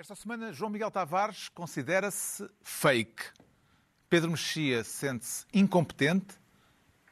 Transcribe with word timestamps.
Esta 0.00 0.14
semana, 0.14 0.52
João 0.52 0.70
Miguel 0.70 0.92
Tavares 0.92 1.48
considera-se 1.48 2.48
fake. 2.62 3.32
Pedro 4.08 4.30
Mexia 4.30 4.84
sente-se 4.84 5.44
incompetente 5.52 6.36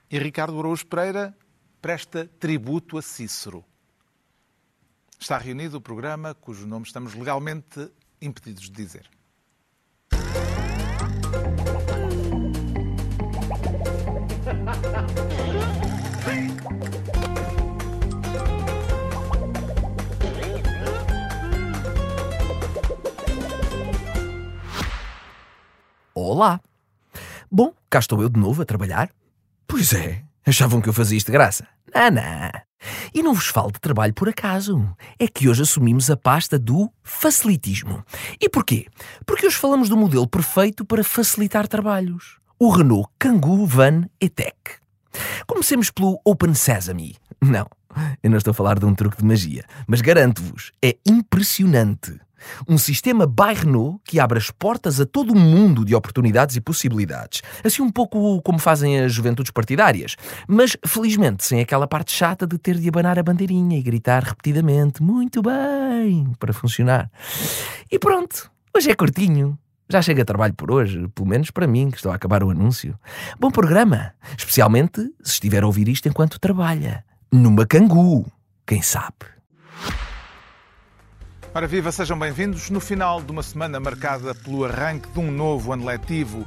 e 0.09 0.21
Ricardo 0.21 0.57
Araújo 0.57 0.87
Pereira 0.87 1.37
presta 1.83 2.31
tributo 2.39 2.97
a 2.97 3.03
Cícero. 3.03 3.65
Está 5.19 5.37
reunido 5.37 5.79
o 5.79 5.81
programa 5.81 6.33
cujo 6.33 6.65
nome 6.65 6.87
estamos 6.87 7.13
legalmente 7.15 7.91
impedidos 8.23 8.71
de 8.71 8.77
dizer. 8.77 9.11
Olá! 26.29 26.61
Bom, 27.49 27.73
cá 27.89 28.01
estou 28.01 28.21
eu 28.21 28.29
de 28.29 28.41
novo 28.41 28.61
a 28.61 28.65
trabalhar. 28.65 29.11
Pois 29.65 29.93
é, 29.93 30.25
achavam 30.45 30.81
que 30.81 30.89
eu 30.89 30.93
fazia 30.93 31.17
isto 31.17 31.29
de 31.29 31.33
graça? 31.33 31.69
Não, 31.95 32.11
não. 32.11 32.51
E 33.15 33.23
não 33.23 33.33
vos 33.33 33.47
falo 33.47 33.71
de 33.71 33.79
trabalho 33.79 34.13
por 34.13 34.29
acaso. 34.29 34.93
É 35.21 35.29
que 35.29 35.49
hoje 35.49 35.63
assumimos 35.63 36.11
a 36.11 36.17
pasta 36.17 36.59
do 36.59 36.91
facilitismo. 37.01 38.05
E 38.41 38.49
porquê? 38.49 38.89
Porque 39.25 39.47
hoje 39.47 39.55
falamos 39.55 39.89
do 39.89 39.97
modelo 39.97 40.27
perfeito 40.27 40.85
para 40.85 41.05
facilitar 41.05 41.69
trabalhos. 41.69 42.39
O 42.59 42.71
Renault 42.71 43.09
Kangoo 43.21 43.65
Van 43.65 44.09
E-Tech. 44.21 44.57
Comecemos 45.47 45.93
pelo 45.93 46.21
Open 46.25 46.55
Sesame. 46.55 47.15
Não, 47.41 47.69
eu 48.21 48.31
não 48.31 48.39
estou 48.39 48.51
a 48.51 48.55
falar 48.55 48.81
de 48.81 48.85
um 48.85 48.97
truque 48.97 49.19
de 49.19 49.25
magia, 49.25 49.65
mas 49.87 50.01
garanto-vos, 50.01 50.73
é 50.83 50.97
impressionante. 51.07 52.19
Um 52.69 52.79
sistema 52.79 53.27
Renault 53.55 54.01
que 54.05 54.21
abre 54.21 54.39
as 54.39 54.51
portas 54.51 55.01
a 55.01 55.07
todo 55.07 55.33
o 55.33 55.39
mundo 55.39 55.85
de 55.85 55.95
oportunidades 55.95 56.57
e 56.57 56.61
possibilidades. 56.61 57.43
Assim 57.65 57.83
um 57.83 57.91
pouco 57.91 58.41
como 58.43 58.59
fazem 58.59 59.01
as 59.01 59.13
juventudes 59.13 59.51
partidárias. 59.51 60.17
Mas, 60.47 60.77
felizmente, 60.87 61.45
sem 61.45 61.61
aquela 61.61 61.87
parte 61.87 62.13
chata 62.13 62.47
de 62.47 62.59
ter 62.59 62.77
de 62.77 62.89
abanar 62.89 63.19
a 63.19 63.23
bandeirinha 63.23 63.79
e 63.79 63.83
gritar 63.83 64.23
repetidamente 64.23 65.03
muito 65.03 65.43
bem 65.43 66.33
para 66.39 66.53
funcionar. 66.53 67.11
E 67.91 67.99
pronto, 67.99 68.51
hoje 68.75 68.91
é 68.91 68.95
curtinho. 68.95 69.59
Já 69.89 70.03
chega 70.03 70.23
a 70.23 70.25
trabalho 70.25 70.55
por 70.55 70.73
hoje, 70.73 71.07
pelo 71.15 71.29
menos 71.29 71.51
para 71.53 71.67
mim, 71.67 71.91
que 71.91 71.97
estou 71.97 72.11
a 72.11 72.17
acabar 72.17 72.43
o 72.43 72.51
anúncio. 72.51 72.99
Bom 73.39 73.53
programa, 73.53 74.13
especialmente 74.37 75.01
se 75.23 75.35
estiver 75.35 75.63
a 75.63 75.67
ouvir 75.67 75.89
isto 75.89 76.09
enquanto 76.09 76.41
trabalha. 76.41 77.05
Numa 77.31 77.65
cangu, 77.65 78.27
quem 78.67 78.83
sabe. 78.83 79.36
Ora 81.57 81.67
viva, 81.67 81.91
sejam 81.91 82.19
bem-vindos 82.19 82.69
no 82.69 82.81
final 82.81 83.23
de 83.23 83.33
uma 83.33 83.43
semana 83.43 83.81
marcada 83.81 84.35
pelo 84.35 84.67
arranque 84.67 85.09
de 85.09 85.19
um 85.19 85.31
novo 85.31 85.73
ano 85.73 85.87
letivo 85.87 86.45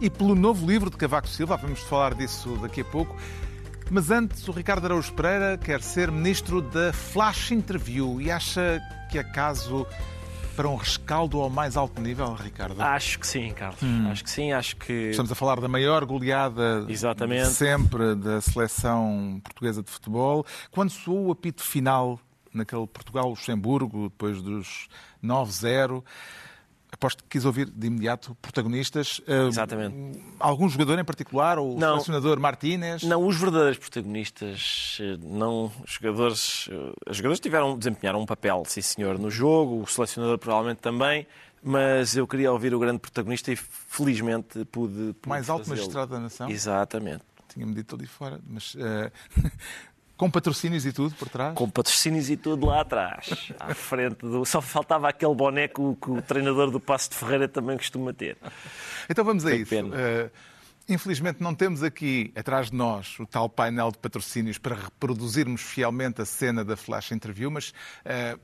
e 0.00 0.10
pelo 0.10 0.34
novo 0.34 0.66
livro 0.66 0.90
de 0.90 0.96
Cavaco 0.96 1.28
Silva, 1.28 1.56
vamos 1.56 1.78
falar 1.78 2.12
disso 2.12 2.58
daqui 2.60 2.80
a 2.80 2.84
pouco. 2.84 3.16
Mas 3.88 4.10
antes, 4.10 4.48
o 4.48 4.50
Ricardo 4.50 4.86
Araújo 4.86 5.12
Pereira 5.12 5.56
quer 5.56 5.80
ser 5.80 6.10
ministro 6.10 6.60
da 6.60 6.92
Flash 6.92 7.52
Interview 7.52 8.20
e 8.20 8.32
acha 8.32 8.80
que 9.12 9.16
é 9.16 9.22
caso 9.22 9.86
para 10.56 10.68
um 10.68 10.74
rescaldo 10.74 11.40
ao 11.40 11.48
mais 11.48 11.76
alto 11.76 12.02
nível, 12.02 12.34
Ricardo? 12.34 12.82
Acho 12.82 13.20
que 13.20 13.28
sim, 13.28 13.52
Carlos. 13.52 13.80
Hum. 13.80 14.10
Acho 14.10 14.24
que 14.24 14.30
sim, 14.30 14.50
acho 14.50 14.74
que. 14.74 15.10
Estamos 15.10 15.30
a 15.30 15.36
falar 15.36 15.60
da 15.60 15.68
maior 15.68 16.04
goleada 16.04 16.84
Exatamente. 16.88 17.46
sempre 17.50 18.16
da 18.16 18.40
seleção 18.40 19.40
portuguesa 19.44 19.84
de 19.84 19.88
futebol. 19.92 20.44
Quando 20.72 20.90
soou 20.90 21.28
o 21.28 21.30
apito 21.30 21.62
final 21.62 22.18
naquele 22.58 22.86
Portugal-Luxemburgo, 22.86 24.10
depois 24.10 24.42
dos 24.42 24.88
9-0. 25.24 26.04
Aposto 26.90 27.22
que 27.22 27.28
quis 27.28 27.44
ouvir 27.44 27.68
de 27.68 27.86
imediato 27.86 28.34
protagonistas. 28.40 29.20
Exatamente. 29.26 29.94
Uh, 30.18 30.36
algum 30.40 30.68
jogador 30.68 30.98
em 30.98 31.04
particular? 31.04 31.58
Ou 31.58 31.76
o 31.76 31.78
não, 31.78 31.92
selecionador 31.94 32.40
Martínez? 32.40 33.02
Não, 33.02 33.26
os 33.26 33.36
verdadeiros 33.36 33.78
protagonistas, 33.78 34.98
não 35.22 35.70
os 35.84 35.92
jogadores. 35.92 36.68
Os 37.06 37.16
jogadores 37.16 37.40
tiveram, 37.40 37.76
desempenharam 37.76 38.20
um 38.20 38.26
papel, 38.26 38.62
sim 38.66 38.80
senhor, 38.80 39.18
no 39.18 39.30
jogo, 39.30 39.82
o 39.82 39.86
selecionador 39.86 40.38
provavelmente 40.38 40.78
também, 40.78 41.26
mas 41.62 42.16
eu 42.16 42.26
queria 42.26 42.50
ouvir 42.50 42.74
o 42.74 42.78
grande 42.78 43.00
protagonista 43.00 43.52
e 43.52 43.56
felizmente 43.56 44.64
pude. 44.66 45.12
pude 45.14 45.28
Mais 45.28 45.50
alto 45.50 45.68
magistrado 45.68 46.12
da 46.12 46.20
nação? 46.20 46.48
Exatamente. 46.48 47.22
Tinha-me 47.48 47.74
dito 47.74 47.96
ali 47.96 48.06
fora, 48.06 48.40
mas. 48.46 48.74
Uh... 48.74 49.10
Com 50.18 50.28
patrocínios 50.28 50.84
e 50.84 50.92
tudo 50.92 51.14
por 51.14 51.28
trás? 51.28 51.54
Com 51.54 51.70
patrocínios 51.70 52.28
e 52.28 52.36
tudo 52.36 52.66
lá 52.66 52.80
atrás, 52.80 53.52
à 53.58 53.72
frente 53.72 54.16
do. 54.16 54.44
Só 54.44 54.60
faltava 54.60 55.08
aquele 55.08 55.32
boneco 55.32 55.96
que 56.02 56.10
o 56.10 56.20
treinador 56.20 56.72
do 56.72 56.80
Passo 56.80 57.10
de 57.10 57.16
Ferreira 57.16 57.46
também 57.46 57.76
costuma 57.76 58.12
ter. 58.12 58.36
Então 59.08 59.24
vamos 59.24 59.46
a 59.46 59.50
Tem 59.50 59.62
isso. 59.62 59.74
Uh, 59.76 60.28
infelizmente 60.88 61.40
não 61.40 61.54
temos 61.54 61.84
aqui 61.84 62.32
atrás 62.34 62.68
de 62.68 62.76
nós 62.76 63.16
o 63.20 63.26
tal 63.26 63.48
painel 63.48 63.92
de 63.92 63.98
patrocínios 63.98 64.58
para 64.58 64.74
reproduzirmos 64.74 65.62
fielmente 65.62 66.20
a 66.20 66.24
cena 66.24 66.64
da 66.64 66.76
flash 66.76 67.12
interview, 67.12 67.48
mas. 67.48 67.70
Uh, 67.70 68.40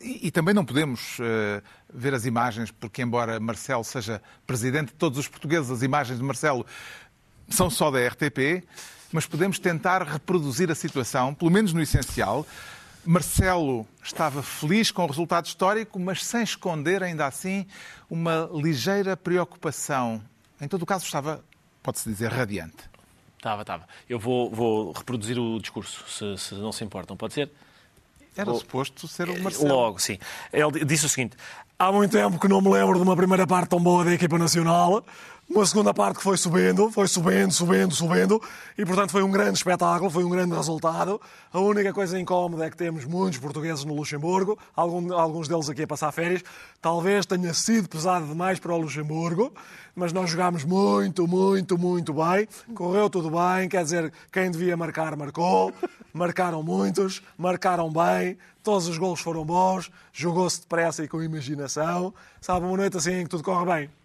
e, 0.00 0.28
e, 0.28 0.30
também 0.30 0.54
não 0.54 0.64
podemos 0.64 1.18
uh, 1.18 1.62
ver 1.92 2.14
as 2.14 2.24
imagens, 2.24 2.70
porque, 2.70 3.02
embora 3.02 3.38
Marcelo 3.38 3.84
seja 3.84 4.22
presidente 4.46 4.88
de 4.88 4.94
todos 4.94 5.18
os 5.18 5.28
portugueses, 5.28 5.70
as 5.70 5.82
imagens 5.82 6.18
de 6.18 6.24
Marcelo 6.24 6.64
são 7.48 7.68
só 7.68 7.90
da 7.90 7.98
RTP 8.06 8.64
mas 9.12 9.26
podemos 9.26 9.58
tentar 9.58 10.02
reproduzir 10.02 10.70
a 10.70 10.74
situação, 10.74 11.34
pelo 11.34 11.50
menos 11.50 11.72
no 11.72 11.80
essencial. 11.82 12.46
Marcelo 13.04 13.86
estava 14.02 14.42
feliz 14.42 14.90
com 14.90 15.04
o 15.04 15.06
resultado 15.06 15.46
histórico, 15.46 15.98
mas 15.98 16.24
sem 16.24 16.42
esconder, 16.42 17.02
ainda 17.02 17.26
assim, 17.26 17.66
uma 18.08 18.48
ligeira 18.52 19.16
preocupação. 19.16 20.20
Em 20.60 20.68
todo 20.68 20.82
o 20.82 20.86
caso, 20.86 21.04
estava, 21.04 21.42
pode-se 21.82 22.08
dizer, 22.08 22.30
radiante. 22.30 22.90
Estava, 23.36 23.62
estava. 23.62 23.88
Eu 24.08 24.18
vou, 24.18 24.50
vou 24.50 24.92
reproduzir 24.92 25.38
o 25.38 25.58
discurso, 25.58 26.04
se, 26.08 26.36
se 26.36 26.54
não 26.56 26.72
se 26.72 26.84
importam. 26.84 27.16
Pode 27.16 27.32
ser? 27.32 27.50
Era 28.36 28.50
vou... 28.50 28.60
suposto 28.60 29.08
ser 29.08 29.30
o 29.30 29.42
Marcelo. 29.42 29.68
Logo, 29.68 29.98
sim. 29.98 30.18
Ele 30.52 30.84
disse 30.84 31.06
o 31.06 31.08
seguinte: 31.08 31.36
Há 31.78 31.90
muito 31.90 32.12
tempo 32.12 32.38
que 32.38 32.46
não 32.46 32.60
me 32.60 32.68
lembro 32.68 32.96
de 32.96 33.02
uma 33.02 33.16
primeira 33.16 33.46
parte 33.46 33.70
tão 33.70 33.80
boa 33.80 34.04
da 34.04 34.12
equipa 34.12 34.36
nacional. 34.38 35.02
Uma 35.52 35.66
segunda 35.66 35.92
parte 35.92 36.18
que 36.18 36.22
foi 36.22 36.36
subindo, 36.36 36.92
foi 36.92 37.08
subindo, 37.08 37.50
subindo, 37.50 37.92
subindo, 37.92 38.40
e 38.78 38.86
portanto 38.86 39.10
foi 39.10 39.24
um 39.24 39.32
grande 39.32 39.58
espetáculo, 39.58 40.08
foi 40.08 40.22
um 40.22 40.30
grande 40.30 40.54
resultado. 40.54 41.20
A 41.52 41.58
única 41.58 41.92
coisa 41.92 42.16
incómoda 42.20 42.66
é 42.66 42.70
que 42.70 42.76
temos 42.76 43.04
muitos 43.04 43.40
portugueses 43.40 43.84
no 43.84 43.92
Luxemburgo, 43.92 44.56
alguns 44.76 45.48
deles 45.48 45.68
aqui 45.68 45.82
a 45.82 45.88
passar 45.88 46.12
férias. 46.12 46.44
Talvez 46.80 47.26
tenha 47.26 47.52
sido 47.52 47.88
pesado 47.88 48.28
demais 48.28 48.60
para 48.60 48.72
o 48.72 48.78
Luxemburgo, 48.78 49.52
mas 49.92 50.12
nós 50.12 50.30
jogámos 50.30 50.62
muito, 50.62 51.26
muito, 51.26 51.76
muito 51.76 52.14
bem. 52.14 52.46
Correu 52.72 53.10
tudo 53.10 53.28
bem, 53.28 53.68
quer 53.68 53.82
dizer, 53.82 54.12
quem 54.30 54.52
devia 54.52 54.76
marcar, 54.76 55.16
marcou. 55.16 55.74
Marcaram 56.12 56.62
muitos, 56.62 57.22
marcaram 57.36 57.90
bem, 57.90 58.38
todos 58.62 58.86
os 58.86 58.96
golos 58.96 59.20
foram 59.20 59.44
bons, 59.44 59.90
jogou-se 60.12 60.60
depressa 60.60 61.02
e 61.02 61.08
com 61.08 61.20
imaginação. 61.20 62.14
Sabe, 62.40 62.66
uma 62.66 62.76
noite 62.76 62.96
assim 62.96 63.14
em 63.14 63.24
que 63.24 63.30
tudo 63.30 63.42
corre 63.42 63.66
bem. 63.66 63.99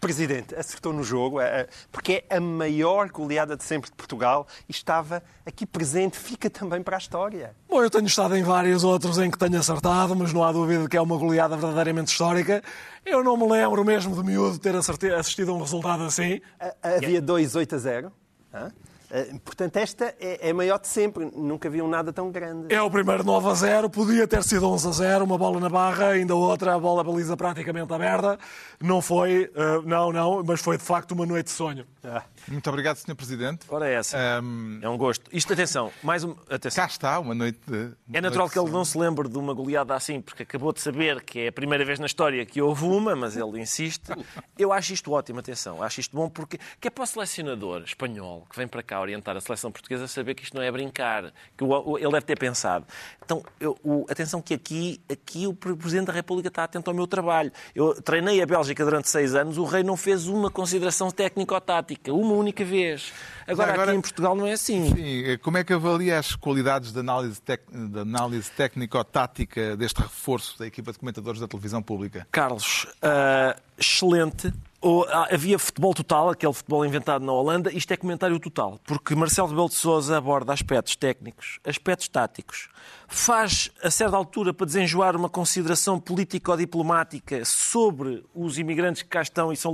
Presidente, 0.00 0.54
acertou 0.54 0.92
no 0.92 1.02
jogo, 1.02 1.40
é, 1.40 1.62
é, 1.62 1.68
porque 1.90 2.24
é 2.28 2.36
a 2.36 2.40
maior 2.40 3.08
goleada 3.08 3.56
de 3.56 3.64
sempre 3.64 3.90
de 3.90 3.96
Portugal 3.96 4.46
e 4.68 4.72
estava 4.72 5.22
aqui 5.46 5.64
presente, 5.64 6.18
fica 6.18 6.50
também 6.50 6.82
para 6.82 6.96
a 6.96 6.98
história. 6.98 7.54
Bom, 7.68 7.82
eu 7.82 7.90
tenho 7.90 8.06
estado 8.06 8.36
em 8.36 8.42
vários 8.42 8.84
outros 8.84 9.18
em 9.18 9.30
que 9.30 9.38
tenho 9.38 9.58
acertado, 9.58 10.14
mas 10.16 10.32
não 10.32 10.42
há 10.42 10.52
dúvida 10.52 10.88
que 10.88 10.96
é 10.96 11.00
uma 11.00 11.16
goleada 11.16 11.56
verdadeiramente 11.56 12.10
histórica. 12.10 12.62
Eu 13.04 13.22
não 13.22 13.36
me 13.36 13.48
lembro 13.48 13.84
mesmo 13.84 14.14
de 14.14 14.22
miúdo 14.22 14.58
ter 14.58 14.74
assistido 14.74 15.50
a 15.50 15.54
um 15.54 15.60
resultado 15.60 16.04
assim. 16.04 16.40
Havia 16.82 17.20
2 17.20 17.56
8 17.56 17.74
a 17.74 17.78
0. 17.78 18.12
Hã? 18.54 18.72
Eh, 19.14 19.34
portanto, 19.44 19.76
esta 19.76 20.14
é, 20.18 20.48
é 20.48 20.50
a 20.50 20.54
maior 20.54 20.78
de 20.78 20.88
sempre. 20.88 21.30
Nunca 21.36 21.68
viu 21.68 21.86
nada 21.86 22.12
tão 22.14 22.30
grande. 22.30 22.74
É 22.74 22.80
o 22.80 22.90
primeiro 22.90 23.22
9 23.22 23.46
a 23.46 23.54
0. 23.54 23.90
Podia 23.90 24.26
ter 24.26 24.42
sido 24.42 24.66
11 24.66 24.88
a 24.88 24.92
0. 24.92 25.24
Uma 25.26 25.36
bola 25.36 25.60
na 25.60 25.68
barra, 25.68 26.08
ainda 26.08 26.34
outra, 26.34 26.74
a 26.74 26.78
bola 26.78 27.04
baliza 27.04 27.36
praticamente 27.36 27.92
aberta. 27.92 28.38
Não 28.80 29.02
foi, 29.02 29.52
uh, 29.54 29.82
não, 29.84 30.10
não, 30.10 30.42
mas 30.42 30.62
foi 30.62 30.78
de 30.78 30.82
facto 30.82 31.12
uma 31.12 31.26
noite 31.26 31.46
de 31.46 31.52
sonho. 31.52 31.84
Ah. 32.02 32.22
Muito 32.48 32.68
obrigado, 32.68 32.96
Sr. 32.96 33.14
Presidente. 33.14 33.66
Ora, 33.68 33.88
é 33.88 33.94
essa. 33.94 34.40
Um... 34.42 34.78
É 34.82 34.88
um 34.88 34.96
gosto. 34.96 35.30
Isto, 35.32 35.52
atenção, 35.52 35.92
mais 36.02 36.24
um. 36.24 36.34
Atenção. 36.50 36.84
Cá 36.84 36.90
está, 36.90 37.18
uma 37.18 37.34
noite 37.34 37.60
de. 37.66 37.76
Uma 37.76 38.18
é 38.18 38.20
natural 38.20 38.48
que 38.48 38.58
ele 38.58 38.70
não 38.70 38.84
se 38.84 38.98
lembre 38.98 39.28
de 39.28 39.38
uma 39.38 39.54
goleada 39.54 39.94
assim, 39.94 40.20
porque 40.20 40.42
acabou 40.42 40.72
de 40.72 40.80
saber 40.80 41.22
que 41.22 41.40
é 41.40 41.48
a 41.48 41.52
primeira 41.52 41.84
vez 41.84 41.98
na 41.98 42.06
história 42.06 42.44
que 42.44 42.60
houve 42.60 42.84
uma, 42.84 43.14
mas 43.14 43.36
ele 43.36 43.60
insiste. 43.60 44.12
Eu 44.58 44.72
acho 44.72 44.92
isto 44.92 45.12
ótimo, 45.12 45.40
atenção. 45.40 45.82
Acho 45.82 46.00
isto 46.00 46.16
bom 46.16 46.28
porque 46.28 46.58
que 46.80 46.88
é 46.88 46.90
para 46.90 47.04
o 47.04 47.06
selecionador 47.06 47.82
espanhol 47.82 48.46
que 48.50 48.56
vem 48.56 48.66
para 48.66 48.82
cá 48.82 49.00
orientar 49.00 49.36
a 49.36 49.40
seleção 49.40 49.70
portuguesa 49.70 50.06
saber 50.06 50.34
que 50.34 50.42
isto 50.42 50.56
não 50.56 50.62
é 50.62 50.70
brincar, 50.70 51.32
que 51.56 51.64
ele 51.64 52.12
deve 52.12 52.26
ter 52.26 52.38
pensado. 52.38 52.86
Então, 53.24 53.42
eu, 53.60 53.78
o, 53.82 54.04
atenção 54.08 54.42
que 54.42 54.54
aqui, 54.54 55.00
aqui 55.10 55.46
o 55.46 55.54
Presidente 55.54 56.06
da 56.06 56.12
República 56.12 56.48
está 56.48 56.64
atento 56.64 56.90
ao 56.90 56.94
meu 56.94 57.06
trabalho. 57.06 57.52
Eu 57.74 58.00
treinei 58.02 58.42
a 58.42 58.46
Bélgica 58.46 58.84
durante 58.84 59.08
seis 59.08 59.34
anos, 59.34 59.58
o 59.58 59.64
rei 59.64 59.82
não 59.82 59.96
fez 59.96 60.26
uma 60.26 60.50
consideração 60.50 61.10
técnico-tática, 61.10 62.12
uma 62.12 62.31
única 62.32 62.64
vez. 62.64 63.12
Agora, 63.46 63.72
agora, 63.72 63.90
aqui 63.90 63.98
em 63.98 64.00
Portugal 64.00 64.34
não 64.36 64.46
é 64.46 64.52
assim. 64.52 64.94
Sim, 64.94 65.38
como 65.42 65.58
é 65.58 65.64
que 65.64 65.72
avalia 65.72 66.18
as 66.18 66.34
qualidades 66.34 66.92
de 66.92 67.00
análise, 67.00 67.40
tec... 67.40 67.62
de 67.70 67.98
análise 67.98 68.50
técnico-tática 68.52 69.76
deste 69.76 70.00
reforço 70.00 70.58
da 70.58 70.66
equipa 70.66 70.92
de 70.92 70.98
comentadores 70.98 71.40
da 71.40 71.48
televisão 71.48 71.82
pública? 71.82 72.26
Carlos, 72.30 72.84
uh, 73.02 73.60
excelente 73.78 74.52
ou, 74.82 75.06
ah, 75.08 75.28
havia 75.30 75.58
futebol 75.60 75.94
total, 75.94 76.30
aquele 76.30 76.52
futebol 76.52 76.84
inventado 76.84 77.24
na 77.24 77.32
Holanda, 77.32 77.72
isto 77.72 77.92
é 77.92 77.96
comentário 77.96 78.38
total, 78.40 78.80
porque 78.84 79.14
Marcelo 79.14 79.48
Rebelo 79.48 79.68
de 79.68 79.76
Sousa 79.76 80.18
aborda 80.18 80.52
aspectos 80.52 80.96
técnicos, 80.96 81.60
aspectos 81.64 82.08
táticos, 82.08 82.68
faz, 83.06 83.70
a 83.80 83.90
certa 83.90 84.16
altura, 84.16 84.52
para 84.52 84.66
desenjoar 84.66 85.14
uma 85.14 85.28
consideração 85.28 86.00
político-diplomática 86.00 87.44
sobre 87.44 88.24
os 88.34 88.58
imigrantes 88.58 89.02
que 89.02 89.08
cá 89.08 89.22
estão 89.22 89.52
e 89.52 89.56
são, 89.56 89.72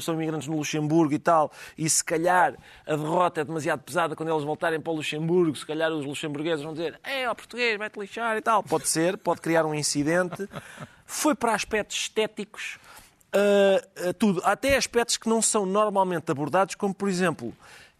são 0.00 0.14
imigrantes 0.14 0.46
no 0.46 0.56
Luxemburgo 0.56 1.12
e 1.12 1.18
tal, 1.18 1.50
e 1.76 1.90
se 1.90 2.04
calhar 2.04 2.54
a 2.86 2.94
derrota 2.94 3.40
é 3.40 3.44
demasiado 3.44 3.80
pesada 3.80 4.14
quando 4.14 4.30
eles 4.30 4.44
voltarem 4.44 4.80
para 4.80 4.92
o 4.92 4.96
Luxemburgo, 4.96 5.56
se 5.56 5.66
calhar 5.66 5.90
os 5.90 6.06
luxemburgueses 6.06 6.64
vão 6.64 6.72
dizer 6.72 7.00
é, 7.02 7.28
ó 7.28 7.34
português, 7.34 7.76
vai-te 7.76 7.98
lixar 7.98 8.36
e 8.36 8.40
tal. 8.40 8.62
Pode 8.62 8.88
ser, 8.88 9.16
pode 9.16 9.40
criar 9.40 9.66
um 9.66 9.74
incidente. 9.74 10.48
Foi 11.04 11.34
para 11.34 11.54
aspectos 11.54 11.96
estéticos 11.96 12.78
uh, 13.36 14.14
tudo. 14.14 14.40
Até 14.44 14.76
aspectos 14.76 15.16
que 15.16 15.28
não 15.28 15.40
são 15.42 15.66
normalmente 15.66 16.30
abordados, 16.30 16.74
como, 16.74 16.94
por 16.94 17.08
exemplo, 17.08 17.54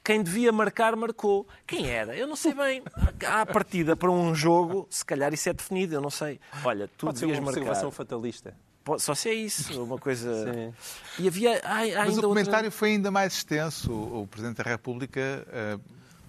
quem 0.06 0.23
devia 0.23 0.53
marcar, 0.53 0.94
marcou. 0.94 1.47
Quem 1.67 1.91
era? 1.91 2.17
Eu 2.17 2.27
não 2.27 2.37
sei 2.37 2.55
bem. 2.55 2.83
À 3.27 3.44
partida 3.44 3.97
para 3.97 4.11
um 4.11 4.35
jogo, 4.35 4.87
se 4.88 5.05
calhar 5.05 5.35
isso 5.35 5.49
é 5.49 5.53
definido, 5.53 5.94
eu 5.94 6.00
não 6.00 6.11
sei. 6.11 6.38
Olha, 6.65 6.88
tu 6.97 7.06
Pode 7.06 7.19
devias 7.19 7.37
ser 7.37 7.43
uma 7.43 7.47
marcar. 7.47 7.61
observação 7.61 7.91
fatalista. 7.91 8.55
Só 8.99 9.17
se 9.17 9.29
é 9.29 9.35
isso, 9.35 9.83
uma 9.83 9.99
coisa. 9.99 10.44
Sim. 10.44 10.73
E 11.19 11.27
havia. 11.27 11.61
Ai, 11.65 11.93
Mas 11.93 12.19
o 12.19 12.23
comentário 12.23 12.67
outra... 12.67 12.71
foi 12.71 12.91
ainda 12.91 13.11
mais 13.11 13.33
extenso. 13.33 13.93
O 13.93 14.29
Presidente 14.31 14.62
da 14.62 14.71
República 14.71 15.44
uh, 15.49 15.81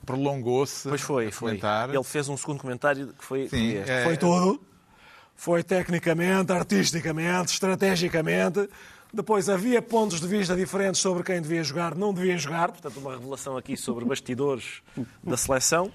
prolongou-se. 0.04 0.89
Pois 0.89 1.01
foi, 1.01 1.30
foi. 1.30 1.50
Comentar. 1.50 1.94
Ele 1.94 2.04
fez 2.04 2.27
um 2.27 2.36
segundo 2.36 2.59
comentário 2.59 3.09
que 3.09 3.24
foi. 3.24 3.48
Sim, 3.48 3.77
é... 3.77 4.04
Foi 4.06 4.18
tudo. 4.18 4.59
Foi 5.36 5.62
tecnicamente, 5.62 6.51
artisticamente, 6.51 7.54
estrategicamente. 7.54 8.68
Depois 9.18 9.50
havia 9.50 9.81
pontos 9.81 10.22
de 10.22 10.28
vista 10.28 10.56
diferentes 10.56 11.02
sobre 11.02 11.24
quem 11.24 11.42
devia 11.42 11.64
jogar, 11.64 11.96
não 11.96 12.14
devia 12.14 12.38
jogar. 12.38 12.72
Portanto, 12.72 13.00
uma 13.00 13.16
revelação 13.16 13.58
aqui 13.58 13.75
sobre 13.75 14.06
bastidores 14.06 14.84
da 15.24 15.36
seleção. 15.36 15.92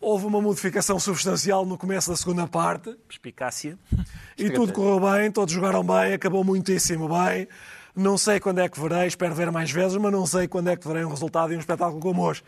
Houve 0.00 0.24
uma 0.24 0.40
modificação 0.40 0.98
substancial 0.98 1.66
no 1.66 1.76
começo 1.76 2.08
da 2.08 2.16
segunda 2.16 2.48
parte. 2.48 2.94
Perspicácia. 3.06 3.78
E 4.38 4.48
tudo 4.48 4.72
correu 4.72 4.98
bem, 4.98 5.30
todos 5.30 5.52
jogaram 5.52 5.84
bem, 5.84 6.14
acabou 6.14 6.42
muitíssimo 6.42 7.10
bem. 7.10 7.46
Não 7.94 8.16
sei 8.16 8.40
quando 8.40 8.60
é 8.60 8.68
que 8.70 8.80
verei, 8.80 9.06
espero 9.06 9.34
ver 9.34 9.52
mais 9.52 9.70
vezes, 9.70 9.98
mas 9.98 10.10
não 10.10 10.24
sei 10.24 10.48
quando 10.48 10.70
é 10.70 10.74
que 10.74 10.88
verei 10.88 11.04
um 11.04 11.10
resultado 11.10 11.52
e 11.52 11.56
um 11.56 11.60
espetáculo 11.60 12.00
como 12.00 12.22
hoje. 12.22 12.42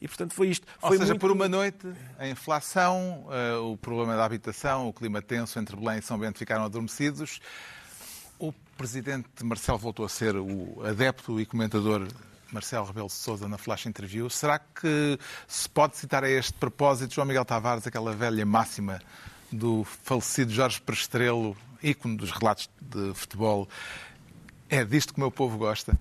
E, 0.00 0.08
portanto, 0.08 0.32
foi 0.32 0.48
isto. 0.48 0.66
Ou 0.80 0.88
foi 0.88 0.96
seja, 0.96 1.12
muito... 1.12 1.20
por 1.20 1.30
uma 1.30 1.50
noite, 1.50 1.86
a 2.18 2.26
inflação, 2.26 3.26
uh, 3.26 3.70
o 3.70 3.76
problema 3.76 4.16
da 4.16 4.24
habitação, 4.24 4.88
o 4.88 4.92
clima 4.94 5.20
tenso 5.20 5.58
entre 5.58 5.76
Belém 5.76 5.98
e 5.98 6.02
São 6.02 6.18
Bento 6.18 6.38
ficaram 6.38 6.64
adormecidos. 6.64 7.40
O 8.38 8.52
presidente 8.76 9.42
Marcelo 9.42 9.78
voltou 9.78 10.04
a 10.04 10.08
ser 10.08 10.36
o 10.36 10.82
adepto 10.84 11.40
e 11.40 11.46
comentador 11.46 12.06
Marcelo 12.52 12.84
Rebelo 12.84 13.06
de 13.06 13.14
Sousa 13.14 13.48
na 13.48 13.56
Flash 13.56 13.86
Interview. 13.86 14.28
Será 14.28 14.58
que 14.58 15.18
se 15.48 15.68
pode 15.68 15.96
citar 15.96 16.22
a 16.22 16.28
este 16.30 16.52
propósito, 16.52 17.14
João 17.14 17.26
Miguel 17.26 17.44
Tavares, 17.46 17.86
aquela 17.86 18.12
velha 18.12 18.44
máxima 18.44 19.00
do 19.50 19.84
falecido 19.84 20.52
Jorge 20.52 20.80
Prestrelo, 20.82 21.56
ícone 21.82 22.16
dos 22.16 22.30
relatos 22.30 22.68
de 22.80 23.14
futebol? 23.14 23.66
É 24.68 24.84
disto 24.84 25.14
que 25.14 25.18
o 25.18 25.22
meu 25.22 25.30
povo 25.30 25.56
gosta? 25.56 25.98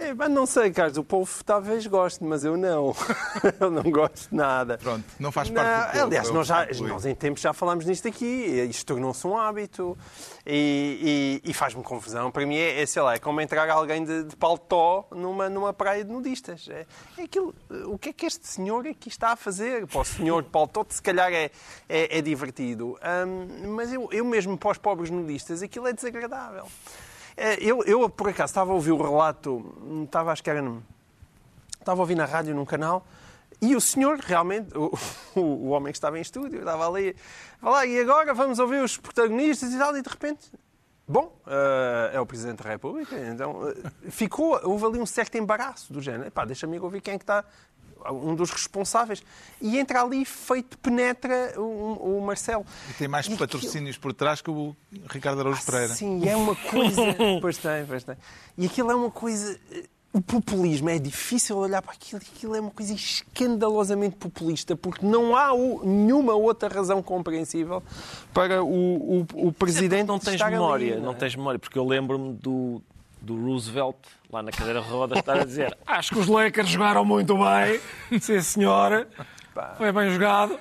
É, 0.00 0.14
mas 0.14 0.30
não 0.30 0.46
sei, 0.46 0.70
Carlos, 0.70 0.96
o 0.96 1.04
povo 1.04 1.30
talvez 1.44 1.86
goste, 1.86 2.24
mas 2.24 2.42
eu 2.42 2.56
não. 2.56 2.96
eu 3.60 3.70
não 3.70 3.82
gosto 3.82 4.30
de 4.30 4.34
nada. 4.34 4.78
Pronto, 4.78 5.04
não 5.18 5.30
faz 5.30 5.50
parte 5.50 5.94
não, 5.94 6.04
do. 6.04 6.06
Aliás, 6.06 6.30
nós, 6.30 6.46
já, 6.46 6.66
nós 6.88 7.04
em 7.04 7.14
tempos 7.14 7.42
já 7.42 7.52
falámos 7.52 7.84
nisto 7.84 8.08
aqui, 8.08 8.24
isto 8.70 8.86
tornou-se 8.86 9.26
um 9.26 9.36
hábito 9.36 9.98
e, 10.46 11.40
e, 11.44 11.50
e 11.50 11.52
faz-me 11.52 11.82
confusão. 11.82 12.30
Para 12.30 12.46
mim 12.46 12.56
é, 12.56 12.80
é, 12.80 12.86
sei 12.86 13.02
lá, 13.02 13.14
é 13.14 13.18
como 13.18 13.42
entrar 13.42 13.68
alguém 13.68 14.02
de, 14.02 14.24
de 14.24 14.36
paletó 14.36 15.06
numa, 15.10 15.50
numa 15.50 15.74
praia 15.74 16.02
de 16.02 16.10
nudistas. 16.10 16.66
É, 16.70 16.86
é 17.18 17.22
aquilo, 17.22 17.54
o 17.84 17.98
que 17.98 18.08
é 18.08 18.12
que 18.14 18.24
este 18.24 18.48
senhor 18.48 18.86
aqui 18.86 19.10
está 19.10 19.32
a 19.32 19.36
fazer? 19.36 19.86
Para 19.86 20.00
o 20.00 20.04
senhor 20.04 20.42
de 20.42 20.48
paletó, 20.48 20.86
se 20.88 21.02
calhar 21.02 21.30
é, 21.30 21.50
é, 21.86 22.18
é 22.18 22.22
divertido, 22.22 22.98
mas 23.68 23.92
eu, 23.92 24.08
eu 24.12 24.24
mesmo 24.24 24.56
para 24.56 24.70
os 24.70 24.78
pobres 24.78 25.10
nudistas, 25.10 25.62
aquilo 25.62 25.86
é 25.86 25.92
desagradável. 25.92 26.66
É, 27.42 27.56
eu, 27.58 27.82
eu, 27.84 28.06
por 28.10 28.28
acaso, 28.28 28.50
estava 28.50 28.70
a 28.70 28.74
ouvir 28.74 28.92
o 28.92 29.02
relato, 29.02 29.64
estava, 30.04 30.30
acho 30.30 30.44
que 30.44 30.50
era. 30.50 30.62
Estava 31.78 31.98
a 31.98 32.02
ouvir 32.02 32.14
na 32.14 32.26
rádio 32.26 32.54
num 32.54 32.66
canal. 32.66 33.06
E 33.62 33.74
o 33.74 33.80
senhor, 33.80 34.18
realmente, 34.18 34.76
o, 34.76 34.92
o, 35.34 35.40
o 35.40 35.68
homem 35.68 35.90
que 35.90 35.96
estava 35.96 36.18
em 36.18 36.20
estúdio, 36.20 36.58
estava 36.58 36.86
ali, 36.86 37.16
lá, 37.62 37.86
e 37.86 37.98
agora 37.98 38.34
vamos 38.34 38.58
ouvir 38.58 38.82
os 38.82 38.98
protagonistas 38.98 39.72
e 39.72 39.78
tal, 39.78 39.96
e 39.96 40.02
de 40.02 40.08
repente, 40.10 40.52
bom, 41.08 41.34
uh, 41.46 42.14
é 42.14 42.20
o 42.20 42.26
Presidente 42.26 42.62
da 42.62 42.68
República, 42.68 43.18
então 43.18 43.62
uh, 43.62 44.10
ficou, 44.10 44.60
houve 44.62 44.84
ali 44.84 44.98
um 44.98 45.06
certo 45.06 45.36
embaraço 45.36 45.92
do 45.92 46.00
género, 46.02 46.30
pá, 46.30 46.44
deixa-me 46.44 46.78
ouvir 46.78 47.00
quem 47.00 47.14
é 47.14 47.18
que 47.18 47.24
está, 47.24 47.42
um 48.10 48.34
dos 48.34 48.50
responsáveis. 48.50 49.22
E 49.60 49.78
entra 49.78 50.02
ali 50.02 50.24
feito, 50.24 50.78
penetra 50.78 51.54
o, 51.56 52.18
o 52.18 52.22
Marcelo. 52.24 52.64
E 52.90 52.94
tem 52.94 53.08
mais 53.08 53.26
e 53.26 53.36
patrocínios 53.36 53.96
aquilo... 53.96 54.02
por 54.02 54.12
trás 54.14 54.40
que 54.40 54.50
o 54.50 54.74
Ricardo 55.08 55.40
Araújo 55.40 55.60
ah, 55.62 55.70
Pereira. 55.70 55.94
Sim, 55.94 56.28
é 56.28 56.36
uma 56.36 56.56
coisa. 56.56 57.02
pois 57.40 57.58
tem, 57.58 57.86
pois 57.86 58.04
tem. 58.04 58.16
E 58.56 58.66
aquilo 58.66 58.90
é 58.90 58.94
uma 58.94 59.10
coisa. 59.10 59.58
O 60.12 60.20
populismo 60.20 60.90
é 60.90 60.98
difícil 60.98 61.56
olhar 61.56 61.80
para 61.80 61.92
aquilo, 61.92 62.20
aquilo 62.20 62.56
é 62.56 62.60
uma 62.60 62.72
coisa 62.72 62.92
escandalosamente 62.92 64.16
populista, 64.16 64.74
porque 64.74 65.06
não 65.06 65.36
há 65.36 65.52
o, 65.52 65.84
nenhuma 65.84 66.34
outra 66.34 66.68
razão 66.68 67.00
compreensível 67.00 67.80
para 68.34 68.60
o, 68.60 69.20
o, 69.20 69.26
o 69.34 69.52
presidente. 69.52 70.08
Não 70.08 70.18
tens 70.18 70.42
memória, 70.42 70.94
ali, 70.94 71.00
não, 71.00 71.10
é? 71.10 71.12
não 71.12 71.14
tens 71.14 71.36
memória, 71.36 71.60
porque 71.60 71.78
eu 71.78 71.84
lembro-me 71.86 72.32
do, 72.32 72.82
do 73.20 73.36
Roosevelt, 73.36 73.96
lá 74.30 74.42
na 74.42 74.50
cadeira 74.50 74.80
de 74.80 74.88
rodas, 74.88 75.18
estar 75.18 75.40
a 75.40 75.44
dizer 75.44 75.76
acho 75.86 76.12
que 76.12 76.18
os 76.18 76.26
Lakers 76.26 76.68
jogaram 76.68 77.04
muito 77.04 77.36
bem, 77.36 77.80
sim 78.20 78.40
senhora, 78.40 79.08
foi 79.76 79.92
bem 79.92 80.10
jogado. 80.10 80.58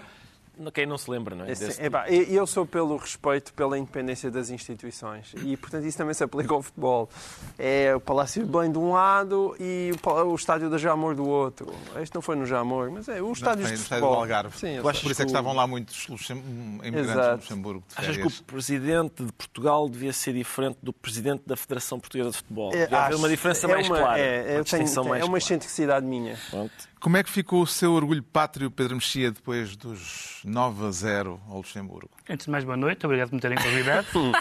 Quem 0.73 0.85
não 0.85 0.97
se 0.97 1.09
lembra, 1.09 1.35
não 1.35 1.45
é? 1.45 1.47
Desse... 1.47 1.81
eu 2.29 2.45
sou 2.45 2.65
pelo 2.65 2.97
respeito 2.97 3.53
pela 3.53 3.77
independência 3.77 4.29
das 4.29 4.49
instituições 4.49 5.33
e, 5.43 5.55
portanto, 5.55 5.85
isso 5.85 5.97
também 5.97 6.13
se 6.13 6.23
aplica 6.23 6.53
ao 6.53 6.61
futebol. 6.61 7.09
É 7.57 7.95
o 7.95 7.99
Palácio 7.99 8.43
de 8.43 8.51
Belém 8.51 8.71
de 8.71 8.77
um 8.77 8.91
lado 8.91 9.55
e 9.59 9.91
o 10.25 10.35
Estádio 10.35 10.69
da 10.69 10.77
Jamor 10.77 11.15
do 11.15 11.27
outro. 11.27 11.73
Este 12.01 12.13
não 12.13 12.21
foi 12.21 12.35
no 12.35 12.45
Jamor, 12.45 12.91
mas 12.91 13.07
é 13.07 13.21
o 13.21 13.31
estádio 13.31 13.65
de 13.65 13.77
futebol. 13.77 14.15
do 14.15 14.19
Algarve. 14.19 14.57
Sim, 14.57 14.81
Por 14.81 14.93
isso 14.93 15.11
é 15.11 15.15
que 15.15 15.23
estavam 15.23 15.53
lá 15.53 15.65
muitos 15.65 16.07
imigrantes 16.09 17.11
Exato. 17.11 17.29
de 17.29 17.43
Luxemburgo. 17.43 17.83
De 17.87 17.95
Achas 17.95 18.17
que 18.17 18.27
o 18.27 18.43
Presidente 18.43 19.23
de 19.23 19.31
Portugal 19.31 19.87
devia 19.89 20.13
ser 20.13 20.33
diferente 20.33 20.77
do 20.81 20.91
Presidente 20.91 21.43
da 21.45 21.55
Federação 21.55 21.99
Portuguesa 21.99 22.31
de 22.31 22.37
Futebol? 22.37 22.71
É, 22.73 22.81
devia 22.81 23.05
haver 23.05 23.15
uma 23.15 23.29
diferença 23.29 23.65
é 23.65 23.69
mais 23.69 23.87
uma, 23.87 23.97
clara. 23.97 24.19
É, 24.19 24.55
uma 24.55 24.63
tenho, 24.63 25.05
mais 25.05 25.21
é 25.21 25.25
uma 25.25 25.37
excentricidade 25.37 26.05
minha. 26.05 26.37
Pronto. 26.49 26.88
Como 26.99 27.15
é 27.15 27.23
que 27.23 27.29
ficou 27.29 27.61
o 27.61 27.67
seu 27.67 27.93
orgulho 27.93 28.21
pátrio, 28.21 28.69
Pedro 28.69 28.95
Mexia, 28.95 29.31
depois 29.31 29.73
dos 29.77 30.41
9 30.43 30.85
a 30.85 30.91
0 30.91 31.39
ao 31.47 31.57
Luxemburgo? 31.57 32.09
Antes 32.29 32.45
de 32.45 32.51
mais, 32.51 32.65
boa 32.65 32.75
noite. 32.75 33.05
Obrigado 33.05 33.29
por 33.29 33.35
me 33.35 33.41
terem 33.41 33.57
convidado. 33.57 34.05
uh, 34.19 34.33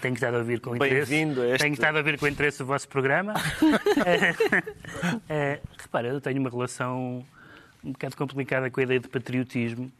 tenho 0.00 0.14
estado 0.14 0.36
a 0.36 0.38
ouvir 0.38 0.60
com 0.60 0.74
interesse. 0.74 1.10
Bem-vindo 1.10 1.44
este... 1.44 1.58
Tenho 1.58 1.74
estado 1.74 1.96
a 1.96 1.98
ouvir 1.98 2.18
com 2.18 2.26
interesse 2.26 2.62
o 2.62 2.66
vosso 2.66 2.88
programa. 2.88 3.34
uh, 3.34 3.68
uh, 5.28 5.60
repara, 5.76 6.08
eu 6.08 6.18
tenho 6.18 6.40
uma 6.40 6.48
relação 6.48 7.22
um 7.84 7.92
bocado 7.92 8.16
complicada 8.16 8.70
com 8.70 8.80
a 8.80 8.82
ideia 8.84 9.00
de 9.00 9.08
patriotismo. 9.08 9.92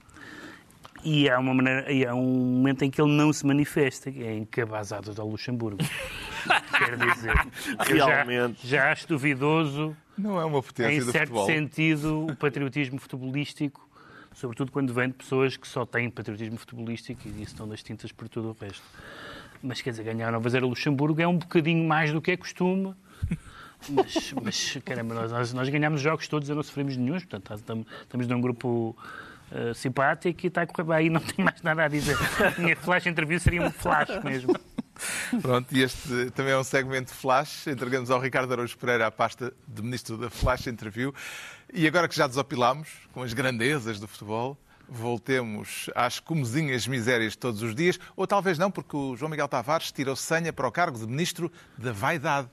E 1.05 1.29
há, 1.29 1.39
uma 1.39 1.53
maneira, 1.53 1.93
e 1.93 2.07
há 2.07 2.15
um 2.15 2.25
momento 2.25 2.85
em 2.85 2.91
que 2.91 3.03
ele 3.03 3.13
não 3.13 3.35
se 3.35 3.47
manifesta, 3.47 4.11
que 4.11 4.25
é 4.25 4.33
em 4.35 4.47
cabazadas 4.47 5.19
ao 5.19 5.29
Luxemburgo. 5.29 5.85
Quer 6.79 6.97
dizer, 6.97 7.35
Realmente. 7.81 8.67
Já, 8.67 8.79
já 8.79 8.93
acho 8.93 9.07
duvidoso 9.07 9.95
não 10.19 10.41
é 10.41 10.45
uma 10.45 10.63
potência 10.63 10.93
em 10.93 11.05
do 11.05 11.13
certo 11.13 11.29
futebol. 11.29 11.47
sentido, 11.47 12.27
o 12.27 12.37
patriotismo 12.37 12.99
futebolístico, 12.99 13.89
sobretudo 14.35 14.73
quando 14.73 14.93
vem 14.93 15.09
de 15.09 15.15
pessoas 15.15 15.57
que 15.57 15.67
só 15.67 15.87
têm 15.87 16.11
patriotismo 16.11 16.59
futebolístico 16.59 17.23
e 17.27 17.31
isso 17.31 17.53
estão 17.53 17.69
das 17.69 17.83
tintas 17.83 18.13
por 18.13 18.29
todo 18.29 18.49
o 18.49 18.57
resto. 18.61 18.83
Mas 19.63 19.81
quer 19.81 19.91
dizer, 19.91 20.05
ganhar 20.05 20.35
a 20.35 20.41
fazer 20.41 20.63
a 20.63 20.67
Luxemburgo 20.67 21.21
é 21.21 21.27
um 21.27 21.39
bocadinho 21.39 21.87
mais 21.87 22.13
do 22.13 22.21
que 22.21 22.31
é 22.33 22.37
costume. 22.37 22.95
Mas, 23.89 24.33
mas 24.43 24.79
caramba, 24.85 25.15
nós, 25.15 25.53
nós 25.53 25.69
ganhamos 25.69 26.01
jogos 26.01 26.27
todos 26.27 26.49
e 26.49 26.55
não 26.55 26.63
sofremos 26.63 26.97
nenhum, 26.97 27.15
portanto, 27.15 27.55
estamos, 27.55 27.87
estamos 28.03 28.27
num 28.27 28.41
grupo 28.41 28.97
uh, 29.53 29.73
simpático 29.73 30.47
e 30.47 30.49
está 30.49 30.63
a 30.63 30.67
correr 30.67 30.97
bem. 30.97 31.11
Não 31.11 31.21
tenho 31.21 31.45
mais 31.45 31.63
nada 31.63 31.85
a 31.85 31.89
dizer. 31.89 32.17
A 32.45 32.61
minha 32.61 32.75
flash 32.75 33.07
interview 33.07 33.39
seria 33.39 33.63
um 33.63 33.71
flash 33.71 34.23
mesmo. 34.25 34.55
Pronto, 35.43 35.75
e 35.75 35.83
este 35.83 36.31
também 36.31 36.53
é 36.53 36.59
um 36.59 36.65
segmento 36.65 37.13
flash. 37.13 37.67
Entregamos 37.67 38.11
ao 38.11 38.21
Ricardo 38.21 38.53
Araújo 38.53 38.77
Pereira 38.77 39.07
a 39.07 39.11
pasta 39.11 39.53
de 39.67 39.83
Ministro 39.83 40.17
da 40.17 40.31
Flash 40.31 40.67
Interview. 40.67 41.15
E 41.73 41.87
agora 41.87 42.09
que 42.09 42.17
já 42.17 42.27
desopilámos 42.27 42.89
com 43.13 43.23
as 43.23 43.33
grandezas 43.33 44.01
do 44.01 44.09
futebol, 44.09 44.57
voltemos 44.89 45.91
às 45.95 46.19
comezinhas 46.19 46.87
misérias 46.87 47.33
de 47.33 47.39
todos 47.39 47.63
os 47.63 47.75
dias, 47.75 47.99
ou 48.17 48.27
talvez 48.27 48.59
não, 48.59 48.71
porque 48.71 48.97
o 48.97 49.15
João 49.17 49.31
Miguel 49.31 49.49
Tavares 49.49 49.93
tirou 49.93 50.17
senha 50.17 50.53
para 50.53 50.67
o 50.67 50.73
cargo 50.73 50.99
de 50.99 51.07
Ministro 51.07 51.53
da 51.77 51.93
Vaidade. 51.93 52.49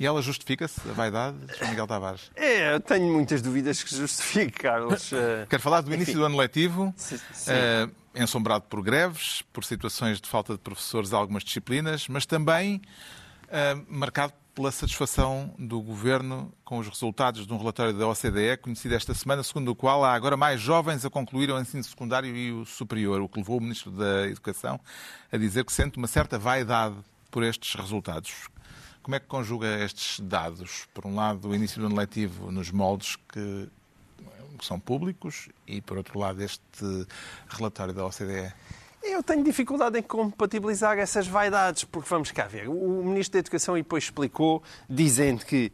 E 0.00 0.06
ela 0.06 0.20
justifica-se, 0.22 0.80
a 0.88 0.92
vaidade, 0.92 1.36
João 1.58 1.70
Miguel 1.70 1.86
Tavares? 1.86 2.30
É, 2.34 2.74
eu 2.74 2.80
tenho 2.80 3.12
muitas 3.12 3.42
dúvidas 3.42 3.82
que 3.82 3.94
justifique, 3.94 4.62
Carlos. 4.62 5.10
Quero 5.48 5.62
falar 5.62 5.80
do 5.80 5.92
início 5.92 6.12
Enfim. 6.12 6.20
do 6.20 6.24
ano 6.26 6.36
letivo, 6.36 6.94
sim, 6.96 7.18
sim. 7.32 7.50
Uh, 7.50 7.92
ensombrado 8.14 8.64
por 8.64 8.82
greves, 8.82 9.42
por 9.52 9.64
situações 9.64 10.20
de 10.20 10.28
falta 10.28 10.54
de 10.54 10.58
professores 10.58 11.12
em 11.12 11.14
algumas 11.14 11.44
disciplinas, 11.44 12.08
mas 12.08 12.26
também 12.26 12.80
uh, 13.48 13.84
marcado 13.88 14.32
pela 14.54 14.70
satisfação 14.70 15.54
do 15.58 15.80
Governo 15.80 16.52
com 16.64 16.78
os 16.78 16.86
resultados 16.86 17.46
de 17.46 17.52
um 17.52 17.56
relatório 17.56 17.92
da 17.92 18.06
OCDE, 18.06 18.58
conhecido 18.60 18.94
esta 18.94 19.14
semana, 19.14 19.42
segundo 19.42 19.70
o 19.70 19.74
qual 19.74 20.04
há 20.04 20.12
agora 20.12 20.36
mais 20.36 20.60
jovens 20.60 21.04
a 21.04 21.10
concluir 21.10 21.50
o 21.50 21.58
ensino 21.58 21.82
secundário 21.82 22.34
e 22.36 22.52
o 22.52 22.64
superior, 22.66 23.20
o 23.20 23.28
que 23.28 23.38
levou 23.38 23.58
o 23.58 23.60
Ministro 23.60 23.90
da 23.90 24.26
Educação 24.28 24.78
a 25.30 25.36
dizer 25.36 25.64
que 25.64 25.72
sente 25.72 25.96
uma 25.96 26.06
certa 26.06 26.38
vaidade 26.38 26.96
por 27.30 27.42
estes 27.42 27.74
resultados. 27.74 28.32
Como 29.02 29.16
é 29.16 29.20
que 29.20 29.26
conjuga 29.26 29.84
estes 29.84 30.20
dados? 30.20 30.86
Por 30.94 31.04
um 31.06 31.16
lado, 31.16 31.48
o 31.48 31.54
início 31.54 31.80
do 31.80 31.86
ano 31.86 31.96
letivo 31.96 32.52
nos 32.52 32.70
moldes 32.70 33.16
que 33.16 33.68
são 34.60 34.78
públicos 34.78 35.48
e, 35.66 35.80
por 35.80 35.96
outro 35.96 36.20
lado, 36.20 36.40
este 36.40 37.06
relatório 37.48 37.92
da 37.92 38.06
OCDE. 38.06 38.54
Eu 39.02 39.20
tenho 39.20 39.42
dificuldade 39.42 39.98
em 39.98 40.02
compatibilizar 40.02 40.96
essas 40.96 41.26
vaidades, 41.26 41.82
porque 41.82 42.08
vamos 42.08 42.30
cá 42.30 42.46
ver. 42.46 42.68
O 42.68 43.02
Ministro 43.02 43.32
da 43.32 43.38
Educação 43.40 43.74
depois 43.74 44.04
explicou, 44.04 44.62
dizendo 44.88 45.44
que, 45.44 45.72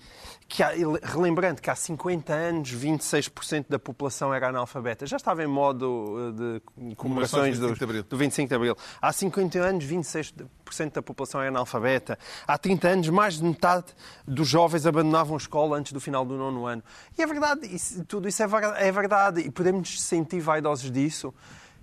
que 0.49 0.63
há, 0.63 0.73
relembrando 1.03 1.61
que 1.61 1.69
há 1.69 1.75
50 1.75 2.33
anos 2.33 2.75
26% 2.75 3.67
da 3.69 3.79
população 3.79 4.33
era 4.33 4.49
analfabeta. 4.49 5.07
Já 5.07 5.19
estava 5.19 5.45
em 5.45 5.47
modo 5.47 6.35
eh, 6.39 6.89
de 6.89 6.95
comemorações 6.97 7.59
do, 7.59 7.75
do 7.75 8.17
25 8.17 8.49
de 8.49 8.55
Abril. 8.55 8.77
Há 9.01 9.13
50 9.13 9.59
anos 9.59 9.85
26% 9.85 10.47
da 10.95 11.03
população 11.03 11.43
era 11.43 11.51
analfabeta. 11.51 12.19
Há 12.47 12.57
30 12.57 12.89
anos 12.89 13.09
mais 13.11 13.35
de 13.35 13.45
metade 13.45 13.95
dos 14.27 14.49
jovens 14.49 14.87
abandonavam 14.87 15.35
a 15.35 15.39
escola 15.39 15.77
antes 15.77 15.93
do 15.93 16.01
final 16.01 16.25
do 16.25 16.35
nono 16.35 16.65
ano. 16.65 16.83
E 17.17 17.23
é 17.23 17.27
verdade, 17.27 17.67
isso, 17.67 18.03
tudo 18.07 18.27
isso 18.27 18.43
é 18.43 18.91
verdade. 18.91 19.43
E 19.43 19.51
podemos 19.51 19.81
nos 19.81 20.01
sentir 20.01 20.41
vaidosos 20.41 20.91
disso. 20.91 21.35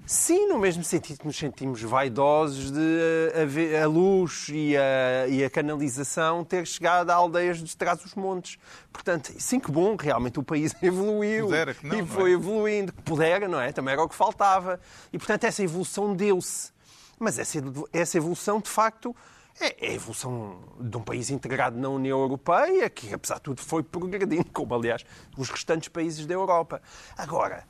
Sim, 0.08 0.48
no 0.48 0.60
mesmo 0.60 0.84
sentido 0.84 1.20
que 1.20 1.26
nos 1.26 1.36
sentimos 1.36 1.82
vaidosos 1.82 2.70
de 2.70 3.80
a, 3.80 3.84
a 3.84 3.88
luz 3.88 4.50
e 4.50 4.78
a, 4.78 5.28
e 5.28 5.44
a, 5.44 5.50
canalização 5.50 6.44
ter 6.44 6.68
chegado 6.68 7.10
a 7.10 7.16
aldeias 7.16 7.58
de 7.58 7.76
trás 7.76 8.00
dos 8.00 8.14
montes. 8.14 8.60
Portanto, 8.94 9.34
sim 9.40 9.60
que 9.60 9.72
bom, 9.72 9.96
realmente 9.96 10.40
o 10.40 10.44
país 10.44 10.76
evoluiu 10.82 11.46
Pudera, 11.46 11.74
que 11.74 11.88
não, 11.88 12.00
e 12.00 12.06
foi 12.06 12.32
é? 12.32 12.34
evoluindo. 12.36 12.94
Que 12.94 13.02
pudera, 13.02 13.48
não 13.48 13.60
é? 13.60 13.72
Também 13.72 13.94
era 13.94 14.04
o 14.04 14.08
que 14.08 14.14
faltava. 14.14 14.80
E, 15.12 15.18
portanto, 15.18 15.46
essa 15.46 15.64
evolução 15.64 16.16
deu-se. 16.16 16.72
Mas 17.18 17.40
essa, 17.40 17.58
essa 17.92 18.18
evolução, 18.18 18.60
de 18.60 18.70
facto, 18.70 19.16
é, 19.60 19.88
é 19.88 19.90
a 19.90 19.94
evolução 19.94 20.60
de 20.80 20.98
um 20.98 21.02
país 21.02 21.32
integrado 21.32 21.80
na 21.80 21.90
União 21.90 22.20
Europeia, 22.20 22.88
que, 22.92 23.12
apesar 23.12 23.36
de 23.36 23.42
tudo, 23.42 23.62
foi 23.62 23.82
progredindo, 23.82 24.52
como, 24.54 24.76
aliás, 24.76 25.04
os 25.36 25.50
restantes 25.50 25.90
países 25.90 26.28
da 26.28 26.34
Europa. 26.36 26.80
Agora, 27.18 27.66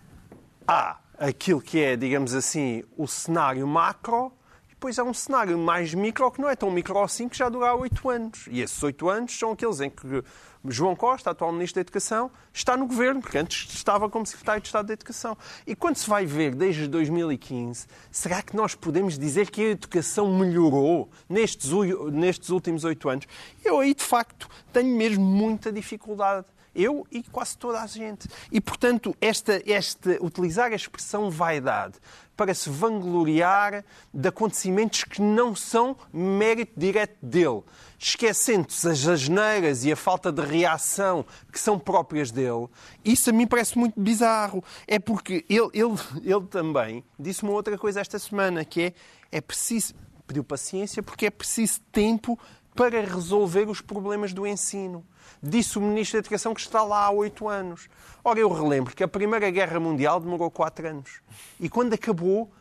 há 0.68 0.98
aquilo 1.18 1.62
que 1.62 1.82
é, 1.82 1.96
digamos 1.96 2.34
assim, 2.34 2.84
o 2.98 3.08
cenário 3.08 3.68
macro, 3.68 4.32
e 4.70 4.74
depois 4.74 4.98
há 5.00 5.04
um 5.04 5.14
cenário 5.14 5.58
mais 5.58 5.94
micro, 5.94 6.30
que 6.32 6.42
não 6.42 6.50
é 6.50 6.56
tão 6.56 6.70
micro 6.72 7.00
assim, 7.00 7.30
que 7.30 7.38
já 7.38 7.50
dura 7.50 7.74
oito 7.76 8.10
anos. 8.10 8.48
E 8.50 8.62
esses 8.62 8.82
oito 8.84 9.10
anos 9.10 9.38
são 9.38 9.52
aqueles 9.52 9.80
em 9.82 9.90
que 9.90 10.24
João 10.68 10.96
Costa, 10.96 11.30
atual 11.30 11.52
Ministro 11.52 11.76
da 11.76 11.82
Educação, 11.82 12.32
está 12.54 12.76
no 12.76 12.88
governo, 12.88 13.22
porque 13.22 13.38
antes 13.38 13.72
estava 13.74 14.10
como 14.10 14.26
Secretário 14.26 14.62
de 14.62 14.68
Estado 14.68 14.88
da 14.88 14.94
Educação. 14.94 15.38
E 15.66 15.76
quando 15.76 15.98
se 15.98 16.10
vai 16.10 16.26
ver 16.26 16.56
desde 16.56 16.88
2015, 16.88 17.88
será 18.12 18.42
que 18.42 18.56
nós 18.56 18.76
podemos 18.76 19.18
dizer 19.18 19.50
que 19.50 19.62
a 19.62 19.70
educação 19.70 20.36
melhorou 20.38 21.10
nestes, 21.30 21.72
nestes 22.12 22.50
últimos 22.50 22.84
oito 22.84 23.08
anos? 23.10 23.26
Eu 23.64 23.80
aí, 23.80 23.94
de 23.94 24.04
facto, 24.04 24.50
tenho 24.74 24.96
mesmo 24.96 25.24
muita 25.24 25.72
dificuldade. 25.72 26.48
Eu 26.76 27.08
e 27.10 27.24
quase 27.24 27.58
toda 27.58 27.82
a 27.82 27.88
gente. 27.88 28.28
E, 28.52 28.60
portanto, 28.60 29.16
esta, 29.22 29.62
esta, 29.66 30.18
utilizar 30.22 30.72
a 30.72 30.76
expressão 30.76 31.32
vaidade 31.32 31.96
para 32.36 32.54
se 32.54 32.70
vangloriar 32.70 33.84
de 34.14 34.28
acontecimentos 34.28 35.04
que 35.04 35.22
não 35.22 35.56
são 35.56 35.96
mérito 36.12 36.74
direto 36.78 37.16
dele, 37.22 37.64
esquecendo-se 37.98 38.88
as 38.90 39.08
asneiras 39.08 39.86
e 39.86 39.92
a 39.92 39.96
falta 39.96 40.32
de 40.32 40.42
reação 40.42 41.26
que 41.52 41.60
são 41.60 41.80
próprias 41.80 42.32
dele, 42.32 42.68
isso 43.04 43.30
a 43.30 43.34
mim 43.34 43.48
parece 43.48 43.78
muito 43.78 44.00
bizarro. 44.00 44.64
É 44.86 45.00
porque 45.00 45.46
ele, 45.50 45.70
ele, 45.74 45.96
ele 46.24 46.48
também 46.48 47.04
disse 47.18 47.44
uma 47.44 47.54
outra 47.54 47.78
coisa 47.78 48.02
esta 48.02 48.20
semana, 48.20 48.66
que 48.66 48.82
é, 48.82 48.94
é 49.32 49.42
preciso, 49.42 49.94
pediu 50.28 50.44
paciência, 50.44 51.02
porque 51.02 51.28
é 51.28 51.32
preciso 51.32 51.80
tempo 51.92 52.38
para 52.76 53.00
resolver 53.00 53.70
os 53.70 53.80
problemas 53.80 54.34
do 54.34 54.46
ensino 54.46 55.06
disse 55.42 55.78
o 55.78 55.82
Ministro 55.82 56.18
da 56.18 56.20
Educação 56.20 56.54
que 56.54 56.62
está 56.62 56.84
lá 56.84 57.06
há 57.06 57.12
oito 57.12 57.48
anos. 57.48 57.88
Ora, 58.24 58.40
eu 58.40 58.52
relembro 58.52 58.96
que 58.96 59.04
a 59.04 59.08
Primeira 59.08 59.50
Guerra 59.50 59.80
Mundial 59.80 60.20
demorou 60.20 60.50
quatro 60.50 60.88
anos. 60.88 61.22
E 61.60 61.70
quando 61.70 61.94
acabou, 61.94 62.52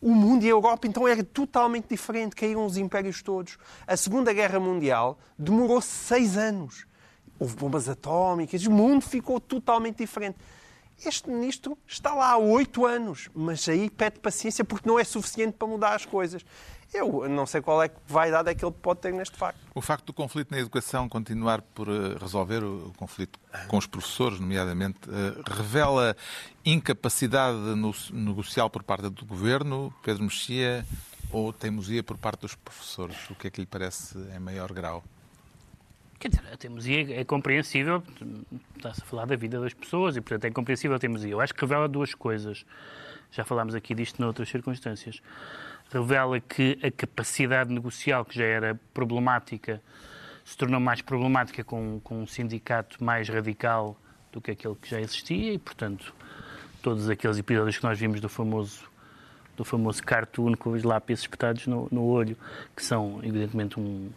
o 0.00 0.14
mundo 0.14 0.44
e 0.44 0.46
a 0.46 0.50
Europa 0.50 0.86
então 0.86 1.06
era 1.06 1.22
totalmente 1.22 1.88
diferente, 1.88 2.34
caíram 2.34 2.64
os 2.64 2.76
impérios 2.76 3.22
todos. 3.22 3.58
A 3.86 3.96
Segunda 3.96 4.32
Guerra 4.32 4.58
Mundial 4.58 5.18
demorou 5.38 5.80
seis 5.80 6.36
anos. 6.36 6.86
Houve 7.38 7.56
bombas 7.56 7.88
atómicas, 7.88 8.64
o 8.66 8.70
mundo 8.70 9.02
ficou 9.02 9.40
totalmente 9.40 9.98
diferente. 9.98 10.38
Este 11.04 11.30
ministro 11.30 11.78
está 11.86 12.14
lá 12.14 12.32
há 12.32 12.36
oito 12.36 12.84
anos, 12.84 13.30
mas 13.34 13.66
aí 13.68 13.88
pede 13.88 14.20
paciência 14.20 14.62
porque 14.64 14.86
não 14.86 14.98
é 14.98 15.04
suficiente 15.04 15.54
para 15.54 15.66
mudar 15.66 15.94
as 15.94 16.04
coisas. 16.04 16.44
Eu 16.92 17.28
não 17.28 17.46
sei 17.46 17.60
qual 17.60 17.80
é 17.82 17.88
que 17.88 17.96
vaidade 18.06 18.50
é 18.50 18.54
que 18.54 18.64
ele 18.64 18.74
pode 18.74 19.00
ter 19.00 19.12
neste 19.12 19.36
facto. 19.36 19.60
O 19.74 19.80
facto 19.80 20.06
do 20.06 20.12
conflito 20.12 20.50
na 20.50 20.58
educação 20.58 21.08
continuar 21.08 21.62
por 21.62 21.88
eh, 21.88 22.16
resolver 22.20 22.64
o 22.64 22.92
conflito 22.96 23.38
com 23.68 23.76
os 23.76 23.86
professores, 23.86 24.40
nomeadamente, 24.40 24.98
eh, 25.08 25.40
revela 25.48 26.16
incapacidade 26.64 27.58
negocial 28.12 28.68
por 28.68 28.82
parte 28.82 29.08
do 29.08 29.24
governo, 29.24 29.94
Pedro 30.02 30.24
Mexia, 30.24 30.84
ou 31.30 31.52
teimosia 31.52 32.02
por 32.02 32.18
parte 32.18 32.40
dos 32.40 32.56
professores? 32.56 33.30
O 33.30 33.36
que 33.36 33.46
é 33.46 33.50
que 33.50 33.60
lhe 33.60 33.66
parece 33.66 34.18
em 34.34 34.40
maior 34.40 34.72
grau? 34.72 35.04
Quer 36.18 36.28
dizer, 36.28 36.42
a 36.52 36.56
teimosia 36.56 37.20
é 37.20 37.24
compreensível, 37.24 38.02
está-se 38.76 39.00
a 39.00 39.04
falar 39.06 39.26
da 39.26 39.36
vida 39.36 39.60
das 39.60 39.72
pessoas 39.72 40.16
e, 40.16 40.20
portanto, 40.20 40.44
é 40.44 40.50
compreensível 40.50 40.96
a 40.96 40.98
teimosia. 40.98 41.30
Eu 41.30 41.40
acho 41.40 41.54
que 41.54 41.60
revela 41.60 41.88
duas 41.88 42.14
coisas. 42.14 42.66
Já 43.30 43.44
falámos 43.44 43.76
aqui 43.76 43.94
disto 43.94 44.20
noutras 44.20 44.48
circunstâncias 44.48 45.22
revela 45.92 46.40
que 46.40 46.78
a 46.82 46.90
capacidade 46.90 47.72
negocial, 47.72 48.24
que 48.24 48.36
já 48.36 48.44
era 48.44 48.80
problemática, 48.94 49.82
se 50.44 50.56
tornou 50.56 50.80
mais 50.80 51.00
problemática 51.02 51.62
com, 51.62 52.00
com 52.02 52.22
um 52.22 52.26
sindicato 52.26 53.02
mais 53.02 53.28
radical 53.28 53.96
do 54.32 54.40
que 54.40 54.50
aquele 54.50 54.74
que 54.76 54.88
já 54.88 55.00
existia 55.00 55.52
e, 55.52 55.58
portanto, 55.58 56.14
todos 56.82 57.08
aqueles 57.08 57.38
episódios 57.38 57.78
que 57.78 57.84
nós 57.84 57.98
vimos 57.98 58.20
do 58.20 58.28
famoso 58.28 58.88
do 59.56 59.64
famoso 59.64 60.02
cartoon 60.02 60.54
com 60.54 60.70
os 60.70 60.82
lápis 60.82 61.20
espetados 61.20 61.66
no, 61.66 61.86
no 61.92 62.04
olho, 62.04 62.34
que 62.74 62.82
são, 62.82 63.20
evidentemente, 63.22 63.78
um, 63.78 64.08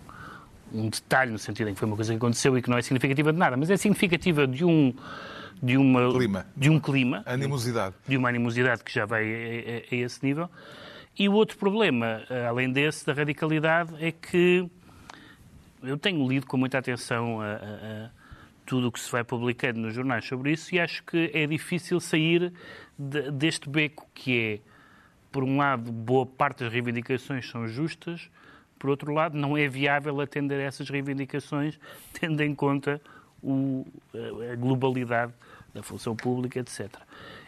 um 0.71 0.87
detalhe 0.87 1.31
no 1.31 1.37
sentido 1.37 1.69
em 1.69 1.73
que 1.73 1.79
foi 1.79 1.87
uma 1.87 1.97
coisa 1.97 2.13
que 2.13 2.17
aconteceu 2.17 2.57
e 2.57 2.61
que 2.61 2.69
não 2.69 2.77
é 2.77 2.81
significativa 2.81 3.33
de 3.33 3.37
nada, 3.39 3.57
mas 3.57 3.69
é 3.69 3.75
significativa 3.75 4.47
de 4.47 4.63
um 4.63 4.93
de 5.61 5.77
uma 5.77 6.11
clima. 6.13 6.45
de 6.55 6.69
um 6.69 6.79
clima, 6.79 7.23
animosidade, 7.25 7.95
de 8.07 8.17
uma 8.17 8.29
animosidade 8.29 8.83
que 8.83 8.93
já 8.93 9.05
vai 9.05 9.23
a, 9.23 9.27
a, 9.27 9.95
a 9.95 9.95
esse 9.95 10.25
nível 10.25 10.49
e 11.17 11.29
o 11.29 11.33
outro 11.33 11.57
problema, 11.57 12.23
eh, 12.29 12.45
além 12.45 12.71
desse, 12.71 13.05
da 13.05 13.13
radicalidade, 13.13 13.93
é 14.03 14.11
que 14.11 14.67
eu 15.83 15.97
tenho 15.97 16.27
lido 16.27 16.47
com 16.47 16.57
muita 16.57 16.79
atenção 16.79 17.39
a, 17.39 17.45
a, 17.45 17.55
a 17.55 18.09
tudo 18.65 18.87
o 18.87 18.91
que 18.91 18.99
se 18.99 19.11
vai 19.11 19.23
publicando 19.23 19.79
nos 19.79 19.93
jornais 19.93 20.25
sobre 20.25 20.51
isso 20.51 20.73
e 20.73 20.79
acho 20.79 21.03
que 21.03 21.29
é 21.33 21.45
difícil 21.45 21.99
sair 21.99 22.51
de, 22.97 23.29
deste 23.31 23.69
beco 23.69 24.07
que 24.13 24.39
é, 24.39 24.59
por 25.31 25.43
um 25.43 25.57
lado, 25.57 25.91
boa 25.91 26.25
parte 26.25 26.63
das 26.63 26.71
reivindicações 26.71 27.47
são 27.49 27.67
justas, 27.67 28.29
por 28.79 28.89
outro 28.89 29.13
lado, 29.13 29.37
não 29.37 29.57
é 29.57 29.67
viável 29.67 30.19
atender 30.19 30.59
a 30.59 30.63
essas 30.63 30.89
reivindicações, 30.89 31.79
tendo 32.19 32.41
em 32.41 32.55
conta 32.55 33.01
o, 33.41 33.85
a 34.51 34.55
globalidade 34.55 35.33
da 35.73 35.83
função 35.83 36.15
pública, 36.15 36.59
etc. 36.59 36.89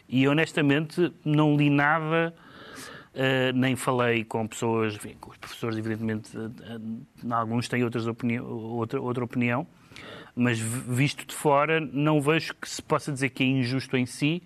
E 0.07 0.27
honestamente 0.27 1.11
não 1.23 1.55
li 1.55 1.69
nada 1.69 2.33
nem 3.53 3.75
falei 3.75 4.23
com 4.23 4.45
pessoas, 4.47 4.95
enfim, 4.95 5.15
com 5.19 5.31
os 5.31 5.37
professores, 5.37 5.77
evidentemente, 5.77 6.35
uh, 6.37 6.47
uh, 6.47 7.33
alguns 7.33 7.67
têm 7.67 7.83
outras 7.83 8.07
opini 8.07 8.39
outra, 8.39 8.99
outra 8.99 9.23
opinião, 9.23 9.65
mas 10.35 10.59
visto 10.59 11.25
de 11.25 11.33
fora, 11.33 11.79
não 11.79 12.19
vejo 12.21 12.53
que 12.55 12.67
se 12.67 12.81
possa 12.81 13.11
dizer 13.11 13.29
que 13.29 13.43
é 13.43 13.47
injusto 13.47 13.95
em 13.95 14.05
si, 14.05 14.43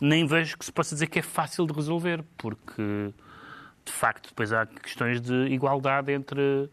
nem 0.00 0.26
vejo 0.26 0.56
que 0.56 0.64
se 0.64 0.72
possa 0.72 0.94
dizer 0.94 1.08
que 1.08 1.18
é 1.18 1.22
fácil 1.22 1.66
de 1.66 1.72
resolver, 1.72 2.24
porque 2.36 3.12
de 3.84 3.92
facto, 3.92 4.28
depois 4.28 4.52
há 4.52 4.66
questões 4.66 5.20
de 5.20 5.46
igualdade 5.46 6.12
entre, 6.12 6.68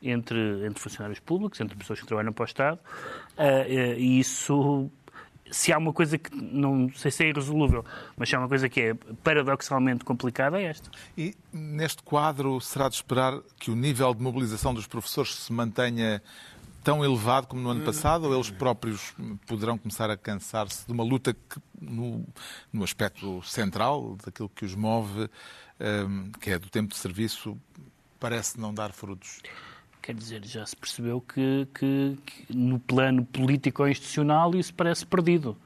entre, 0.00 0.66
entre 0.66 0.80
funcionários 0.80 1.18
públicos, 1.20 1.60
entre 1.60 1.76
pessoas 1.76 2.00
que 2.00 2.06
trabalham 2.06 2.32
para 2.32 2.42
o 2.42 2.46
Estado, 2.46 2.80
e 3.68 4.18
isso 4.20 4.90
se 5.50 5.72
há 5.72 5.78
uma 5.78 5.92
coisa 5.92 6.16
que 6.16 6.34
não 6.34 6.90
sei 6.94 7.10
se 7.10 7.24
é 7.24 7.28
irresolúvel, 7.28 7.84
mas 8.16 8.28
se 8.28 8.36
há 8.36 8.38
uma 8.38 8.48
coisa 8.48 8.68
que 8.68 8.80
é 8.80 8.94
paradoxalmente 9.22 10.04
complicada, 10.04 10.60
é 10.60 10.64
esta. 10.64 10.90
E 11.16 11.34
neste 11.52 12.02
quadro 12.02 12.60
será 12.60 12.88
de 12.88 12.94
esperar 12.94 13.40
que 13.58 13.70
o 13.70 13.76
nível 13.76 14.14
de 14.14 14.22
mobilização 14.22 14.72
dos 14.72 14.86
professores 14.86 15.34
se 15.34 15.52
mantenha 15.52 16.22
tão 16.82 17.04
elevado 17.04 17.46
como 17.46 17.60
no 17.60 17.70
ano 17.70 17.84
passado, 17.84 18.24
ou 18.24 18.34
eles 18.34 18.50
próprios 18.50 19.14
poderão 19.46 19.76
começar 19.76 20.10
a 20.10 20.16
cansar-se 20.16 20.86
de 20.86 20.92
uma 20.92 21.04
luta 21.04 21.34
que, 21.34 21.60
no, 21.80 22.24
no 22.72 22.82
aspecto 22.82 23.42
central 23.42 24.16
daquilo 24.24 24.48
que 24.48 24.64
os 24.64 24.74
move, 24.74 25.28
um, 26.08 26.30
que 26.40 26.50
é 26.50 26.58
do 26.58 26.70
tempo 26.70 26.94
de 26.94 26.96
serviço, 26.96 27.58
parece 28.18 28.58
não 28.58 28.72
dar 28.72 28.92
frutos? 28.92 29.40
Quer 30.02 30.14
dizer, 30.14 30.44
já 30.44 30.64
se 30.64 30.74
percebeu 30.74 31.20
que, 31.20 31.68
que, 31.74 32.18
que 32.24 32.56
no 32.56 32.78
plano 32.78 33.24
político-institucional 33.24 34.54
isso 34.54 34.72
parece 34.74 35.04
perdido. 35.04 35.56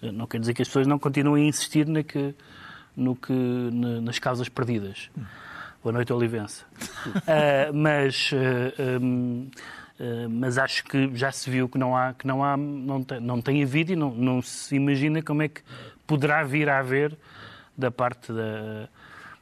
Não 0.00 0.26
quer 0.26 0.38
dizer 0.38 0.54
que 0.54 0.62
as 0.62 0.68
pessoas 0.68 0.86
não 0.86 0.98
continuem 0.98 1.46
a 1.46 1.48
insistir 1.48 1.86
na 1.86 2.02
que, 2.02 2.34
no 2.96 3.16
que, 3.16 3.32
na, 3.32 4.00
nas 4.00 4.18
causas 4.18 4.48
perdidas. 4.48 5.10
Boa 5.82 5.92
noite, 5.92 6.12
Olivença. 6.12 6.64
uh, 7.06 7.72
mas 7.74 8.30
uh, 8.32 9.00
um, 9.00 9.50
eh, 9.98 10.28
mas 10.28 10.58
acho 10.58 10.84
que 10.84 11.10
já 11.14 11.32
se 11.32 11.50
viu 11.50 11.68
que 11.68 11.76
não 11.76 11.96
há, 11.96 12.14
que 12.14 12.26
não 12.26 12.44
há, 12.44 12.56
não 12.56 13.02
tem, 13.02 13.20
não 13.20 13.42
tem 13.42 13.62
havido 13.62 13.92
e 13.92 13.96
não, 13.96 14.14
não 14.14 14.40
se 14.40 14.76
imagina 14.76 15.20
como 15.22 15.42
é 15.42 15.48
que 15.48 15.60
poderá 16.06 16.44
vir 16.44 16.68
a 16.68 16.78
haver 16.78 17.18
da 17.76 17.90
parte 17.90 18.32
da, 18.32 18.88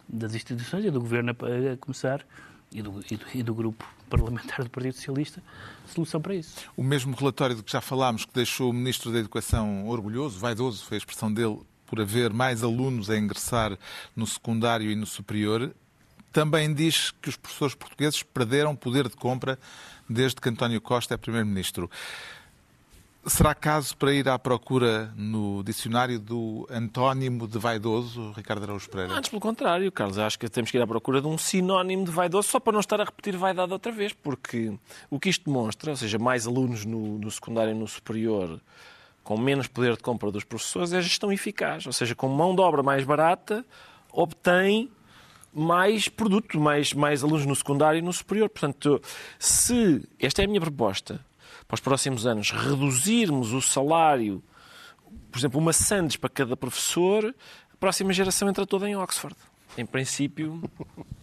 das 0.09 0.35
instituições 0.35 0.85
e 0.85 0.91
do 0.91 1.00
governo 1.00 1.33
a 1.33 1.76
começar 1.76 2.25
e 2.73 2.81
do, 2.81 3.03
e, 3.11 3.17
do, 3.17 3.26
e 3.35 3.43
do, 3.43 3.55
grupo 3.55 3.85
parlamentar 4.09 4.63
do 4.65 4.71
Partido 4.71 4.95
Socialista 4.95 5.43
solução 5.87 6.21
para 6.21 6.35
isso. 6.35 6.57
O 6.77 6.83
mesmo 6.83 7.15
relatório 7.15 7.57
do 7.57 7.63
que 7.63 7.73
já 7.73 7.81
falámos, 7.81 8.25
que 8.25 8.35
deixou 8.35 8.71
o 8.71 8.73
Ministro 8.73 9.13
da 9.13 9.19
Educação 9.19 9.89
orgulhoso, 9.89 10.39
vaidoso, 10.39 10.85
foi 10.85 10.97
a 10.97 10.99
expressão 10.99 11.33
dele, 11.33 11.61
por 11.87 12.01
haver 12.01 12.33
mais 12.33 12.63
alunos 12.63 13.09
a 13.09 13.17
ingressar 13.17 13.79
no 14.15 14.27
secundário 14.27 14.91
e 14.91 14.97
no 14.97 15.07
superior, 15.07 15.75
também 16.33 16.75
diz 16.75 17.13
que 17.23 17.29
os 17.29 17.37
professores 17.37 17.75
portugueses 17.75 18.23
perderam 18.23 18.77
poder 18.77 19.09
de 19.09 19.17
compra 19.17 19.59
desde 20.09 20.41
que 20.41 20.49
António 20.49 20.81
Costa 20.81 21.15
é 21.15 21.17
Primeiro-Ministro. 21.17 21.91
Será 23.28 23.56
caso 23.56 23.97
para 23.97 24.12
ir 24.12 24.28
à 24.28 24.38
procura 24.38 25.12
no 25.16 25.61
dicionário 25.64 26.16
do 26.16 26.64
antónimo 26.71 27.49
de 27.49 27.59
vaidoso, 27.59 28.30
Ricardo 28.30 28.62
Araújo 28.62 28.88
Pereira? 28.88 29.14
Antes, 29.14 29.28
pelo 29.28 29.40
contrário, 29.40 29.90
Carlos. 29.90 30.16
Acho 30.16 30.38
que 30.38 30.49
temos 30.49 30.71
que 30.71 30.78
ir 30.78 30.80
à 30.80 30.87
procura 30.87 31.21
de 31.21 31.26
um 31.26 31.37
sinónimo 31.37 32.04
de 32.04 32.12
vaidoso, 32.12 32.47
só 32.47 32.61
para 32.61 32.75
não 32.75 32.78
estar 32.78 33.00
a 33.00 33.04
repetir 33.04 33.37
vaidade 33.37 33.73
outra 33.73 33.90
vez, 33.90 34.12
porque 34.12 34.73
o 35.11 35.18
que 35.18 35.28
isto 35.28 35.47
demonstra, 35.47 35.90
ou 35.90 35.97
seja, 35.97 36.21
mais 36.21 36.47
alunos 36.47 36.85
no, 36.85 37.18
no 37.18 37.28
secundário 37.28 37.73
e 37.73 37.75
no 37.75 37.88
superior, 37.88 38.61
com 39.25 39.37
menos 39.37 39.66
poder 39.66 39.97
de 39.97 40.02
compra 40.04 40.30
dos 40.30 40.45
professores, 40.45 40.92
é 40.92 41.02
gestão 41.02 41.33
eficaz. 41.33 41.85
Ou 41.85 41.92
seja, 41.92 42.14
com 42.14 42.28
mão 42.28 42.54
de 42.54 42.61
obra 42.61 42.80
mais 42.80 43.02
barata, 43.02 43.66
obtém 44.12 44.88
mais 45.52 46.09
produto, 46.09 46.61
mais, 46.61 46.92
mais 46.92 47.25
alunos 47.25 47.45
no 47.45 47.56
secundário 47.56 47.99
e 47.99 48.02
no 48.02 48.12
superior. 48.12 48.49
Portanto, 48.49 49.02
se, 49.37 50.09
esta 50.21 50.42
é 50.42 50.45
a 50.45 50.49
minha 50.49 50.61
proposta, 50.61 51.21
para 51.67 51.75
os 51.75 51.81
próximos 51.81 52.26
anos, 52.26 52.50
reduzirmos 52.50 53.53
o 53.53 53.61
salário, 53.61 54.43
por 55.31 55.38
exemplo, 55.38 55.61
uma 55.61 55.73
sandes 55.73 56.17
para 56.17 56.31
cada 56.31 56.57
professor, 56.57 57.35
a 57.73 57.76
próxima 57.76 58.12
geração 58.12 58.49
entra 58.49 58.67
toda 58.67 58.88
em 58.88 58.97
Oxford. 58.97 59.37
Em 59.76 59.85
princípio. 59.85 60.62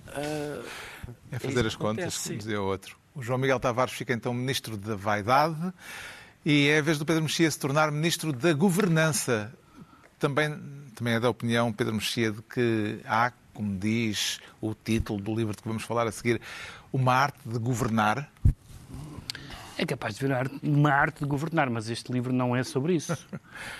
Uh, 0.07 0.65
é 1.31 1.39
fazer 1.39 1.63
é 1.63 1.67
as 1.67 1.75
contas, 1.75 2.17
como 2.17 2.37
dizia 2.37 2.61
o 2.61 2.65
outro. 2.65 2.97
O 3.15 3.21
João 3.21 3.37
Miguel 3.37 3.59
Tavares 3.59 3.93
fica 3.93 4.13
então 4.13 4.33
ministro 4.33 4.77
da 4.77 4.95
Vaidade 4.95 5.73
e 6.45 6.67
é 6.67 6.79
a 6.79 6.81
vez 6.81 6.97
do 6.97 7.05
Pedro 7.05 7.23
Mexia 7.23 7.49
se 7.49 7.59
tornar 7.59 7.91
ministro 7.91 8.33
da 8.33 8.53
Governança. 8.53 9.53
Também, 10.19 10.59
também 10.95 11.15
é 11.15 11.19
da 11.19 11.29
opinião, 11.29 11.71
Pedro 11.71 11.93
Mexia, 11.93 12.31
de 12.31 12.41
que 12.41 12.99
há 13.05 13.31
como 13.53 13.77
diz 13.77 14.39
o 14.59 14.73
título 14.73 15.21
do 15.21 15.35
livro 15.35 15.55
de 15.55 15.61
que 15.61 15.67
vamos 15.67 15.83
falar 15.83 16.07
a 16.07 16.11
seguir, 16.11 16.41
uma 16.91 17.13
arte 17.13 17.37
de 17.45 17.59
governar? 17.59 18.29
É 19.83 19.85
capaz 19.85 20.15
de 20.15 20.21
virar 20.21 20.47
uma 20.63 20.91
arte 20.93 21.19
de 21.19 21.25
governar, 21.25 21.69
mas 21.69 21.89
este 21.89 22.09
livro 22.09 22.31
não 22.31 22.55
é 22.55 22.63
sobre 22.63 22.95
isso. 22.95 23.17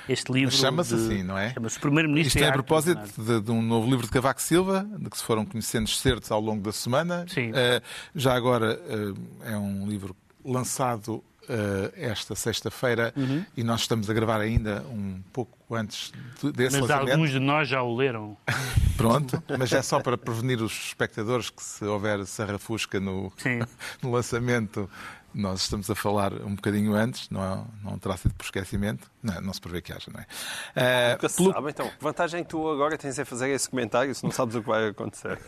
Este 0.09 0.33
livro 0.33 0.53
chama-se 0.53 0.93
assim, 0.95 1.23
não 1.23 1.37
é? 1.37 1.53
Chama-se 1.53 1.79
Primeiro-Ministro. 1.79 2.39
Isto 2.39 2.45
é 2.45 2.49
a 2.49 2.51
propósito 2.51 3.01
de, 3.17 3.39
de, 3.39 3.51
um 3.51 3.61
novo 3.61 3.89
livro 3.89 4.05
de 4.05 4.11
Cavaco 4.11 4.41
Silva, 4.41 4.85
de 4.99 5.09
que 5.09 5.17
se 5.17 5.23
foram 5.23 5.45
conhecendo 5.45 5.89
certos 5.89 6.29
ao 6.29 6.41
longo 6.41 6.61
da 6.61 6.73
semana. 6.73 7.25
Sim. 7.29 7.51
Uh, 7.51 7.81
já 8.13 8.33
agora 8.33 8.77
uh, 8.77 9.17
é 9.45 9.55
um 9.55 9.87
livro 9.87 10.13
lançado 10.43 11.23
uh, 11.43 11.93
esta 11.95 12.35
sexta-feira 12.35 13.13
uhum. 13.15 13.45
e 13.55 13.63
nós 13.63 13.81
estamos 13.81 14.09
a 14.09 14.13
gravar 14.13 14.41
ainda 14.41 14.83
um 14.91 15.21
pouco 15.31 15.73
antes 15.73 16.11
desse 16.53 16.79
Mas 16.79 16.89
lançamento. 16.89 17.11
alguns 17.11 17.31
de 17.31 17.39
nós 17.39 17.67
já 17.67 17.81
o 17.81 17.95
leram. 17.95 18.37
Pronto, 18.97 19.41
mas 19.57 19.71
é 19.73 19.81
só 19.81 19.99
para 19.99 20.17
prevenir 20.17 20.61
os 20.61 20.71
espectadores 20.71 21.49
que 21.49 21.63
se 21.63 21.83
houver 21.83 22.25
sarrafusca 22.25 22.99
no, 22.99 23.33
no 24.03 24.11
lançamento 24.11 24.89
nós 25.33 25.61
estamos 25.61 25.89
a 25.89 25.95
falar 25.95 26.33
um 26.33 26.55
bocadinho 26.55 26.93
antes, 26.93 27.29
não, 27.29 27.43
é, 27.43 27.63
não 27.83 27.97
terá 27.97 28.15
sido 28.17 28.33
por 28.35 28.43
esquecimento. 28.43 29.09
Não, 29.21 29.41
não 29.41 29.53
se 29.53 29.59
prevê 29.59 29.81
que 29.81 29.91
haja, 29.91 30.11
não 30.11 30.19
é? 30.19 30.23
Uh, 30.23 31.11
Nunca 31.13 31.29
se 31.29 31.37
pelo... 31.37 31.53
sabe, 31.53 31.69
então. 31.69 31.87
Que 31.89 32.03
vantagem 32.03 32.39
é 32.41 32.43
que 32.43 32.49
tu 32.49 32.69
agora 32.69 32.97
tens 32.97 33.17
a 33.17 33.25
fazer 33.25 33.49
esse 33.49 33.69
comentário 33.69 34.13
se 34.13 34.23
não 34.23 34.31
sabes 34.31 34.55
o 34.55 34.61
que 34.61 34.67
vai 34.67 34.87
acontecer? 34.87 35.39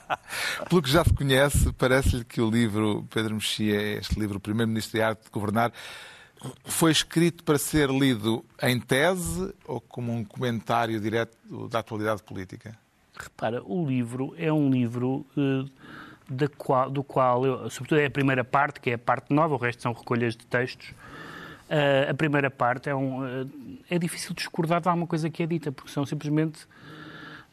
pelo 0.68 0.82
que 0.82 0.90
já 0.90 1.04
se 1.04 1.12
conhece, 1.12 1.72
parece-lhe 1.72 2.24
que 2.24 2.40
o 2.40 2.50
livro 2.50 3.06
Pedro 3.10 3.34
Mexia, 3.34 3.98
este 3.98 4.18
livro, 4.18 4.40
Primeiro-Ministro 4.40 4.98
de 4.98 5.02
Arte 5.02 5.24
de 5.24 5.30
Governar, 5.30 5.72
foi 6.64 6.92
escrito 6.92 7.42
para 7.44 7.58
ser 7.58 7.90
lido 7.90 8.44
em 8.62 8.78
tese 8.78 9.52
ou 9.66 9.80
como 9.80 10.12
um 10.12 10.24
comentário 10.24 11.00
direto 11.00 11.36
da 11.68 11.80
atualidade 11.80 12.22
política? 12.22 12.78
Repara, 13.18 13.62
o 13.64 13.84
livro 13.84 14.34
é 14.38 14.52
um 14.52 14.70
livro. 14.70 15.26
Uh 15.36 15.68
qual, 16.56 16.90
do 16.90 17.02
qual, 17.02 17.46
eu, 17.46 17.70
sobretudo 17.70 18.00
é 18.00 18.06
a 18.06 18.10
primeira 18.10 18.44
parte, 18.44 18.80
que 18.80 18.90
é 18.90 18.94
a 18.94 18.98
parte 18.98 19.32
nova, 19.32 19.54
o 19.54 19.58
resto 19.58 19.82
são 19.82 19.92
recolhas 19.92 20.36
de 20.36 20.44
textos. 20.46 20.90
Uh, 21.68 22.10
a 22.10 22.14
primeira 22.14 22.50
parte 22.50 22.88
é, 22.88 22.94
um, 22.94 23.42
uh, 23.42 23.50
é 23.90 23.98
difícil 23.98 24.34
discordar 24.34 24.80
de 24.80 24.88
alguma 24.88 25.06
coisa 25.06 25.28
que 25.28 25.42
é 25.42 25.46
dita, 25.46 25.70
porque 25.70 25.90
são 25.90 26.04
simplesmente. 26.04 26.66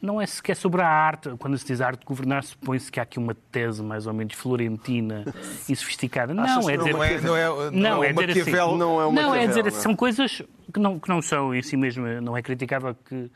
Não 0.01 0.21
é 0.21 0.25
sequer 0.25 0.55
sobre 0.55 0.81
a 0.81 0.87
arte. 0.87 1.29
Quando 1.39 1.57
se 1.57 1.65
diz 1.65 1.81
arte 1.81 2.01
de 2.01 2.05
governar, 2.05 2.43
supõe-se 2.43 2.91
que 2.91 2.99
há 2.99 3.03
aqui 3.03 3.17
uma 3.17 3.33
tese 3.51 3.81
mais 3.81 4.05
ou 4.05 4.13
menos 4.13 4.35
florentina 4.35 5.25
e 5.67 5.75
sofisticada. 5.75 6.33
Não, 6.33 6.69
é 6.69 6.77
dizer. 6.77 6.93
Não 6.93 7.03
é, 7.03 7.19
não 7.21 7.35
é, 7.35 7.71
não 7.71 8.03
é, 8.03 8.13
dizer 8.13 8.41
assim. 8.41 8.77
Não 8.77 9.01
é, 9.01 9.11
não 9.11 9.35
é 9.35 9.47
dizer 9.47 9.67
assim. 9.67 9.79
São 9.79 9.95
coisas 9.95 10.41
que 10.71 10.79
não, 10.79 10.99
que 10.99 11.09
não 11.09 11.21
são 11.21 11.55
em 11.55 11.61
si 11.61 11.75
mesmo. 11.75 12.05
Não 12.21 12.37
é 12.37 12.41
criticável 12.41 12.95
que 13.05 13.31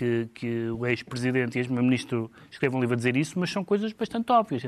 que, 0.00 0.30
que 0.32 0.70
o 0.70 0.86
ex-presidente 0.86 1.56
e 1.56 1.58
ex-ministro 1.58 2.30
escrevam 2.50 2.78
um 2.78 2.80
livro 2.80 2.94
a 2.94 2.96
dizer 2.96 3.16
isso, 3.18 3.38
mas 3.38 3.50
são 3.50 3.62
coisas 3.62 3.92
bastante 3.92 4.32
óbvias. 4.32 4.62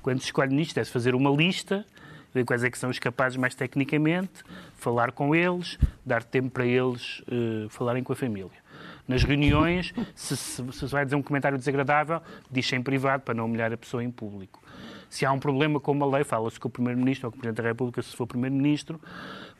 Quando 0.00 0.20
se 0.20 0.26
escolhe 0.26 0.50
ministro, 0.50 0.80
é-se 0.80 0.92
fazer 0.92 1.12
uma 1.12 1.28
lista, 1.28 1.84
ver 2.32 2.44
quais 2.44 2.62
é 2.62 2.70
que 2.70 2.78
são 2.78 2.88
os 2.88 3.00
capazes 3.00 3.36
mais 3.36 3.52
tecnicamente, 3.52 4.44
falar 4.76 5.10
com 5.10 5.34
eles, 5.34 5.76
dar 6.06 6.22
tempo 6.22 6.50
para 6.50 6.64
eles 6.64 7.20
uh, 7.22 7.68
falarem 7.68 8.04
com 8.04 8.12
a 8.12 8.16
família. 8.16 8.60
Nas 9.08 9.24
reuniões, 9.24 9.92
se, 10.14 10.36
se, 10.36 10.72
se 10.72 10.86
vai 10.86 11.04
dizer 11.04 11.16
um 11.16 11.22
comentário 11.22 11.58
desagradável, 11.58 12.22
diz 12.48 12.72
em 12.72 12.80
privado 12.80 13.24
para 13.24 13.34
não 13.34 13.46
humilhar 13.46 13.72
a 13.72 13.76
pessoa 13.76 14.04
em 14.04 14.10
público. 14.10 14.62
Se 15.08 15.26
há 15.26 15.32
um 15.32 15.40
problema 15.40 15.80
com 15.80 15.90
uma 15.90 16.06
lei, 16.06 16.22
fala-se 16.22 16.60
com 16.60 16.68
o 16.68 16.70
Primeiro-Ministro 16.70 17.26
ou 17.26 17.32
com 17.32 17.38
o 17.38 17.40
Presidente 17.40 17.60
da 17.60 17.68
República, 17.68 18.00
se 18.02 18.14
for 18.14 18.28
Primeiro-Ministro. 18.28 19.00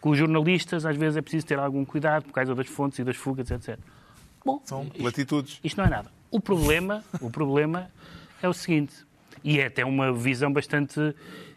Com 0.01 0.11
os 0.11 0.19
jornalistas, 0.19 0.87
às 0.87 0.97
vezes 0.97 1.17
é 1.17 1.21
preciso 1.21 1.45
ter 1.45 1.59
algum 1.59 1.85
cuidado 1.85 2.27
por 2.27 2.33
causa 2.33 2.55
das 2.55 2.69
fontes 2.69 3.01
e 3.01 3.05
das 3.05 3.17
fugas, 3.17 3.51
etc. 3.51 3.77
Bom, 4.45 4.61
São 4.65 4.91
latitudes. 4.99 5.53
Isto, 5.55 5.67
isto 5.67 5.77
não 5.79 5.85
é 5.85 5.91
nada. 5.91 6.11
O 6.31 6.41
problema, 6.41 7.05
o 7.21 7.31
problema 7.31 7.91
é 8.43 8.49
o 8.49 8.53
seguinte, 8.53 8.95
e 9.43 9.59
é 9.59 9.67
até 9.67 9.85
uma 9.85 10.13
visão 10.13 10.53
bastante 10.53 11.15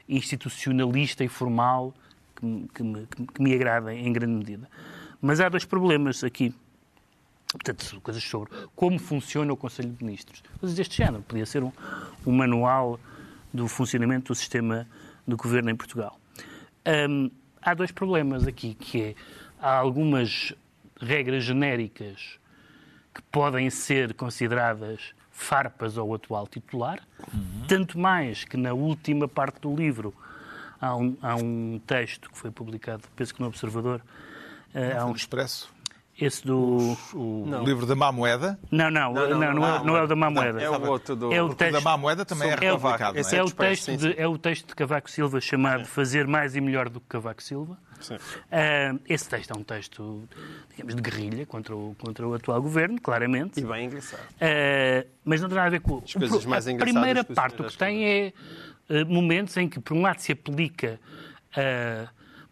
institucionalista 0.07 1.23
e 1.23 1.27
formal 1.27 1.93
que, 2.35 2.67
que, 2.73 2.83
me, 2.83 3.07
que 3.07 3.41
me 3.41 3.53
agrada 3.53 3.93
em 3.93 4.11
grande 4.11 4.33
medida. 4.33 4.69
Mas 5.21 5.39
há 5.39 5.47
dois 5.47 5.65
problemas 5.65 6.23
aqui. 6.23 6.53
Portanto, 7.51 8.01
coisas 8.01 8.23
sobre 8.23 8.51
como 8.75 8.97
funciona 8.99 9.53
o 9.53 9.57
Conselho 9.57 9.91
de 9.91 10.03
Ministros. 10.03 10.41
Coisas 10.59 10.75
deste 10.75 10.97
género. 10.97 11.21
Podia 11.23 11.45
ser 11.45 11.63
um, 11.63 11.71
um 12.25 12.31
manual 12.31 12.99
do 13.53 13.67
funcionamento 13.67 14.33
do 14.33 14.35
sistema 14.35 14.87
do 15.25 15.37
governo 15.37 15.69
em 15.69 15.75
Portugal. 15.75 16.19
Um, 17.09 17.29
há 17.61 17.73
dois 17.73 17.91
problemas 17.91 18.47
aqui, 18.47 18.73
que 18.73 19.01
é, 19.01 19.15
há 19.59 19.77
algumas 19.77 20.53
regras 20.99 21.43
genéricas 21.43 22.39
que 23.13 23.21
podem 23.23 23.69
ser 23.69 24.13
consideradas 24.13 25.13
farpas 25.31 25.97
ao 25.97 26.13
atual 26.13 26.47
titular, 26.47 26.99
uhum. 27.33 27.65
tanto 27.67 27.97
mais 27.97 28.43
que 28.43 28.55
na 28.55 28.73
última 28.73 29.27
parte 29.27 29.59
do 29.61 29.75
livro 29.75 30.13
há 30.79 30.95
um, 30.95 31.17
há 31.21 31.35
um 31.35 31.81
texto 31.85 32.29
que 32.29 32.37
foi 32.37 32.51
publicado, 32.51 33.03
penso 33.15 33.33
que 33.33 33.41
no 33.41 33.47
Observador. 33.47 34.01
Uh, 34.73 34.99
há 34.99 35.05
um 35.05 35.13
expresso. 35.13 35.72
Esse 36.19 36.45
do. 36.45 36.95
O 37.13 37.45
não. 37.47 37.63
livro 37.63 37.87
da 37.87 37.95
má 37.95 38.11
moeda? 38.11 38.59
Não, 38.69 38.91
não, 38.91 39.11
não, 39.13 39.29
não, 39.29 39.39
não, 39.39 39.53
não, 39.53 39.75
é, 39.75 39.83
não 39.83 39.97
é 39.97 40.03
o 40.03 40.07
da 40.07 40.15
má 40.15 40.29
moeda. 40.29 40.61
é 40.61 40.69
o 40.69 40.85
outro 40.87 41.15
do. 41.15 41.33
É 41.33 41.41
o 41.41 41.53
texto, 41.55 41.73
da 41.73 41.81
má 41.81 41.97
moeda 41.97 42.23
também 42.23 42.49
é 42.49 42.55
republicado. 42.55 43.17
É, 43.17 43.35
é, 43.35 43.43
o 43.43 43.49
texto 43.49 43.97
de, 43.97 44.19
é 44.19 44.27
o 44.27 44.37
texto 44.37 44.67
de 44.67 44.75
Cavaco 44.75 45.09
Silva 45.09 45.41
chamado 45.41 45.85
Fazer 45.85 46.27
Mais 46.27 46.55
e 46.55 46.61
Melhor 46.61 46.87
do 46.87 46.99
que 46.99 47.07
Cavaco 47.07 47.41
Silva. 47.41 47.77
Uh, 48.11 48.99
esse 49.07 49.27
texto 49.27 49.51
é 49.51 49.57
um 49.57 49.63
texto, 49.63 50.27
digamos, 50.69 50.95
de 50.95 51.01
guerrilha 51.01 51.45
contra 51.45 51.75
o, 51.75 51.95
contra 51.97 52.27
o 52.27 52.33
atual 52.33 52.61
governo, 52.61 52.99
claramente. 53.01 53.59
E 53.59 53.63
bem 53.63 53.85
engraçado. 53.85 54.21
Uh, 54.21 55.07
mas 55.23 55.41
não 55.41 55.47
tem 55.47 55.55
nada 55.55 55.67
a 55.67 55.71
ver 55.71 55.79
com. 55.79 55.97
As 56.05 56.13
coisas 56.13 56.45
mais 56.45 56.67
a 56.67 56.75
primeira 56.75 57.23
parte, 57.23 57.61
o 57.61 57.65
que 57.65 57.77
tem 57.77 58.05
é 58.05 58.33
uh, 58.89 59.05
momentos 59.07 59.55
em 59.57 59.67
que, 59.67 59.79
por 59.79 59.95
um 59.95 60.01
lado, 60.01 60.19
se 60.19 60.31
aplica. 60.31 60.99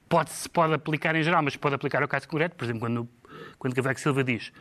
pode, 0.10 0.32
se 0.32 0.50
pode 0.50 0.74
aplicar 0.74 1.16
em 1.16 1.22
geral, 1.22 1.44
mas 1.44 1.56
pode 1.56 1.76
aplicar 1.76 2.02
ao 2.02 2.08
caso 2.08 2.28
concreto. 2.28 2.56
Por 2.56 2.64
exemplo, 2.64 2.82
quando, 2.82 3.08
quando 3.58 3.76
Cavaco 3.76 4.00
Silva 4.00 4.24
diz 4.24 4.52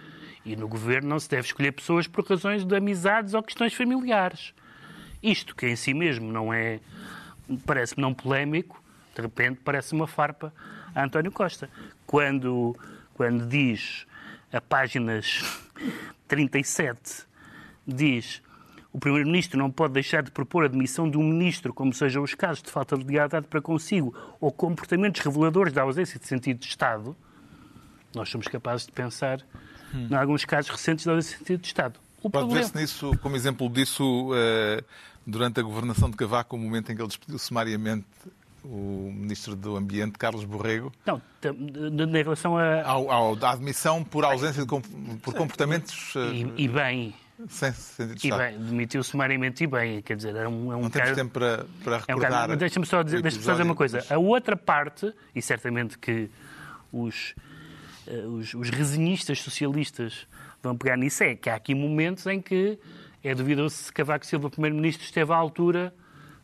e 0.44 0.56
no 0.56 0.68
governo 0.68 1.08
não 1.08 1.20
se 1.20 1.28
deve 1.28 1.46
escolher 1.46 1.72
pessoas 1.72 2.06
por 2.06 2.24
razões 2.26 2.64
de 2.64 2.74
amizades 2.74 3.34
ou 3.34 3.42
questões 3.42 3.74
familiares. 3.74 4.54
Isto, 5.22 5.54
que 5.54 5.66
em 5.66 5.76
si 5.76 5.92
mesmo 5.92 6.32
não 6.32 6.52
é, 6.52 6.80
parece-me 7.66 8.00
não 8.00 8.14
polémico, 8.14 8.82
de 9.14 9.22
repente 9.22 9.60
parece 9.62 9.92
uma 9.92 10.06
farpa 10.06 10.52
a 10.94 11.04
António 11.04 11.30
Costa. 11.30 11.68
Quando, 12.06 12.74
quando 13.14 13.46
diz, 13.46 14.06
a 14.52 14.60
páginas 14.60 15.44
37, 16.26 17.26
diz 17.86 18.42
o 18.92 18.98
Primeiro-Ministro 18.98 19.56
não 19.56 19.70
pode 19.70 19.94
deixar 19.94 20.20
de 20.20 20.32
propor 20.32 20.64
a 20.64 20.68
demissão 20.68 21.08
de 21.08 21.16
um 21.16 21.22
ministro, 21.22 21.72
como 21.72 21.92
sejam 21.92 22.24
os 22.24 22.34
casos 22.34 22.60
de 22.60 22.70
falta 22.70 22.98
de 22.98 23.04
lealdade 23.04 23.46
para 23.46 23.60
consigo 23.60 24.12
ou 24.40 24.50
comportamentos 24.50 25.20
reveladores 25.20 25.72
da 25.72 25.82
ausência 25.82 26.18
de 26.18 26.26
sentido 26.26 26.58
de 26.58 26.66
Estado, 26.66 27.16
nós 28.14 28.28
somos 28.28 28.48
capazes 28.48 28.86
de 28.86 28.92
pensar 28.92 29.40
hum. 29.94 30.08
em 30.10 30.14
alguns 30.14 30.44
casos 30.44 30.70
recentes 30.70 31.04
da 31.04 31.16
de 31.16 31.22
sentido 31.22 31.60
de 31.60 31.66
Estado. 31.66 31.98
O 32.22 32.28
Pode 32.28 32.46
problema... 32.46 32.60
ver-se 32.60 32.76
nisso, 32.76 33.16
como 33.22 33.34
exemplo 33.36 33.68
disso, 33.70 34.30
uh, 34.32 34.84
durante 35.26 35.60
a 35.60 35.62
governação 35.62 36.10
de 36.10 36.16
Cavaco, 36.16 36.56
o 36.56 36.58
momento 36.58 36.92
em 36.92 36.96
que 36.96 37.00
ele 37.00 37.08
despediu 37.08 37.38
sumariamente 37.38 38.06
o 38.62 39.10
Ministro 39.10 39.56
do 39.56 39.74
Ambiente, 39.76 40.18
Carlos 40.18 40.44
Borrego. 40.44 40.92
Não, 41.06 41.20
em 41.42 42.22
relação 42.22 42.58
a... 42.58 42.82
Ao, 42.82 43.10
ao, 43.10 43.44
à 43.44 43.52
admissão 43.52 44.04
por 44.04 44.24
ausência 44.24 44.66
de 44.66 44.68
por 45.22 45.34
comportamentos... 45.34 46.14
E, 46.14 46.64
e 46.64 46.68
bem... 46.68 47.14
Sem 47.48 47.72
sentido 47.72 48.16
de 48.16 48.28
E 48.28 48.30
bem, 48.30 48.58
demitiu 48.58 49.02
sumariamente 49.02 49.64
e 49.64 49.66
bem, 49.66 50.02
quer 50.02 50.14
dizer, 50.14 50.36
é 50.36 50.46
um, 50.46 50.72
é 50.74 50.76
um 50.76 50.82
Não 50.82 50.90
temos 50.90 51.12
tempo 51.12 51.32
para, 51.32 51.64
para 51.82 51.98
recordar... 51.98 52.50
É 52.50 52.52
um 52.52 52.56
Deixa-me 52.58 52.84
só 52.84 53.02
dizer, 53.02 53.22
deixa 53.22 53.40
só 53.40 53.52
dizer 53.52 53.62
uma 53.62 53.74
coisa. 53.74 54.04
A 54.10 54.18
outra 54.18 54.54
parte, 54.54 55.10
e 55.34 55.40
certamente 55.40 55.96
que 55.96 56.28
os, 56.92 57.34
os, 58.26 58.54
os 58.54 58.70
resenhistas 58.70 59.40
socialistas 59.40 60.26
vão 60.62 60.76
pegar 60.76 60.96
nisso, 60.96 61.22
é 61.22 61.34
que 61.34 61.48
há 61.48 61.54
aqui 61.54 61.74
momentos 61.74 62.26
em 62.26 62.40
que 62.40 62.78
é 63.22 63.34
duvidoso 63.34 63.74
se 63.74 63.92
Cavaco 63.92 64.24
Silva, 64.24 64.50
Primeiro-Ministro, 64.50 65.04
esteve 65.04 65.32
à 65.32 65.36
altura 65.36 65.94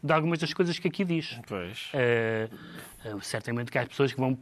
de 0.02 0.12
algumas 0.12 0.38
das 0.38 0.52
coisas 0.52 0.78
que 0.78 0.88
aqui 0.88 1.04
diz. 1.04 1.38
Pois. 1.46 1.90
Uh, 1.92 3.20
certamente 3.22 3.70
que 3.70 3.78
há 3.78 3.86
pessoas 3.86 4.12
que 4.12 4.20
vão 4.20 4.34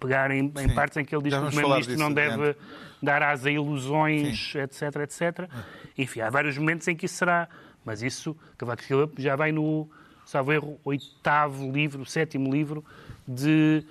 pegar 0.00 0.30
em, 0.30 0.52
em 0.58 0.74
partes 0.74 0.96
em 0.96 1.04
que 1.04 1.14
ele 1.14 1.24
diz 1.24 1.34
que 1.34 1.40
o 1.40 1.46
Primeiro-Ministro 1.46 1.98
não 1.98 2.12
deve 2.12 2.56
dar 3.02 3.22
asa 3.22 3.48
a 3.48 3.52
ilusões, 3.52 4.52
Sim. 4.52 4.60
etc, 4.60 4.82
etc. 5.02 5.50
Enfim, 5.96 6.20
há 6.20 6.30
vários 6.30 6.56
momentos 6.56 6.88
em 6.88 6.96
que 6.96 7.06
isso 7.06 7.16
será. 7.16 7.48
Mas 7.84 8.02
isso, 8.02 8.36
Cavaco 8.56 8.82
Silva 8.82 9.12
já 9.18 9.36
vai 9.36 9.52
no, 9.52 9.88
salvo 10.24 10.52
erro, 10.52 10.80
oitavo 10.84 11.70
livro, 11.70 12.06
sétimo 12.06 12.50
livro 12.50 12.82
de 13.28 13.84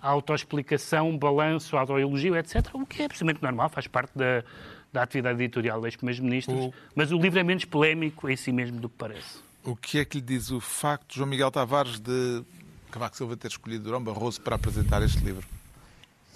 autoexplicação, 0.00 1.16
balanço, 1.16 1.76
autoelogio, 1.76 2.36
etc. 2.36 2.68
O 2.74 2.86
que 2.86 3.02
é 3.02 3.04
absolutamente 3.06 3.42
normal, 3.42 3.68
faz 3.68 3.86
parte 3.86 4.16
da, 4.16 4.44
da 4.92 5.02
atividade 5.02 5.42
editorial 5.42 5.80
dos 5.80 5.96
primeiros 5.96 6.20
ministros, 6.20 6.66
o... 6.66 6.74
mas 6.94 7.10
o 7.12 7.18
livro 7.18 7.38
é 7.38 7.42
menos 7.42 7.64
polémico 7.64 8.28
em 8.28 8.36
si 8.36 8.52
mesmo 8.52 8.80
do 8.80 8.88
que 8.88 8.96
parece. 8.96 9.38
O 9.64 9.76
que 9.76 9.98
é 9.98 10.04
que 10.04 10.18
lhe 10.18 10.24
diz 10.24 10.50
o 10.50 10.60
facto, 10.60 11.14
João 11.16 11.28
Miguel 11.28 11.50
Tavares, 11.50 11.98
de 11.98 12.42
Cavaco 12.90 13.16
Silva 13.16 13.36
ter 13.36 13.48
escolhido 13.48 13.84
Durão 13.84 14.02
Barroso 14.02 14.40
para 14.40 14.56
apresentar 14.56 15.02
este 15.02 15.18
livro? 15.18 15.46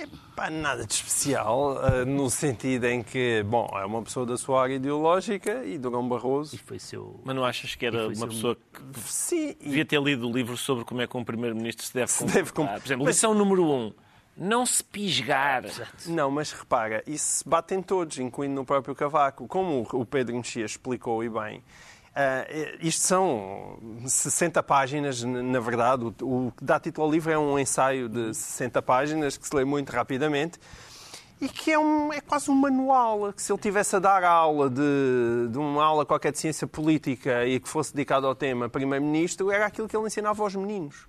É 0.02 0.08
pá, 0.34 0.50
nada 0.50 0.84
de 0.84 0.94
especial, 0.94 1.76
uh, 1.76 2.04
no 2.04 2.28
sentido 2.28 2.86
em 2.86 3.04
que, 3.04 3.44
bom, 3.44 3.68
é 3.74 3.84
uma 3.84 4.02
pessoa 4.02 4.26
da 4.26 4.36
sua 4.36 4.60
área 4.60 4.74
ideológica 4.74 5.64
e 5.64 5.78
Durão 5.78 6.08
Barroso. 6.08 6.56
E 6.56 6.58
foi 6.58 6.80
seu... 6.80 7.20
Mas 7.24 7.36
não 7.36 7.44
achas 7.44 7.76
que 7.76 7.86
era 7.86 8.08
uma 8.08 8.16
seu... 8.16 8.26
pessoa 8.26 8.56
que 8.56 9.00
Sim, 9.00 9.54
devia 9.60 9.84
ter 9.84 10.02
lido 10.02 10.28
o 10.28 10.32
livro 10.32 10.56
sobre 10.56 10.84
como 10.84 11.02
é 11.02 11.06
que 11.06 11.16
um 11.16 11.22
primeiro-ministro 11.22 11.86
se 11.86 11.94
deve 11.94 12.10
se 12.10 12.24
Deve 12.24 12.50
comp... 12.52 12.68
Por 12.68 12.84
exemplo, 12.84 13.04
mas... 13.04 13.14
lição 13.14 13.32
número 13.32 13.64
um. 13.64 13.92
Não 14.36 14.66
se 14.66 14.82
pisgar. 14.82 15.62
Não, 16.06 16.32
mas 16.32 16.50
repara, 16.50 17.04
isso 17.06 17.48
bate 17.48 17.74
em 17.74 17.82
todos, 17.82 18.18
incluindo 18.18 18.56
no 18.56 18.64
próprio 18.64 18.96
Cavaco. 18.96 19.46
Como 19.46 19.86
o 19.92 20.04
Pedro 20.04 20.34
Mexia 20.34 20.64
explicou 20.64 21.22
e 21.22 21.28
bem, 21.28 21.62
Uh, 22.12 22.76
isto 22.80 23.02
são 23.02 23.78
60 24.04 24.62
páginas, 24.62 25.22
na 25.22 25.60
verdade. 25.60 26.04
O, 26.20 26.48
o 26.48 26.52
que 26.52 26.62
dá 26.62 26.78
título 26.78 27.06
ao 27.06 27.12
livro 27.12 27.32
é 27.32 27.38
um 27.38 27.58
ensaio 27.58 28.08
de 28.08 28.34
60 28.34 28.82
páginas 28.82 29.38
que 29.38 29.48
se 29.48 29.56
lê 29.56 29.64
muito 29.64 29.90
rapidamente 29.90 30.58
e 31.40 31.48
que 31.48 31.72
é, 31.72 31.78
um, 31.78 32.12
é 32.12 32.20
quase 32.20 32.50
um 32.50 32.54
manual. 32.54 33.32
Que 33.32 33.42
se 33.42 33.50
ele 33.50 33.58
tivesse 33.60 33.96
a 33.96 33.98
dar 33.98 34.22
aula 34.22 34.70
de, 34.70 35.48
de 35.50 35.58
uma 35.58 35.82
aula 35.82 36.06
qualquer 36.06 36.32
de 36.32 36.38
ciência 36.38 36.66
política 36.68 37.44
e 37.44 37.58
que 37.58 37.68
fosse 37.68 37.92
dedicado 37.92 38.26
ao 38.26 38.34
tema 38.34 38.68
Primeiro-Ministro, 38.68 39.50
era 39.50 39.66
aquilo 39.66 39.88
que 39.88 39.96
ele 39.96 40.06
ensinava 40.06 40.42
aos 40.42 40.54
meninos. 40.54 41.06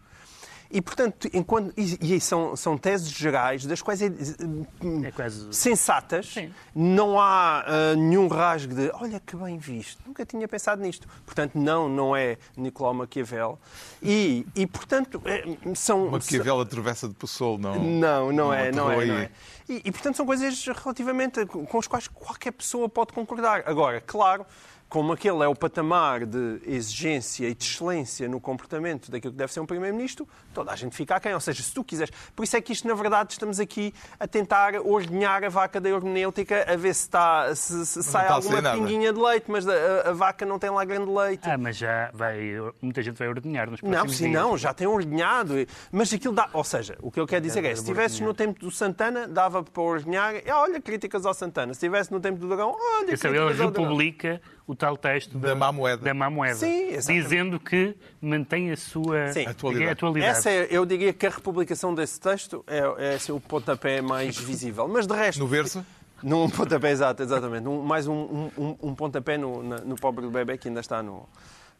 E, 0.74 0.82
portanto, 0.82 1.30
enquanto, 1.32 1.72
e, 1.78 2.16
e 2.16 2.20
são, 2.20 2.56
são 2.56 2.76
teses 2.76 3.08
gerais, 3.10 3.64
das 3.64 3.80
quais 3.80 4.02
é, 4.02 4.08
é 4.08 5.12
quase... 5.12 5.54
sensatas, 5.54 6.34
Sim. 6.34 6.52
não 6.74 7.20
há 7.20 7.64
uh, 7.64 7.96
nenhum 7.96 8.28
rasgo 8.28 8.74
de 8.74 8.90
olha 8.96 9.20
que 9.20 9.36
bem 9.36 9.60
visto, 9.60 10.02
nunca 10.04 10.26
tinha 10.26 10.48
pensado 10.48 10.82
nisto. 10.82 11.08
Portanto, 11.28 11.52
não, 11.54 11.88
não 11.88 12.16
é 12.16 12.40
Nicolau 12.58 12.96
Maquiavel. 12.96 13.60
E, 14.02 14.48
e 14.56 14.66
portanto, 14.66 15.22
é, 15.26 15.44
são... 15.76 16.10
Maquiavel 16.10 16.62
atravessa 16.62 17.08
de 17.08 17.14
Pessoa, 17.14 17.56
não? 17.60 17.76
Não, 17.76 18.32
não, 18.32 18.52
é, 18.52 18.72
não 18.72 18.92
é, 18.92 19.06
não 19.06 19.16
é. 19.16 19.30
E, 19.70 19.84
e, 19.86 19.92
portanto, 19.92 20.18
são 20.18 20.26
coisas 20.26 20.66
relativamente 20.66 21.46
com 21.46 21.78
as 21.78 21.86
quais 21.86 22.08
qualquer 22.08 22.52
pessoa 22.52 22.90
pode 22.90 23.14
concordar. 23.14 23.62
Agora, 23.68 24.02
claro 24.02 24.44
como 24.94 25.12
aquele 25.12 25.44
é 25.44 25.48
o 25.48 25.56
patamar 25.56 26.24
de 26.24 26.62
exigência 26.68 27.50
e 27.50 27.56
de 27.56 27.64
excelência 27.64 28.30
no 28.30 28.40
comportamento 28.40 29.10
daquilo 29.10 29.34
que 29.34 29.38
deve 29.40 29.52
ser 29.52 29.60
um 29.60 29.66
Primeiro-Ministro, 29.66 30.28
toda 30.54 30.72
a 30.72 30.76
gente 30.76 30.96
fica 30.96 31.16
a 31.16 31.20
quem. 31.20 31.34
Ou 31.34 31.40
seja, 31.40 31.64
se 31.64 31.74
tu 31.74 31.84
quiseres. 31.84 32.14
Por 32.36 32.44
isso 32.44 32.56
é 32.56 32.62
que 32.62 32.72
isto, 32.72 32.88
na 32.88 32.94
verdade, 32.94 33.32
estamos 33.32 33.60
aqui 33.60 33.92
a 34.20 34.28
tentar 34.28 34.76
ordenhar 34.76 35.44
a 35.44 35.50
vaca 35.50 35.82
da 35.82 35.90
hermenêutica, 35.90 36.72
a 36.72 36.76
ver 36.76 36.94
se, 36.94 37.06
está, 37.06 37.56
se, 37.56 37.88
se 37.88 38.04
sai 38.04 38.28
alguma 38.28 38.62
pinguinha 38.62 39.12
de 39.12 39.20
leite, 39.20 39.46
mas 39.48 39.68
a, 39.68 40.10
a, 40.10 40.14
vaca 40.14 40.46
não 40.46 40.60
tem 40.60 40.70
lá 40.70 40.86
grande 40.86 41.10
leite. 41.10 41.50
Ah, 41.50 41.58
mas 41.58 41.76
já 41.76 42.12
vai. 42.14 42.54
Muita 42.80 43.02
gente 43.02 43.18
vai 43.18 43.28
ordenhar 43.28 43.72
nos 43.72 43.82
próximos 43.82 44.04
Não, 44.04 44.14
sim, 44.14 44.30
dias. 44.30 44.44
não, 44.44 44.56
já 44.56 44.76
tem 44.76 44.86
ordenhado. 44.86 45.56
Mas 45.92 46.14
aquilo 46.14 46.36
dá. 46.36 46.52
Ou 46.54 46.64
seja, 46.64 46.96
o 47.02 47.10
que 47.10 47.20
eu 47.20 47.26
quero 47.26 47.42
dizer 47.42 47.66
é, 47.66 47.72
é 47.72 47.76
se 47.76 47.82
estivesses 47.82 48.20
no 48.20 48.32
tempo 48.32 48.60
do 48.60 48.70
Santana, 48.70 49.28
dava 49.28 49.64
para 49.64 49.82
ordenhar. 49.82 50.36
Olha, 50.52 50.80
críticas 50.80 51.26
ao 51.26 51.34
Santana. 51.34 51.74
Se 51.74 51.80
estivesse 51.80 52.12
no 52.12 52.20
tempo 52.20 52.38
do 52.38 52.48
Dragão, 52.48 52.78
olha, 52.78 53.08
críticas 53.08 53.26
ao 53.26 53.32
Dragão. 53.32 53.50
Ele 53.50 53.64
republica 53.64 54.40
o 54.66 54.76
tal 54.76 54.96
texto 54.96 55.38
da, 55.38 55.50
da 55.50 55.56
má 55.56 55.72
moeda, 55.72 56.04
da 56.04 56.14
má 56.14 56.30
moeda 56.30 56.56
Sim, 56.56 56.98
dizendo 57.06 57.60
que 57.60 57.96
mantém 58.22 58.72
a 58.72 58.78
sua 58.78 59.32
Sim. 59.34 59.46
Atualidade. 59.46 59.92
atualidade. 59.92 60.38
Essa 60.38 60.50
é, 60.50 60.68
eu 60.70 60.86
diria 60.86 61.12
que 61.12 61.26
a 61.26 61.30
republicação 61.30 61.94
desse 61.94 62.20
texto 62.20 62.64
é, 62.68 63.12
é 63.12 63.16
assim, 63.16 63.32
o 63.32 63.40
pontapé 63.40 64.02
mais 64.02 64.38
visível. 64.40 64.88
Mas 64.88 65.06
de 65.06 65.14
resto. 65.14 65.40
No 65.40 65.48
verso? 65.48 65.86
Num 66.22 66.50
pontapé, 66.50 66.92
exato, 66.92 67.22
exatamente. 67.22 67.68
Um, 67.68 67.82
mais 67.82 68.08
um, 68.08 68.50
um, 68.58 68.76
um 68.82 68.96
pontapé 68.96 69.38
no, 69.38 69.62
no 69.62 69.96
pobre 69.96 70.24
do 70.24 70.32
bebê 70.32 70.58
que 70.58 70.70
ainda 70.70 70.80
está 70.80 71.04
no, 71.04 71.28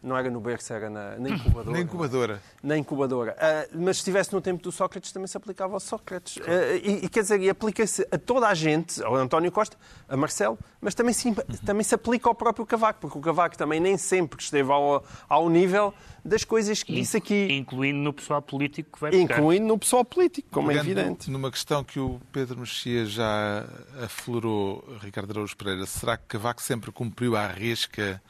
não 0.04 0.18
era 0.18 0.30
no 0.30 0.42
berço, 0.42 0.74
era 0.74 0.90
na, 0.90 1.18
na 1.18 1.30
incubadora. 1.32 1.72
Na 1.72 1.80
incubadora. 1.80 2.42
Na 2.62 2.78
incubadora. 2.78 3.36
Uh, 3.38 3.84
mas 3.84 3.98
se 3.98 4.02
estivesse 4.02 4.34
no 4.34 4.42
tempo 4.42 4.62
do 4.62 4.72
Sócrates, 4.72 5.12
também 5.12 5.28
se 5.28 5.38
aplicava 5.38 5.74
ao 5.74 5.80
Sócrates. 5.80 6.38
Uh, 6.38 6.42
e, 6.84 7.06
e, 7.06 7.10
quer 7.10 7.22
dizer, 7.22 7.50
aplica-se 7.50 8.06
a 8.12 8.18
toda 8.18 8.48
a 8.48 8.54
gente, 8.54 9.02
ao 9.02 9.16
António 9.16 9.52
Costa, 9.52 9.78
a 10.08 10.18
Marcelo, 10.18 10.60
mas 10.82 10.94
também 10.94 11.14
se, 11.14 11.34
também 11.66 11.84
se 11.84 11.96
aplica 11.96 12.28
ao 12.28 12.36
próprio 12.36 12.66
Cavaco, 12.66 13.00
porque 13.00 13.18
o 13.18 13.22
Cavaco 13.22 13.58
também 13.58 13.80
nem 13.80 13.98
sempre 13.98 14.42
esteve 14.42 14.72
ao, 14.72 15.04
ao 15.30 15.50
nível 15.50 15.94
das 16.24 16.44
coisas 16.44 16.84
que 16.84 16.94
disse 16.94 17.18
aqui. 17.18 17.48
Incluindo 17.52 18.00
no 18.00 18.14
pessoal 18.14 18.42
político 18.42 18.92
que 18.94 19.00
vai 19.00 19.12
buscar. 19.12 19.40
Incluindo 19.40 19.68
no 19.68 19.78
pessoal 19.78 20.04
político, 20.04 20.50
como 20.52 20.72
é 20.72 20.76
evidente. 20.76 21.32
Numa 21.32 21.50
questão 21.50 21.84
que 21.84 22.00
o 22.00 22.22
Pedro 22.32 22.60
Mexia 22.60 23.06
já 23.06 23.66
aflorou, 24.04 24.84
Ricardo 25.02 25.32
Araújo 25.32 25.56
Pereira, 25.56 25.86
será 25.86 26.18
que 26.18 26.26
Cavaco 26.28 26.62
sempre 26.62 26.92
cumpriu 26.92 27.36
à 27.36 27.48
risca 27.48 28.22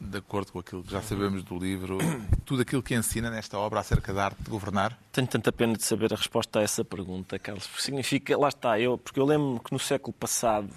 de 0.00 0.18
acordo 0.18 0.52
com 0.52 0.58
aquilo 0.58 0.82
que 0.82 0.90
já 0.90 1.02
sabemos 1.02 1.42
do 1.42 1.58
livro, 1.58 1.98
tudo 2.46 2.62
aquilo 2.62 2.82
que 2.82 2.94
ensina 2.94 3.30
nesta 3.30 3.58
obra 3.58 3.80
acerca 3.80 4.12
da 4.14 4.26
arte 4.26 4.42
de 4.42 4.50
governar? 4.50 4.98
Tenho 5.12 5.26
tanta 5.26 5.52
pena 5.52 5.74
de 5.74 5.84
saber 5.84 6.12
a 6.12 6.16
resposta 6.16 6.58
a 6.58 6.62
essa 6.62 6.84
pergunta, 6.84 7.38
Carlos. 7.38 7.68
Significa, 7.78 8.36
lá 8.36 8.48
está, 8.48 8.80
eu, 8.80 8.96
porque 8.96 9.20
eu 9.20 9.26
lembro 9.26 9.60
que 9.60 9.72
no 9.72 9.78
século 9.78 10.12
passado, 10.12 10.70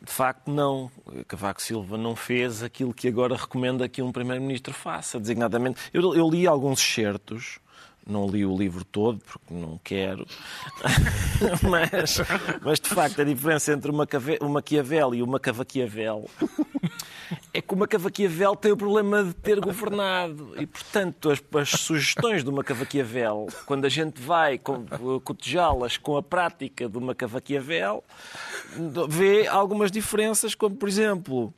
de 0.00 0.10
facto, 0.10 0.50
não. 0.50 0.90
Cavaco 1.28 1.60
Silva 1.60 1.98
não 1.98 2.16
fez 2.16 2.62
aquilo 2.62 2.94
que 2.94 3.08
agora 3.08 3.36
recomenda 3.36 3.88
que 3.88 4.00
um 4.00 4.12
Primeiro-Ministro 4.12 4.72
faça, 4.72 5.18
designadamente. 5.18 5.80
Eu, 5.92 6.14
eu 6.14 6.28
li 6.30 6.46
alguns 6.46 6.80
excertos 6.80 7.58
Não 8.06 8.28
li 8.28 8.46
o 8.46 8.56
livro 8.56 8.84
todo, 8.84 9.18
porque 9.18 9.52
não 9.52 9.80
quero. 9.82 10.24
mas, 11.68 12.18
mas, 12.62 12.78
de 12.78 12.88
facto, 12.88 13.20
a 13.20 13.24
diferença 13.24 13.72
entre 13.72 13.90
uma, 13.90 14.06
o 14.40 14.48
Maquiavel 14.48 15.12
e 15.14 15.22
o 15.22 15.26
Macavaquiavel 15.26 16.30
é 17.52 17.60
que 17.60 17.74
o 17.74 17.76
Macavaquiavel 17.76 18.54
tem 18.54 18.72
o 18.72 18.76
problema 18.76 19.24
de 19.24 19.34
ter 19.34 19.58
governado. 19.60 20.54
E, 20.56 20.66
portanto, 20.66 21.30
as, 21.30 21.42
as 21.54 21.70
sugestões 21.70 22.44
do 22.44 22.52
Macavaquiavel, 22.52 23.48
quando 23.64 23.84
a 23.84 23.88
gente 23.88 24.20
vai 24.20 24.58
cotejá-las 25.24 25.96
com 25.96 26.16
a 26.16 26.22
prática 26.22 26.88
do 26.88 27.00
Macavaquiavel, 27.00 28.04
vê 29.08 29.46
algumas 29.46 29.90
diferenças, 29.90 30.54
como, 30.54 30.76
por 30.76 30.88
exemplo, 30.88 31.52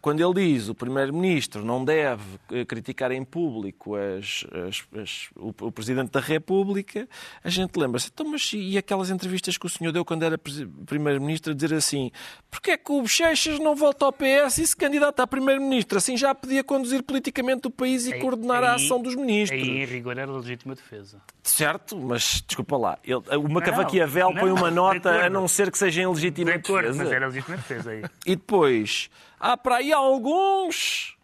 quando 0.00 0.20
ele 0.20 0.54
diz 0.54 0.68
o 0.68 0.74
Primeiro-Ministro 0.74 1.64
não 1.64 1.84
deve 1.84 2.22
eh, 2.52 2.64
criticar 2.64 3.10
em 3.10 3.24
público 3.24 3.96
as, 3.96 4.46
as, 4.68 5.00
as, 5.00 5.28
o, 5.34 5.48
o, 5.48 5.72
Presidente 5.72 6.12
da 6.12 6.20
República, 6.20 7.08
a 7.42 7.50
gente 7.50 7.76
lembra-se, 7.76 8.08
então, 8.12 8.26
mas 8.26 8.52
e 8.54 8.78
aquelas 8.78 9.10
entrevistas 9.10 9.58
que 9.58 9.66
o 9.66 9.68
senhor 9.68 9.90
deu 9.90 10.04
quando 10.04 10.22
era 10.22 10.38
Primeiro-Ministro 10.38 11.52
a 11.52 11.54
dizer 11.56 11.74
assim, 11.74 12.12
porque 12.50 12.70
é 12.70 12.76
que 12.76 12.92
o 12.92 13.02
Bochechas 13.02 13.58
não 13.58 13.74
volta 13.74 14.04
ao 14.04 14.12
PS 14.12 14.58
e 14.58 14.66
se 14.66 14.76
candidata 14.76 15.24
a 15.24 15.26
Primeiro-Ministro? 15.26 15.98
Assim 15.98 16.16
já 16.16 16.32
podia 16.34 16.62
conduzir 16.62 17.02
politicamente 17.02 17.66
o 17.66 17.70
país 17.70 18.06
e 18.06 18.14
aí, 18.14 18.20
coordenar 18.20 18.62
aí, 18.62 18.70
a 18.70 18.74
ação 18.74 19.02
dos 19.02 19.16
ministros. 19.16 19.60
Aí, 19.60 19.82
em 19.82 19.84
rigor, 19.84 20.16
era 20.16 20.30
legítima 20.30 20.74
defesa. 20.76 21.20
Certo, 21.42 21.98
mas 21.98 22.44
desculpa 22.46 22.76
lá, 22.76 22.98
ele, 23.02 23.20
o 23.36 23.48
Macavaquiavel 23.48 24.32
põe 24.34 24.52
uma 24.52 24.70
nota 24.70 25.26
a 25.26 25.30
não 25.30 25.48
ser 25.48 25.72
que 25.72 25.78
seja 25.78 26.02
em 26.02 26.06
legítima 26.06 26.52
de 26.52 26.58
acordo, 26.58 26.92
defesa. 26.92 27.04
Mas 27.04 27.12
era 27.12 27.26
legítima 27.26 27.56
defesa 27.56 27.90
aí. 27.90 28.04
E 28.24 28.36
depois 28.36 29.10
há 29.38 29.56
para 29.56 29.76
aí 29.76 29.92
alguns 29.92 31.16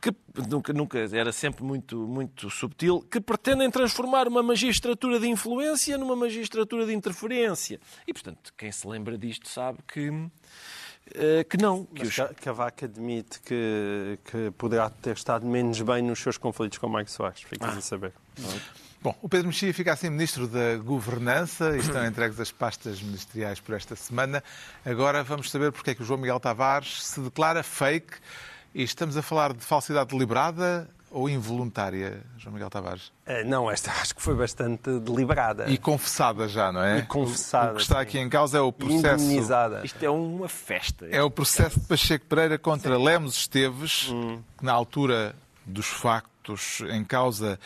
que 0.00 0.14
nunca, 0.48 0.72
nunca 0.72 0.98
era 0.98 1.32
sempre 1.32 1.64
muito, 1.64 1.96
muito 1.96 2.50
subtil, 2.50 3.00
que 3.10 3.20
pretendem 3.20 3.70
transformar 3.70 4.28
uma 4.28 4.42
magistratura 4.42 5.18
de 5.18 5.26
influência 5.26 5.98
numa 5.98 6.14
magistratura 6.14 6.86
de 6.86 6.94
interferência. 6.94 7.80
E, 8.06 8.12
portanto, 8.12 8.52
quem 8.56 8.70
se 8.70 8.86
lembra 8.86 9.18
disto 9.18 9.48
sabe 9.48 9.78
que, 9.86 10.08
uh, 10.10 10.30
que 11.48 11.56
não. 11.56 11.84
Que 11.86 12.04
Mas 12.04 12.18
os... 12.18 12.36
Cavaco 12.40 12.84
admite 12.84 13.40
que, 13.40 14.18
que 14.24 14.50
poderá 14.52 14.90
ter 14.90 15.16
estado 15.16 15.46
menos 15.46 15.80
bem 15.80 16.02
nos 16.02 16.20
seus 16.20 16.38
conflitos 16.38 16.78
com 16.78 16.88
Mike 16.88 17.10
Soares. 17.10 17.42
Ficas 17.42 17.74
ah. 17.74 17.78
a 17.78 17.80
saber. 17.80 18.12
Bom, 19.06 19.14
o 19.22 19.28
Pedro 19.28 19.46
Mexia 19.46 19.72
fica 19.72 19.92
assim 19.92 20.10
Ministro 20.10 20.48
da 20.48 20.78
Governança 20.78 21.76
e 21.76 21.78
estão 21.78 22.04
entregues 22.04 22.40
as 22.40 22.50
pastas 22.50 23.00
ministeriais 23.00 23.60
por 23.60 23.76
esta 23.76 23.94
semana. 23.94 24.42
Agora 24.84 25.22
vamos 25.22 25.48
saber 25.48 25.70
porque 25.70 25.90
é 25.90 25.94
que 25.94 26.02
o 26.02 26.04
João 26.04 26.18
Miguel 26.18 26.40
Tavares 26.40 27.04
se 27.04 27.20
declara 27.20 27.62
fake 27.62 28.14
e 28.74 28.82
estamos 28.82 29.16
a 29.16 29.22
falar 29.22 29.52
de 29.52 29.64
falsidade 29.64 30.10
deliberada 30.10 30.90
ou 31.08 31.30
involuntária, 31.30 32.20
João 32.36 32.54
Miguel 32.54 32.68
Tavares? 32.68 33.12
Uh, 33.28 33.46
não, 33.46 33.70
esta 33.70 33.92
acho 33.92 34.12
que 34.12 34.20
foi 34.20 34.34
bastante 34.34 34.98
deliberada. 34.98 35.70
E 35.70 35.78
confessada 35.78 36.48
já, 36.48 36.72
não 36.72 36.82
é? 36.82 36.98
E 36.98 37.02
confessada. 37.02 37.68
O, 37.68 37.72
o 37.74 37.76
que 37.76 37.82
está 37.82 38.00
aqui 38.00 38.18
em 38.18 38.28
causa 38.28 38.58
é 38.58 38.60
o 38.60 38.72
processo. 38.72 39.24
Isto 39.84 40.04
é 40.04 40.10
uma 40.10 40.48
festa. 40.48 41.06
É 41.12 41.22
o 41.22 41.30
processo 41.30 41.78
de 41.78 41.86
Pacheco 41.86 42.26
Pereira 42.26 42.58
contra 42.58 42.96
Sim. 42.96 43.04
Lemos 43.04 43.36
Esteves, 43.36 44.10
hum. 44.10 44.42
que 44.58 44.64
na 44.64 44.72
altura 44.72 45.36
dos 45.64 45.86
factos 45.86 46.82
em 46.90 47.04
causa. 47.04 47.56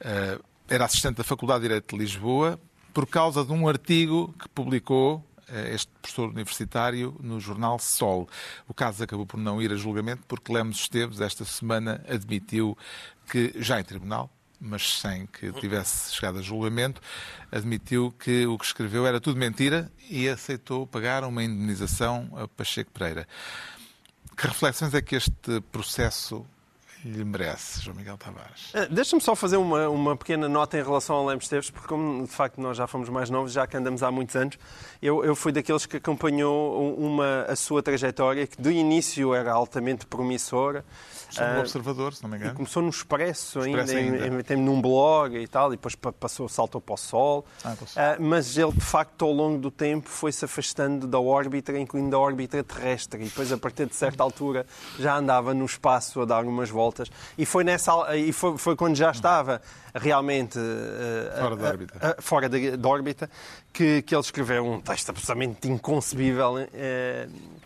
Uh, 0.00 0.47
era 0.68 0.84
assistente 0.84 1.16
da 1.16 1.24
Faculdade 1.24 1.62
de 1.62 1.68
Direito 1.68 1.96
de 1.96 2.02
Lisboa, 2.02 2.60
por 2.92 3.06
causa 3.06 3.44
de 3.44 3.52
um 3.52 3.66
artigo 3.68 4.34
que 4.38 4.48
publicou 4.48 5.24
eh, 5.48 5.74
este 5.74 5.90
professor 6.02 6.28
universitário 6.28 7.16
no 7.20 7.40
jornal 7.40 7.78
Sol. 7.78 8.28
O 8.66 8.74
caso 8.74 9.02
acabou 9.02 9.24
por 9.24 9.38
não 9.38 9.62
ir 9.62 9.72
a 9.72 9.76
julgamento 9.76 10.22
porque 10.28 10.52
Lemos 10.52 10.80
Esteves, 10.80 11.20
esta 11.20 11.44
semana, 11.44 12.04
admitiu 12.08 12.76
que, 13.30 13.54
já 13.56 13.80
em 13.80 13.84
tribunal, 13.84 14.30
mas 14.60 14.98
sem 14.98 15.26
que 15.26 15.52
tivesse 15.52 16.14
chegado 16.14 16.38
a 16.38 16.42
julgamento, 16.42 17.00
admitiu 17.50 18.12
que 18.18 18.46
o 18.46 18.58
que 18.58 18.64
escreveu 18.64 19.06
era 19.06 19.20
tudo 19.20 19.38
mentira 19.38 19.90
e 20.10 20.28
aceitou 20.28 20.86
pagar 20.86 21.24
uma 21.24 21.42
indemnização 21.42 22.28
a 22.36 22.46
Pacheco 22.46 22.90
Pereira. 22.90 23.26
Que 24.36 24.46
reflexões 24.46 24.92
é 24.92 25.00
que 25.00 25.16
este 25.16 25.60
processo 25.72 26.44
lhe 27.04 27.24
merece, 27.24 27.82
João 27.82 27.96
Miguel 27.96 28.16
Tavares. 28.16 28.72
Uh, 28.74 28.92
Deixa-me 28.92 29.22
só 29.22 29.34
fazer 29.34 29.56
uma, 29.56 29.88
uma 29.88 30.16
pequena 30.16 30.48
nota 30.48 30.78
em 30.78 30.82
relação 30.82 31.16
ao 31.16 31.26
Lemos 31.26 31.48
Teves, 31.48 31.70
porque 31.70 31.88
como 31.88 32.26
de 32.26 32.32
facto 32.32 32.60
nós 32.60 32.76
já 32.76 32.86
fomos 32.86 33.08
mais 33.08 33.30
novos, 33.30 33.52
já 33.52 33.66
que 33.66 33.76
andamos 33.76 34.02
há 34.02 34.10
muitos 34.10 34.34
anos, 34.36 34.58
eu, 35.00 35.24
eu 35.24 35.34
fui 35.36 35.52
daqueles 35.52 35.86
que 35.86 35.98
acompanhou 35.98 36.94
uma, 36.96 37.42
a 37.48 37.56
sua 37.56 37.82
trajetória, 37.82 38.46
que 38.46 38.60
do 38.60 38.70
início 38.70 39.34
era 39.34 39.52
altamente 39.52 40.06
promissora. 40.06 40.84
Começou 41.28 41.46
no 41.46 41.58
ah, 41.58 41.60
Observador, 41.60 42.14
se 42.14 42.22
não 42.22 42.30
me 42.30 42.36
engano. 42.36 42.54
Começou 42.54 42.82
no 42.82 42.88
Expresso, 42.88 43.60
Expresso 43.60 43.96
ainda, 43.96 44.24
ainda. 44.24 44.54
Em, 44.54 44.58
em, 44.58 44.62
num 44.62 44.80
blog 44.80 45.36
e 45.36 45.46
tal, 45.46 45.68
e 45.72 45.76
depois 45.76 45.94
passou, 45.94 46.48
saltou 46.48 46.80
para 46.80 46.94
o 46.94 46.96
Sol. 46.96 47.44
Ah, 47.64 47.72
uh, 47.72 48.22
mas 48.22 48.56
ele, 48.56 48.72
de 48.72 48.80
facto, 48.80 49.24
ao 49.24 49.32
longo 49.32 49.58
do 49.58 49.70
tempo, 49.70 50.08
foi-se 50.08 50.44
afastando 50.44 51.06
da 51.06 51.20
órbita, 51.20 51.76
incluindo 51.78 52.16
a 52.16 52.18
órbita 52.18 52.64
terrestre. 52.64 53.22
E 53.22 53.24
depois, 53.24 53.52
a 53.52 53.58
partir 53.58 53.86
de 53.86 53.94
certa 53.94 54.22
altura, 54.22 54.66
já 54.98 55.16
andava 55.16 55.52
no 55.52 55.66
espaço 55.66 56.20
a 56.22 56.24
dar 56.24 56.44
umas 56.44 56.70
voltas. 56.70 57.10
E 57.36 57.44
foi, 57.44 57.62
nessa, 57.62 58.16
e 58.16 58.32
foi, 58.32 58.56
foi 58.56 58.74
quando 58.74 58.96
já 58.96 59.10
estava 59.10 59.60
realmente 59.94 60.58
uh, 60.58 61.40
fora, 61.40 61.56
da 61.56 61.68
órbita, 61.68 62.16
fora 62.20 62.48
da 62.48 62.88
órbita 62.88 63.30
que, 63.72 64.02
que 64.02 64.14
ele 64.14 64.22
escreveu 64.22 64.64
um 64.64 64.80
texto 64.80 65.10
absolutamente 65.10 65.68
inconcebível 65.68 66.54
uh, 66.54 67.58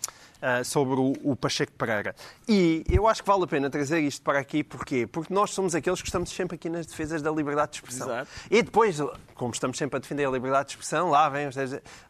sobre 0.65 0.99
o, 0.99 1.13
o, 1.23 1.37
Pacheco 1.37 1.73
Pereira. 1.73 2.15
E 2.49 2.85
eu 2.91 3.07
acho 3.07 3.23
que 3.23 3.29
vale 3.29 3.45
a 3.45 3.47
pena 3.47 3.71
trazer 3.71 4.01
isto 4.01 4.23
para 4.23 4.39
aqui, 4.39 4.65
porquê? 4.65 5.07
Porque 5.07 5.33
nós 5.33 5.51
somos 5.51 5.75
aqueles 5.75 6.01
que 6.01 6.09
estamos 6.09 6.31
sempre 6.31 6.57
aqui 6.57 6.69
nas 6.69 6.87
defesas 6.87 7.23
da 7.23 7.31
liberdade 7.31 7.73
de 7.73 7.77
expressão. 7.79 8.09
Exato. 8.09 8.31
E 8.51 8.63
depois, 8.63 8.99
como 9.35 9.53
estamos 9.53 9.79
sempre 9.79 9.97
a 9.97 10.01
defender 10.01 10.27
a 10.27 10.31
liberdade 10.31 10.69
de 10.69 10.73
expressão, 10.73 11.11
lá 11.11 11.29
vem, 11.29 11.49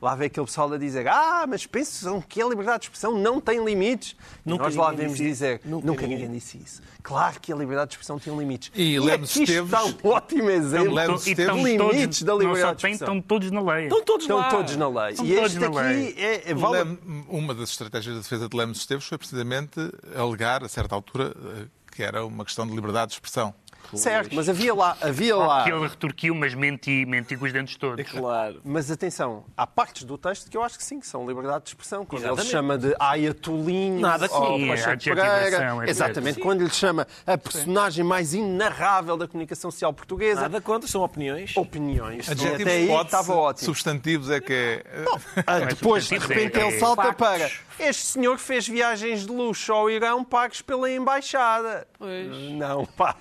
lá 0.00 0.14
vem 0.14 0.26
aquele 0.26 0.46
pessoal 0.46 0.72
a 0.72 0.78
dizer 0.78 1.06
ah, 1.08 1.44
mas 1.48 1.66
pensam 1.66 2.20
que 2.20 2.40
a 2.40 2.46
liberdade 2.46 2.80
de 2.80 2.84
expressão 2.86 3.16
não 3.18 3.40
tem 3.40 3.64
limites. 3.64 4.16
Nunca 4.44 4.64
nós 4.64 4.76
lá 4.76 4.90
devemos 4.90 5.18
dizer, 5.18 5.60
nunca, 5.64 5.86
nunca 5.86 6.06
ninguém 6.06 6.30
disse 6.30 6.58
isso. 6.58 6.82
Claro 7.02 7.40
que 7.40 7.52
a 7.52 7.56
liberdade 7.56 7.90
de 7.90 7.94
expressão 7.94 8.18
tem 8.18 8.36
limites. 8.36 8.70
E, 8.74 8.94
e 8.94 9.00
Lemos 9.00 9.30
aqui 9.30 9.42
Esteves, 9.42 9.64
está 9.64 9.84
um 9.84 9.94
ótimo 10.04 10.50
exemplo 10.50 10.94
Lemos 10.94 11.24
de 11.24 11.34
limites 11.34 11.78
todos, 11.78 12.22
da 12.22 12.34
liberdade 12.34 12.76
de 12.76 12.76
expressão. 12.76 13.06
Estão 13.06 13.20
todos 13.20 13.50
na 13.50 13.60
lei. 13.60 13.84
Estão 13.84 14.04
todos, 14.04 14.24
estão 14.24 14.48
todos 14.48 14.76
na 14.76 14.88
lei. 14.88 15.10
Estão 15.10 15.26
e 15.26 15.32
este 15.32 15.64
aqui 15.64 15.74
lei. 15.76 16.14
é... 16.16 16.50
é 16.50 16.54
vale... 16.54 16.98
Uma 17.28 17.54
das 17.54 17.70
estratégias 17.70 18.14
de 18.14 18.22
defesa 18.22 18.48
de 18.48 18.56
Lemos 18.56 18.78
Esteves 18.78 19.04
foi 19.04 19.18
precisamente 19.18 19.80
alegar, 20.14 20.62
a 20.62 20.68
certa 20.68 20.94
altura, 20.94 21.34
eh, 21.34 21.66
que 21.90 22.02
era 22.02 22.24
uma 22.24 22.44
questão 22.44 22.66
de 22.66 22.74
liberdade 22.74 23.08
de 23.08 23.14
expressão. 23.14 23.54
Certo, 23.94 24.34
mas 24.34 24.48
havia 24.48 24.74
lá. 24.74 24.96
Havia 25.00 25.36
lá... 25.36 25.64
Que 25.64 25.70
ele 25.70 25.86
retorquiu, 25.86 26.34
mas 26.34 26.54
menti, 26.54 27.04
menti 27.06 27.36
com 27.36 27.44
os 27.44 27.52
dentes 27.52 27.76
todos. 27.76 27.98
É 27.98 28.04
claro. 28.04 28.60
Mas 28.64 28.90
atenção, 28.90 29.44
há 29.56 29.66
partes 29.66 30.04
do 30.04 30.16
texto 30.16 30.50
que 30.50 30.56
eu 30.56 30.62
acho 30.62 30.78
que 30.78 30.84
sim, 30.84 31.00
que 31.00 31.06
são 31.06 31.26
liberdade 31.26 31.64
de 31.64 31.70
expressão. 31.70 32.04
Quando 32.04 32.22
Exatamente. 32.22 32.46
ele 32.46 32.50
chama 32.50 32.78
de 32.78 32.94
Ayatolinho, 32.98 34.00
Nada 34.00 34.28
que 34.28 34.34
sim, 34.34 35.14
Pereira. 35.14 35.84
Exatamente, 35.86 36.34
sim. 36.36 36.40
quando 36.40 36.62
lhe 36.62 36.70
chama 36.70 37.06
a 37.26 37.36
personagem 37.36 38.04
mais 38.04 38.34
inarrável 38.34 39.16
da 39.16 39.28
comunicação 39.28 39.70
social 39.70 39.92
portuguesa. 39.92 40.42
Nada 40.42 40.60
contra, 40.60 40.88
são 40.88 41.02
opiniões. 41.02 41.56
Opiniões. 41.56 42.28
Adjetivos 42.28 42.62
Até 42.62 42.72
aí 42.72 42.90
estava 42.90 43.34
ótimo. 43.34 43.66
Substantivos 43.66 44.30
é 44.30 44.40
que 44.40 44.52
é. 44.52 44.84
Ah, 45.46 45.60
depois, 45.60 46.08
de 46.08 46.18
repente, 46.18 46.58
é, 46.58 46.66
ele 46.66 46.78
salta 46.78 47.12
para. 47.12 47.50
Este 47.78 48.02
senhor 48.02 48.38
fez 48.38 48.68
viagens 48.68 49.26
de 49.26 49.32
luxo 49.32 49.72
ao 49.72 49.90
Irão 49.90 50.22
pagos 50.22 50.62
pela 50.62 50.90
embaixada. 50.90 51.86
Pois. 51.98 52.28
Não, 52.52 52.84
pá, 52.84 53.16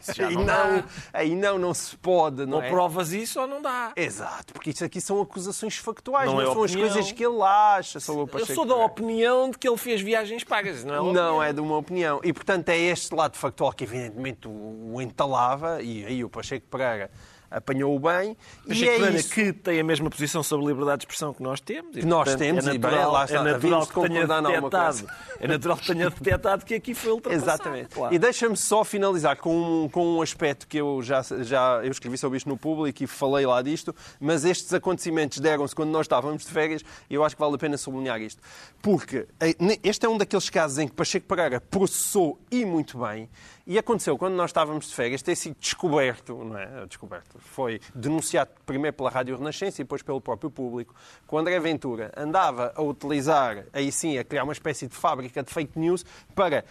não, 0.46 0.51
não, 0.52 0.84
aí 1.14 1.36
não, 1.36 1.58
não 1.58 1.74
se 1.74 1.96
pode. 1.98 2.46
Não 2.46 2.58
ou 2.58 2.64
é? 2.64 2.70
provas 2.70 3.12
isso 3.12 3.40
ou 3.40 3.48
não 3.48 3.62
dá. 3.62 3.92
Exato, 3.96 4.54
porque 4.54 4.72
isso 4.72 4.84
aqui 4.84 5.00
são 5.00 5.22
acusações 5.22 5.78
factuais, 5.78 6.28
não, 6.28 6.36
não 6.36 6.42
é 6.42 6.46
são 6.46 6.62
opinião. 6.62 6.86
as 6.86 6.94
coisas 6.94 7.12
que 7.12 7.26
ele 7.26 7.42
acha 7.42 8.00
sobre 8.00 8.24
o 8.24 8.28
Pacheco 8.28 8.52
Eu 8.52 8.56
sou 8.56 8.66
da 8.66 8.76
opinião 8.76 9.50
de 9.50 9.58
que 9.58 9.68
ele 9.68 9.78
fez 9.78 10.02
viagens 10.02 10.44
pagas, 10.44 10.84
não 10.84 11.10
é? 11.10 11.14
Não 11.14 11.44
é 11.44 11.54
de 11.54 11.60
uma 11.60 11.78
opinião. 11.78 12.20
E, 12.24 12.34
portanto, 12.34 12.70
é 12.70 12.78
este 12.78 13.14
lado 13.14 13.38
factual 13.38 13.74
que, 13.74 13.84
evidentemente, 13.84 14.48
o, 14.48 14.94
o 14.94 15.02
entalava, 15.02 15.82
e 15.82 16.06
aí 16.06 16.24
o 16.24 16.30
Pacheco 16.30 16.66
Pereira 16.68 17.10
apanhou-o 17.52 18.00
bem. 18.00 18.38
Mas 18.66 18.78
e 18.78 18.88
é 18.88 19.12
isso. 19.12 19.30
que 19.30 19.52
tem 19.52 19.80
a 19.80 19.84
mesma 19.84 20.10
posição 20.10 20.42
sobre 20.42 20.66
a 20.66 20.70
liberdade 20.70 21.00
de 21.00 21.04
expressão 21.04 21.34
que 21.34 21.44
nós 21.44 21.60
temos. 21.60 21.98
Que 21.98 22.06
nós 22.06 22.34
temos, 22.36 22.66
é 22.66 22.74
natural, 22.74 22.94
e 22.94 22.98
bem, 22.98 23.06
lá 23.12 23.26
está, 23.26 23.40
é 23.40 23.44
natural 23.44 23.88
que 23.88 24.02
tenha 24.02 24.28
detectado, 24.28 25.08
é 25.40 25.48
natural 25.48 25.78
que 25.78 25.88
tenha 25.88 26.10
detectado 26.10 26.66
que 26.66 26.74
aqui 26.74 26.94
foi 26.94 27.12
ultrapassado. 27.12 27.52
Exatamente. 27.52 27.90
Claro. 27.90 28.16
E 28.16 28.18
deixa-me 28.18 28.56
só 28.56 28.84
finalizar 28.84 29.36
com 29.38 29.84
um, 29.84 29.90
com 29.90 30.18
um 30.18 30.22
aspecto 30.22 30.66
que 30.66 30.78
eu 30.78 31.02
já, 31.04 31.22
já 31.42 31.82
eu 31.84 31.92
escrevi 31.92 32.18
sobre 32.18 32.38
isto 32.38 32.48
no 32.48 32.58
público 32.58 33.04
e 33.04 33.08
falei 33.08 33.46
lá 33.46 33.62
disto, 33.62 33.94
mas 34.20 34.46
estes 34.46 34.74
acontecimentos 34.74 35.40
deram-se 35.40 35.76
quando 35.76 35.90
nós 35.90 36.06
estávamos 36.06 36.46
de 36.46 36.52
férias 36.52 36.82
e 37.10 37.14
eu 37.16 37.24
acho 37.24 37.36
que 37.36 37.42
vale 37.42 37.56
a 37.56 37.58
pena 37.58 37.78
sublinhar 37.78 38.22
isto. 38.22 38.42
Porque 38.82 39.28
eh, 39.40 39.56
este 39.84 40.06
é 40.06 40.10
um 40.10 40.18
daqueles 40.18 40.50
casos 40.50 40.78
em 40.78 40.88
que 40.88 40.94
Pacheco 40.94 41.28
Pereira 41.28 41.60
processou 41.60 42.40
e 42.50 42.66
muito 42.66 42.98
bem 42.98 43.30
e 43.66 43.78
aconteceu, 43.78 44.18
quando 44.18 44.34
nós 44.34 44.50
estávamos 44.50 44.88
de 44.88 44.96
férias, 44.96 45.22
ter 45.22 45.36
sido 45.36 45.56
descoberto, 45.60 46.36
não 46.44 46.58
é? 46.58 46.86
Descoberto. 46.88 47.38
Foi 47.40 47.80
denunciado 47.94 48.52
primeiro 48.66 48.96
pela 48.96 49.10
Rádio 49.10 49.38
Renascença 49.38 49.82
e 49.82 49.84
depois 49.84 50.02
pelo 50.02 50.20
próprio 50.20 50.50
público, 50.50 50.96
que 51.28 51.36
o 51.36 51.38
André 51.38 51.60
Ventura 51.60 52.12
andava 52.18 52.74
a 52.76 52.82
utilizar, 52.82 53.66
aí 53.72 53.92
sim, 53.92 54.18
a 54.18 54.24
criar 54.24 54.44
uma 54.44 54.54
espécie 54.54 54.88
de 54.88 54.96
fábrica 54.96 55.44
de 55.44 55.54
fake 55.54 55.78
news 55.78 56.06
para 56.34 56.64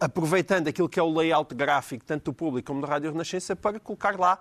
aproveitando 0.00 0.68
aquilo 0.68 0.88
que 0.88 0.98
é 0.98 1.02
o 1.02 1.12
layout 1.12 1.54
gráfico, 1.54 2.04
tanto 2.04 2.24
do 2.24 2.34
público 2.34 2.66
como 2.66 2.80
da 2.80 2.88
Rádio 2.88 3.12
Renascença, 3.12 3.56
para 3.56 3.80
colocar 3.80 4.18
lá 4.18 4.38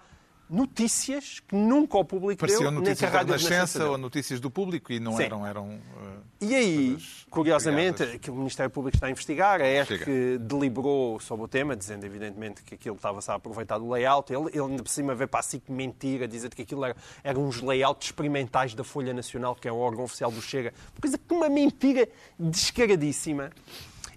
notícias 0.51 1.39
que 1.39 1.55
nunca 1.55 1.97
o 1.97 2.03
público 2.03 2.41
Pareciam 2.41 2.63
deu, 2.63 2.71
nem 2.71 2.81
que 2.83 2.89
a 2.89 2.91
notícias 2.91 3.11
da 3.11 3.17
Rádio 3.17 3.33
Renascença 3.35 3.89
ou 3.89 3.97
notícias 3.97 4.39
do 4.41 4.51
público 4.51 4.91
e 4.91 4.99
não 4.99 5.15
Sim. 5.15 5.23
eram. 5.23 5.47
eram 5.47 5.65
uh, 5.69 6.21
E 6.41 6.53
aí, 6.53 6.97
curiosamente, 7.29 7.97
criadas. 7.97 8.19
que 8.19 8.29
o 8.29 8.35
Ministério 8.35 8.69
Público 8.69 8.97
está 8.97 9.07
a 9.07 9.11
investigar, 9.11 9.61
a 9.61 9.65
ERC 9.65 10.37
deliberou 10.39 11.21
sobre 11.21 11.45
o 11.45 11.47
tema, 11.47 11.73
dizendo 11.73 12.05
evidentemente 12.05 12.63
que 12.63 12.75
aquilo 12.75 12.97
estava-se 12.97 13.31
a 13.31 13.35
aproveitar 13.35 13.77
do 13.77 13.89
layout. 13.89 14.31
Ele, 14.31 14.49
ele 14.49 14.59
ainda 14.59 14.83
por 14.83 14.89
cima 14.89 15.15
veio 15.15 15.29
para 15.29 15.39
a 15.39 15.43
SIC 15.43 15.63
mentir, 15.69 16.21
a 16.21 16.27
dizer 16.27 16.53
que 16.53 16.63
aquilo 16.63 16.83
era, 16.83 16.97
eram 17.23 17.47
uns 17.47 17.61
layouts 17.61 18.07
experimentais 18.07 18.73
da 18.73 18.83
Folha 18.83 19.13
Nacional, 19.13 19.55
que 19.55 19.69
é 19.69 19.71
o 19.71 19.77
órgão 19.77 20.03
oficial 20.03 20.31
do 20.31 20.41
Chega. 20.41 20.73
Coisa 20.99 21.17
que 21.17 21.33
uma 21.33 21.47
mentira 21.47 22.09
descaradíssima. 22.37 23.51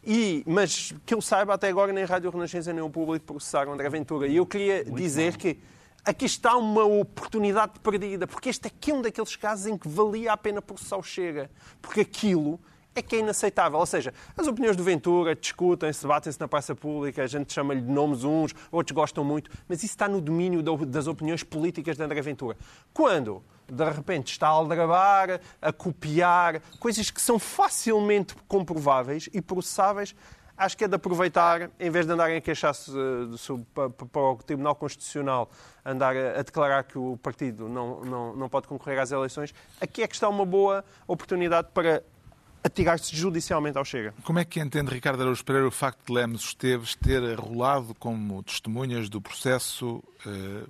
E, 0.06 0.42
mas 0.46 0.92
que 1.06 1.14
eu 1.14 1.22
saiba, 1.22 1.54
até 1.54 1.68
agora 1.68 1.92
nem 1.92 2.02
a 2.02 2.06
Rádio 2.06 2.30
Renascença 2.30 2.72
nem 2.72 2.82
o 2.82 2.90
público 2.90 3.24
processaram 3.24 3.72
André 3.72 3.88
Ventura. 3.88 4.26
E 4.26 4.36
eu 4.36 4.44
queria 4.44 4.84
dizer 4.84 5.36
que 5.36 5.58
aqui 6.04 6.26
está 6.26 6.56
uma 6.56 6.84
oportunidade 6.84 7.80
perdida, 7.80 8.26
porque 8.26 8.48
este 8.48 8.66
aqui 8.66 8.90
é 8.90 8.94
um 8.94 9.02
daqueles 9.02 9.36
casos 9.36 9.66
em 9.66 9.76
que 9.76 9.88
valia 9.88 10.32
a 10.32 10.36
pena 10.36 10.60
processar 10.60 10.96
o 10.96 11.02
Chega. 11.02 11.50
Porque 11.80 12.00
aquilo 12.00 12.60
é 12.94 13.02
que 13.02 13.16
é 13.16 13.18
inaceitável. 13.18 13.78
Ou 13.78 13.86
seja, 13.86 14.14
as 14.36 14.46
opiniões 14.46 14.76
do 14.76 14.84
Ventura 14.84 15.34
discutem-se, 15.34 16.02
debatem-se 16.02 16.38
na 16.38 16.46
praça 16.46 16.74
pública, 16.74 17.22
a 17.22 17.26
gente 17.26 17.52
chama-lhe 17.52 17.80
de 17.80 17.90
nomes 17.90 18.22
uns, 18.22 18.54
outros 18.70 18.94
gostam 18.94 19.24
muito, 19.24 19.50
mas 19.68 19.78
isso 19.82 19.94
está 19.94 20.06
no 20.08 20.20
domínio 20.20 20.62
da- 20.62 20.76
das 20.86 21.06
opiniões 21.06 21.42
políticas 21.42 21.96
de 21.96 22.02
André 22.02 22.20
Ventura. 22.22 22.56
Quando, 22.92 23.42
de 23.66 23.84
repente, 23.90 24.30
está 24.30 24.46
a 24.46 24.50
aldrabar, 24.50 25.40
a 25.60 25.72
copiar, 25.72 26.60
coisas 26.78 27.10
que 27.10 27.20
são 27.20 27.38
facilmente 27.38 28.36
comprováveis 28.46 29.28
e 29.32 29.40
processáveis, 29.42 30.14
acho 30.56 30.76
que 30.76 30.84
é 30.84 30.88
de 30.88 30.94
aproveitar, 30.94 31.70
em 31.78 31.90
vez 31.90 32.06
de 32.06 32.12
andarem 32.12 32.36
a 32.36 32.40
queixar-se 32.40 32.90
eh, 32.90 33.60
para 33.74 34.20
o 34.20 34.36
Tribunal 34.36 34.74
Constitucional, 34.74 35.50
andar 35.84 36.16
a, 36.16 36.42
declarar 36.42 36.84
que 36.84 36.98
o 36.98 37.16
partido 37.16 37.68
não, 37.68 38.04
não, 38.04 38.36
não 38.36 38.48
pode 38.48 38.66
concorrer 38.68 38.98
às 38.98 39.10
eleições, 39.10 39.54
aqui 39.80 40.02
é 40.02 40.08
que 40.08 40.14
está 40.14 40.28
uma 40.28 40.46
boa 40.46 40.84
oportunidade 41.06 41.68
para 41.72 42.02
atirar-se 42.62 43.14
judicialmente 43.14 43.76
ao 43.76 43.84
Chega. 43.84 44.14
Como 44.24 44.38
é 44.38 44.44
que 44.44 44.58
entende 44.58 44.90
Ricardo 44.90 45.20
Araújo 45.20 45.44
Pereira 45.44 45.68
o 45.68 45.70
facto 45.70 46.06
de 46.06 46.12
Lemos 46.14 46.44
Esteves 46.44 46.94
ter 46.94 47.22
arrolado 47.22 47.94
como 47.94 48.42
testemunhas 48.42 49.10
do 49.10 49.20
processo 49.20 50.02
eh, 50.26 50.66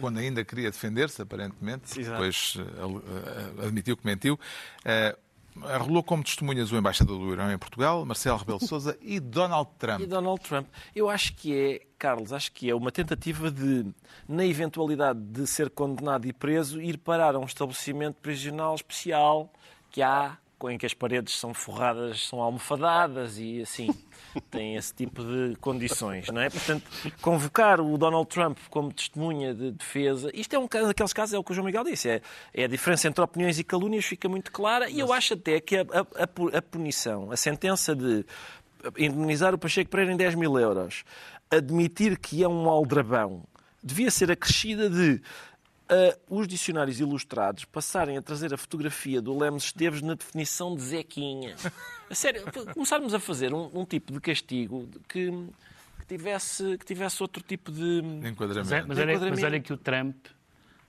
quando 0.00 0.18
ainda 0.18 0.44
queria 0.44 0.70
defender-se, 0.70 1.22
aparentemente, 1.22 1.98
Exato. 1.98 2.16
depois 2.16 2.56
eh, 2.58 3.62
eh, 3.62 3.66
admitiu 3.66 3.96
que 3.96 4.06
mentiu, 4.06 4.38
eh, 4.84 5.16
arrolou 5.66 6.02
como 6.02 6.22
testemunhas 6.22 6.70
o 6.72 6.76
embaixador 6.76 7.18
do 7.18 7.32
Irão 7.32 7.52
em 7.52 7.58
Portugal, 7.58 8.04
Marcelo 8.04 8.38
Rebelo 8.38 8.58
de 8.58 8.66
Sousa 8.68 8.96
e 9.00 9.18
Donald 9.20 9.70
Trump. 9.78 10.00
E 10.00 10.06
Donald 10.06 10.40
Trump. 10.42 10.66
Eu 10.94 11.08
acho 11.08 11.34
que 11.34 11.56
é, 11.56 11.86
Carlos, 11.98 12.32
acho 12.32 12.52
que 12.52 12.70
é 12.70 12.74
uma 12.74 12.90
tentativa 12.90 13.50
de, 13.50 13.86
na 14.28 14.44
eventualidade 14.44 15.20
de 15.20 15.46
ser 15.46 15.70
condenado 15.70 16.26
e 16.26 16.32
preso, 16.32 16.80
ir 16.80 16.98
parar 16.98 17.34
a 17.34 17.38
um 17.38 17.44
estabelecimento 17.44 18.16
prisional 18.16 18.74
especial 18.74 19.52
que 19.90 20.02
há, 20.02 20.36
em 20.70 20.76
que 20.78 20.86
as 20.86 20.94
paredes 20.94 21.34
são 21.38 21.52
forradas, 21.54 22.26
são 22.26 22.40
almofadadas 22.40 23.38
e 23.38 23.60
assim. 23.62 23.88
Tem 24.50 24.76
esse 24.76 24.94
tipo 24.94 25.22
de 25.24 25.56
condições, 25.56 26.28
não 26.28 26.40
é? 26.40 26.50
Portanto, 26.50 26.84
convocar 27.22 27.80
o 27.80 27.96
Donald 27.96 28.28
Trump 28.28 28.58
como 28.70 28.92
testemunha 28.92 29.54
de 29.54 29.70
defesa, 29.72 30.30
isto 30.34 30.54
é 30.54 30.58
um 30.58 30.68
caso, 30.68 30.86
daqueles 30.88 31.12
casos, 31.12 31.34
é 31.34 31.38
o 31.38 31.42
que 31.42 31.50
o 31.50 31.54
João 31.54 31.64
Miguel 31.66 31.82
disse, 31.84 32.08
é, 32.08 32.22
é 32.54 32.64
a 32.64 32.68
diferença 32.68 33.08
entre 33.08 33.22
opiniões 33.24 33.58
e 33.58 33.64
calúnias 33.64 34.04
fica 34.04 34.28
muito 34.28 34.52
clara 34.52 34.88
e 34.90 35.00
eu 35.00 35.12
acho 35.12 35.34
até 35.34 35.60
que 35.60 35.76
a, 35.78 35.82
a- 35.82 36.22
a 36.24 36.26
pu- 36.26 36.54
a 36.56 36.60
punição, 36.62 37.32
a 37.32 37.36
sentença 37.36 37.96
de 37.96 38.24
indemnizar 38.96 39.54
o 39.54 39.58
Pacheco 39.58 39.90
Pereira 39.90 40.12
em 40.12 40.16
10 40.16 40.34
mil 40.36 40.58
euros, 40.58 41.04
admitir 41.50 42.18
que 42.18 42.42
é 42.42 42.48
um 42.48 42.68
aldrabão, 42.68 43.42
devia 43.82 44.10
ser 44.10 44.30
acrescida 44.30 44.88
de 44.90 45.20
os 46.28 46.46
dicionários 46.46 47.00
ilustrados 47.00 47.64
passarem 47.64 48.16
a 48.16 48.22
trazer 48.22 48.52
a 48.52 48.56
fotografia 48.58 49.20
do 49.22 49.36
Lemos 49.36 49.64
Esteves 49.64 50.02
na 50.02 50.14
definição 50.14 50.74
de 50.76 50.82
Zequinha. 50.82 51.56
A 52.10 52.14
sério, 52.14 52.42
começarmos 52.74 53.14
a 53.14 53.20
fazer 53.20 53.52
um, 53.54 53.70
um 53.72 53.84
tipo 53.84 54.12
de 54.12 54.20
castigo 54.20 54.88
que, 55.08 55.30
que 56.00 56.06
tivesse, 56.06 56.76
que 56.78 56.84
tivesse 56.84 57.22
outro 57.22 57.42
tipo 57.42 57.70
de... 57.72 58.00
Enquadramento. 58.28 58.68
Mas, 58.68 58.72
é- 58.72 58.82
mas 58.86 58.96
De 58.96 59.02
olha, 59.02 59.06
mas 59.06 59.16
enquadramento. 59.16 59.46
olha 59.46 59.60
que 59.60 59.72
o 59.72 59.76
Trump, 59.76 60.16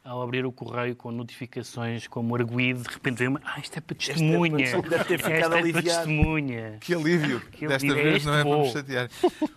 ao 0.04 0.22
abrir 0.22 0.46
o 0.46 0.52
correio 0.52 0.96
com 0.96 1.12
notificações 1.12 2.08
como 2.08 2.36
arguído, 2.36 2.82
de 2.84 2.90
repente 2.90 3.18
veio 3.18 3.30
uma. 3.32 3.42
Ah, 3.44 3.60
isto 3.60 3.78
é 3.78 3.82
para 3.82 3.96
testemunha. 3.96 4.82
Deve 4.82 5.04
ter 5.06 5.18
ficado 5.22 5.34
é 5.34 5.50
para 5.50 5.58
aliviado. 5.58 5.88
testemunha. 5.88 6.78
Que 6.80 6.94
alívio! 6.94 7.42
Que 7.52 7.68
Desta 7.68 7.88
alívio. 7.88 8.00
É 8.00 8.04
vez 8.04 8.16
este 8.16 8.28
não 8.28 8.36
é 8.36 8.44
para 8.44 8.58
me 8.58 8.72
chatear. 8.72 9.10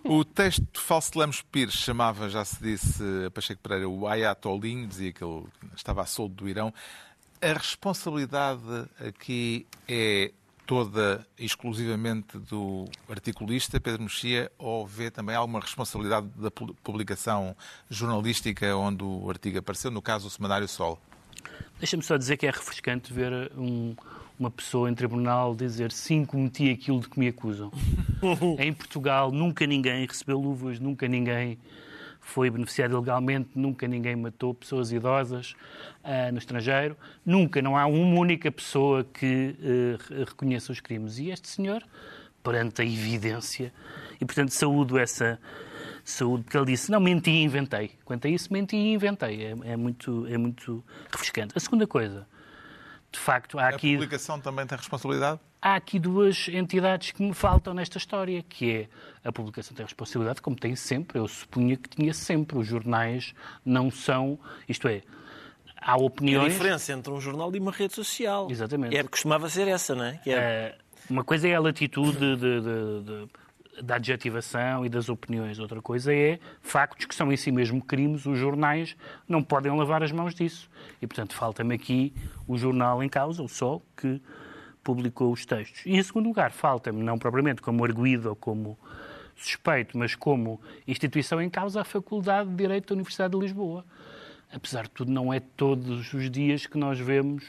O 0.04 0.24
texto 0.24 0.66
de 0.72 0.80
Falso 0.80 1.12
de 1.12 1.18
Lemos 1.18 1.42
Pires 1.42 1.74
chamava, 1.74 2.28
já 2.28 2.44
se 2.44 2.62
disse, 2.62 3.02
a 3.26 3.30
Pacheco 3.30 3.60
Pereira, 3.62 3.88
o 3.88 4.06
Ayatolinho, 4.06 4.86
dizia 4.86 5.12
que 5.12 5.22
ele 5.22 5.44
estava 5.76 6.02
a 6.02 6.06
soldo 6.06 6.34
do 6.34 6.48
Irão. 6.48 6.72
A 7.40 7.52
responsabilidade 7.54 8.60
aqui 9.06 9.66
é 9.88 10.32
toda 10.66 11.26
exclusivamente 11.38 12.38
do 12.38 12.86
articulista 13.08 13.80
Pedro 13.80 14.02
Mexia 14.02 14.50
ou 14.58 14.86
vê 14.86 15.10
também 15.10 15.34
alguma 15.34 15.60
responsabilidade 15.60 16.28
da 16.36 16.50
pu- 16.50 16.74
publicação 16.82 17.56
jornalística 17.90 18.74
onde 18.76 19.02
o 19.02 19.28
artigo 19.28 19.58
apareceu, 19.58 19.90
no 19.90 20.00
caso 20.00 20.26
o 20.28 20.30
Semanário 20.30 20.68
Sol? 20.68 20.98
Deixa-me 21.78 22.02
só 22.02 22.16
dizer 22.16 22.36
que 22.36 22.46
é 22.46 22.50
refrescante 22.50 23.12
ver 23.12 23.50
um- 23.56 23.94
uma 24.38 24.50
pessoa 24.50 24.90
em 24.90 24.94
tribunal 24.94 25.54
dizer 25.54 25.92
sim, 25.92 26.24
cometi 26.24 26.70
aquilo 26.70 27.00
de 27.00 27.08
que 27.08 27.18
me 27.18 27.28
acusam. 27.28 27.70
em 28.58 28.72
Portugal 28.72 29.30
nunca 29.30 29.66
ninguém 29.66 30.06
recebeu 30.06 30.38
luvas, 30.40 30.78
nunca 30.78 31.06
ninguém 31.08 31.58
foi 32.24 32.48
beneficiado 32.48 32.92
ilegalmente, 32.92 33.50
nunca 33.54 33.86
ninguém 33.86 34.16
matou 34.16 34.54
pessoas 34.54 34.92
idosas 34.92 35.54
ah, 36.02 36.30
no 36.32 36.38
estrangeiro, 36.38 36.96
nunca, 37.26 37.60
não 37.60 37.76
há 37.76 37.84
uma 37.84 38.18
única 38.18 38.50
pessoa 38.50 39.04
que 39.04 39.54
re- 40.08 40.24
reconheça 40.24 40.72
os 40.72 40.80
crimes. 40.80 41.18
E 41.18 41.30
este 41.30 41.48
senhor, 41.48 41.82
perante 42.42 42.80
a 42.80 42.84
evidência, 42.84 43.72
e 44.20 44.24
portanto 44.24 44.50
saúdo 44.50 44.98
essa 44.98 45.38
saúde, 46.04 46.44
porque 46.44 46.56
ele 46.56 46.66
disse, 46.66 46.90
não, 46.90 47.00
menti 47.00 47.30
e 47.30 47.42
inventei. 47.42 47.90
Quanto 48.04 48.26
a 48.26 48.30
isso, 48.30 48.52
menti 48.52 48.76
e 48.76 48.94
inventei. 48.94 49.44
É, 49.44 49.72
é 49.72 49.76
muito, 49.76 50.26
é 50.28 50.38
muito 50.38 50.82
refrescante. 51.10 51.52
A 51.56 51.60
segunda 51.60 51.86
coisa, 51.86 52.26
de 53.10 53.18
facto, 53.18 53.58
há 53.58 53.66
A 53.66 53.68
aqui, 53.70 53.94
publicação 53.94 54.40
também 54.40 54.66
tem 54.66 54.78
responsabilidade? 54.78 55.40
Há 55.62 55.76
aqui 55.76 55.98
duas 55.98 56.48
entidades 56.48 57.12
que 57.12 57.22
me 57.22 57.32
faltam 57.32 57.72
nesta 57.72 57.96
história, 57.96 58.42
que 58.42 58.70
é 58.72 58.88
a 59.24 59.30
publicação 59.32 59.74
tem 59.76 59.86
responsabilidade, 59.86 60.42
como 60.42 60.56
tem 60.56 60.74
sempre, 60.74 61.18
eu 61.18 61.28
supunha 61.28 61.76
que 61.76 61.88
tinha 61.88 62.12
sempre. 62.12 62.58
Os 62.58 62.66
jornais 62.66 63.32
não 63.64 63.90
são, 63.90 64.38
isto 64.68 64.88
é, 64.88 65.02
há 65.80 65.92
A 65.92 65.96
opiniões... 65.96 66.52
diferença 66.52 66.92
entre 66.92 67.12
um 67.12 67.20
jornal 67.20 67.54
e 67.54 67.58
uma 67.60 67.70
rede 67.70 67.94
social. 67.94 68.50
Exatamente. 68.50 68.96
Era, 68.96 69.08
costumava 69.08 69.48
ser 69.48 69.68
essa, 69.68 69.94
não 69.94 70.04
é? 70.04 70.20
Era- 70.26 70.40
Eh, 70.42 70.78
uma 71.08 71.22
coisa 71.24 71.46
é 71.48 71.54
a 71.54 71.60
latitude 71.60 72.18
de- 72.18 72.36
de- 72.36 72.60
de- 73.02 73.28
da 73.82 73.96
adjetivação 73.96 74.84
e 74.84 74.88
das 74.88 75.08
opiniões. 75.08 75.58
Outra 75.58 75.80
coisa 75.80 76.12
é 76.14 76.38
factos 76.60 77.06
que 77.06 77.14
são 77.14 77.32
em 77.32 77.36
si 77.36 77.50
mesmo 77.50 77.82
crimes. 77.82 78.26
Os 78.26 78.38
jornais 78.38 78.94
não 79.26 79.42
podem 79.42 79.74
lavar 79.76 80.02
as 80.02 80.12
mãos 80.12 80.34
disso. 80.34 80.68
E, 81.00 81.06
portanto, 81.06 81.34
falta-me 81.34 81.74
aqui 81.74 82.12
o 82.46 82.58
jornal 82.58 83.02
em 83.02 83.08
causa, 83.08 83.42
o 83.42 83.48
Sol, 83.48 83.82
que 83.96 84.20
publicou 84.82 85.32
os 85.32 85.46
textos. 85.46 85.82
E, 85.86 85.96
em 85.96 86.02
segundo 86.02 86.26
lugar, 86.26 86.50
falta-me, 86.52 87.02
não 87.02 87.18
propriamente 87.18 87.62
como 87.62 87.84
arguído 87.84 88.28
ou 88.28 88.36
como 88.36 88.78
suspeito, 89.36 89.96
mas 89.96 90.14
como 90.14 90.60
instituição 90.86 91.40
em 91.40 91.50
causa, 91.50 91.80
a 91.80 91.84
Faculdade 91.84 92.50
de 92.50 92.56
Direito 92.56 92.88
da 92.88 92.94
Universidade 92.94 93.32
de 93.32 93.40
Lisboa. 93.40 93.84
Apesar 94.52 94.84
de 94.84 94.90
tudo, 94.90 95.10
não 95.10 95.32
é 95.32 95.40
todos 95.40 96.12
os 96.12 96.30
dias 96.30 96.66
que 96.66 96.76
nós 96.76 96.98
vemos 96.98 97.44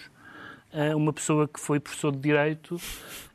eh, 0.72 0.96
uma 0.96 1.12
pessoa 1.12 1.48
que 1.48 1.60
foi 1.60 1.80
professor 1.80 2.12
de 2.12 2.19
Direito 2.19 2.80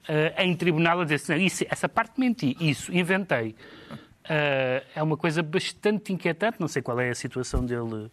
eh, 0.08 0.34
em 0.44 0.56
tribunal 0.56 1.00
a 1.00 1.04
dizer 1.04 1.16
assim, 1.16 1.32
"Não, 1.32 1.40
isso, 1.40 1.64
essa 1.68 1.88
parte 1.88 2.18
menti, 2.18 2.56
isso, 2.58 2.92
inventei. 2.92 3.54
Eh, 4.28 4.84
é 4.94 5.02
uma 5.02 5.16
coisa 5.16 5.42
bastante 5.42 6.12
inquietante, 6.12 6.58
não 6.58 6.68
sei 6.68 6.82
qual 6.82 6.98
é 6.98 7.10
a 7.10 7.14
situação 7.14 7.64
dele 7.64 8.10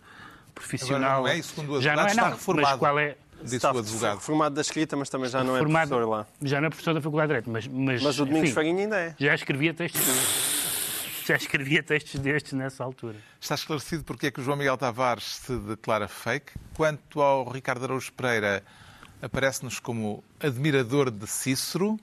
profissional. 0.54 1.19
Agora 1.19 1.34
não 1.34 1.39
é, 1.39 1.41
segundo 1.41 1.74
o 1.74 1.82
Já 1.82 1.95
não 1.95 2.04
é, 2.04 2.06
advogado, 2.06 2.10
está 2.10 2.30
não, 2.30 2.38
reformado. 2.38 2.67
Mas 2.67 2.80
qual 2.80 3.00
é... 3.00 3.17
Disse 3.43 3.58
Está 3.58 3.71
o 3.71 3.78
advogado. 3.78 4.19
formado 4.21 4.56
da 4.56 4.62
escrita, 4.62 4.95
mas 4.98 5.10
também 5.10 5.30
já 5.30 5.43
não 5.43 5.56
é 5.56 5.60
formado- 5.60 5.89
professor 5.89 6.10
lá. 6.10 6.28
Já 6.41 6.60
não 6.60 6.67
é 6.67 6.69
professor 6.69 6.93
da 6.95 7.02
Faculdade 7.02 7.28
de 7.28 7.41
Direito, 7.41 7.50
mas... 7.52 7.67
Mas, 7.67 8.02
Mas 8.02 8.19
o 8.19 8.26
Domingos 8.26 8.45
enfim, 8.50 8.56
Farinha 8.56 8.82
ainda 8.84 8.98
é. 8.98 9.15
Já 9.19 9.36
escrevia 9.36 9.74
textos... 9.74 10.02
Já 11.28 11.36
escrevia 11.36 11.82
textos 11.82 12.19
destes 12.19 12.54
nessa 12.54 12.84
altura. 12.84 13.15
Está 13.41 13.56
esclarecido 13.56 14.04
porque 14.04 14.28
é 14.28 14.32
que 14.32 14.39
o 14.39 14.43
João 14.43 14.56
Miguel 14.58 14.78
Tavares 14.78 15.24
se 15.38 15.56
declara 15.58 16.08
fake. 16.08 16.52
Quanto 16.76 17.19
ao 17.19 17.50
Ricardo 17.50 17.84
Araújo 17.86 18.13
Pereira, 18.13 18.63
aparece-nos 19.24 19.80
como 19.80 20.24
admirador 20.39 21.10
de 21.10 21.26
Cícero. 21.26 22.00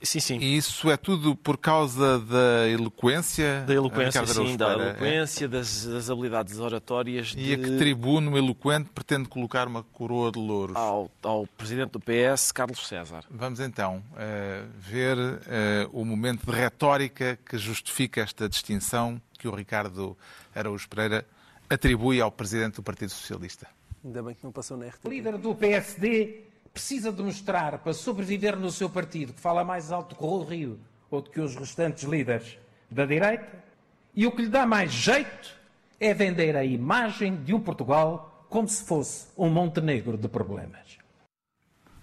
Sim, 0.00 0.20
sim. 0.20 0.38
E 0.38 0.56
isso 0.56 0.90
é 0.90 0.96
tudo 0.96 1.34
por 1.34 1.58
causa 1.58 2.20
da 2.20 2.68
eloquência? 2.68 3.64
Da 3.66 3.74
eloquência, 3.74 4.24
sim, 4.26 4.56
da 4.56 4.68
é? 4.70 4.72
eloquência, 4.74 5.48
das, 5.48 5.84
das 5.84 6.08
habilidades 6.08 6.58
oratórias 6.60 7.34
E 7.36 7.52
a 7.52 7.56
de- 7.56 7.62
que 7.64 7.76
tribuno 7.78 8.38
eloquente 8.38 8.90
pretende 8.94 9.28
colocar 9.28 9.66
uma 9.66 9.82
coroa 9.82 10.30
de 10.30 10.38
louros? 10.38 10.76
ao, 10.76 11.10
ao 11.22 11.46
presidente 11.48 11.90
do 11.90 12.00
PS, 12.00 12.52
Carlos 12.52 12.86
César. 12.86 13.24
Vamos 13.30 13.58
então 13.60 14.02
eh, 14.16 14.62
ver 14.78 15.16
eh, 15.48 15.88
o 15.92 16.04
momento 16.04 16.46
de 16.46 16.52
retórica 16.56 17.38
que 17.44 17.58
justifica 17.58 18.20
esta 18.20 18.48
distinção 18.48 19.20
que 19.38 19.48
o 19.48 19.54
Ricardo 19.54 20.16
Araújo 20.54 20.88
Pereira 20.88 21.26
atribui 21.68 22.20
ao 22.20 22.30
presidente 22.30 22.76
do 22.76 22.82
Partido 22.82 23.10
Socialista. 23.10 23.66
Ainda 24.04 24.22
bem 24.22 24.34
que 24.34 24.44
não 24.44 24.52
passou 24.52 24.76
na 24.76 24.86
RTP. 24.86 25.06
O 25.06 25.10
líder 25.10 25.36
do 25.38 25.54
PSD 25.54 26.44
precisa 26.78 27.10
demonstrar 27.10 27.76
para 27.80 27.92
sobreviver 27.92 28.56
no 28.56 28.70
seu 28.70 28.88
partido 28.88 29.32
que 29.32 29.40
fala 29.40 29.64
mais 29.64 29.90
alto 29.90 30.14
que 30.14 30.22
o 30.22 30.44
Rio 30.44 30.78
ou 31.10 31.20
do 31.20 31.28
que 31.28 31.40
os 31.40 31.56
restantes 31.56 32.04
líderes 32.04 32.56
da 32.88 33.04
direita. 33.04 33.64
E 34.14 34.24
o 34.28 34.30
que 34.30 34.42
lhe 34.42 34.48
dá 34.48 34.64
mais 34.64 34.92
jeito 34.92 35.56
é 35.98 36.14
vender 36.14 36.56
a 36.56 36.64
imagem 36.64 37.42
de 37.42 37.52
um 37.52 37.58
Portugal 37.58 38.46
como 38.48 38.68
se 38.68 38.84
fosse 38.84 39.26
um 39.36 39.50
Montenegro 39.50 40.16
de 40.16 40.28
problemas. 40.28 40.98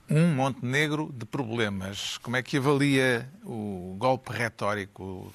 Um 0.09 0.35
Montenegro 0.35 1.09
de 1.13 1.25
problemas. 1.25 2.17
Como 2.17 2.35
é 2.35 2.43
que 2.43 2.57
avalia 2.57 3.31
o 3.45 3.95
golpe 3.97 4.33
retórico 4.33 5.33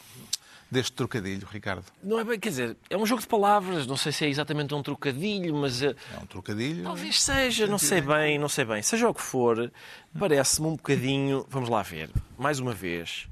deste 0.71 0.93
trocadilho, 0.93 1.47
Ricardo? 1.51 1.85
Não 2.03 2.19
é 2.19 2.25
bem, 2.25 2.39
quer 2.39 2.51
dizer, 2.51 2.77
é 2.89 2.97
um 2.97 3.05
jogo 3.05 3.21
de 3.21 3.27
palavras, 3.27 3.87
não 3.87 3.97
sei 3.97 4.13
se 4.13 4.25
é 4.25 4.29
exatamente 4.29 4.75
um 4.75 4.83
trocadilho, 4.83 5.55
mas. 5.57 5.83
É 5.83 5.95
um 6.23 6.27
trocadilho. 6.27 6.85
Talvez 6.85 7.23
seja, 7.23 7.67
não 7.67 7.79
sei 7.79 8.01
bem, 8.01 8.39
não 8.39 8.49
sei 8.49 8.65
bem. 8.65 8.83
Seja 8.83 9.09
o 9.09 9.15
que 9.15 9.23
for, 9.23 9.73
parece-me 10.19 10.69
um 10.69 10.77
bocadinho. 10.77 11.45
Vamos 11.49 11.69
lá 11.69 11.83
ver, 11.83 12.11
mais 12.39 12.61
uma 12.61 12.73
vez. 12.73 13.29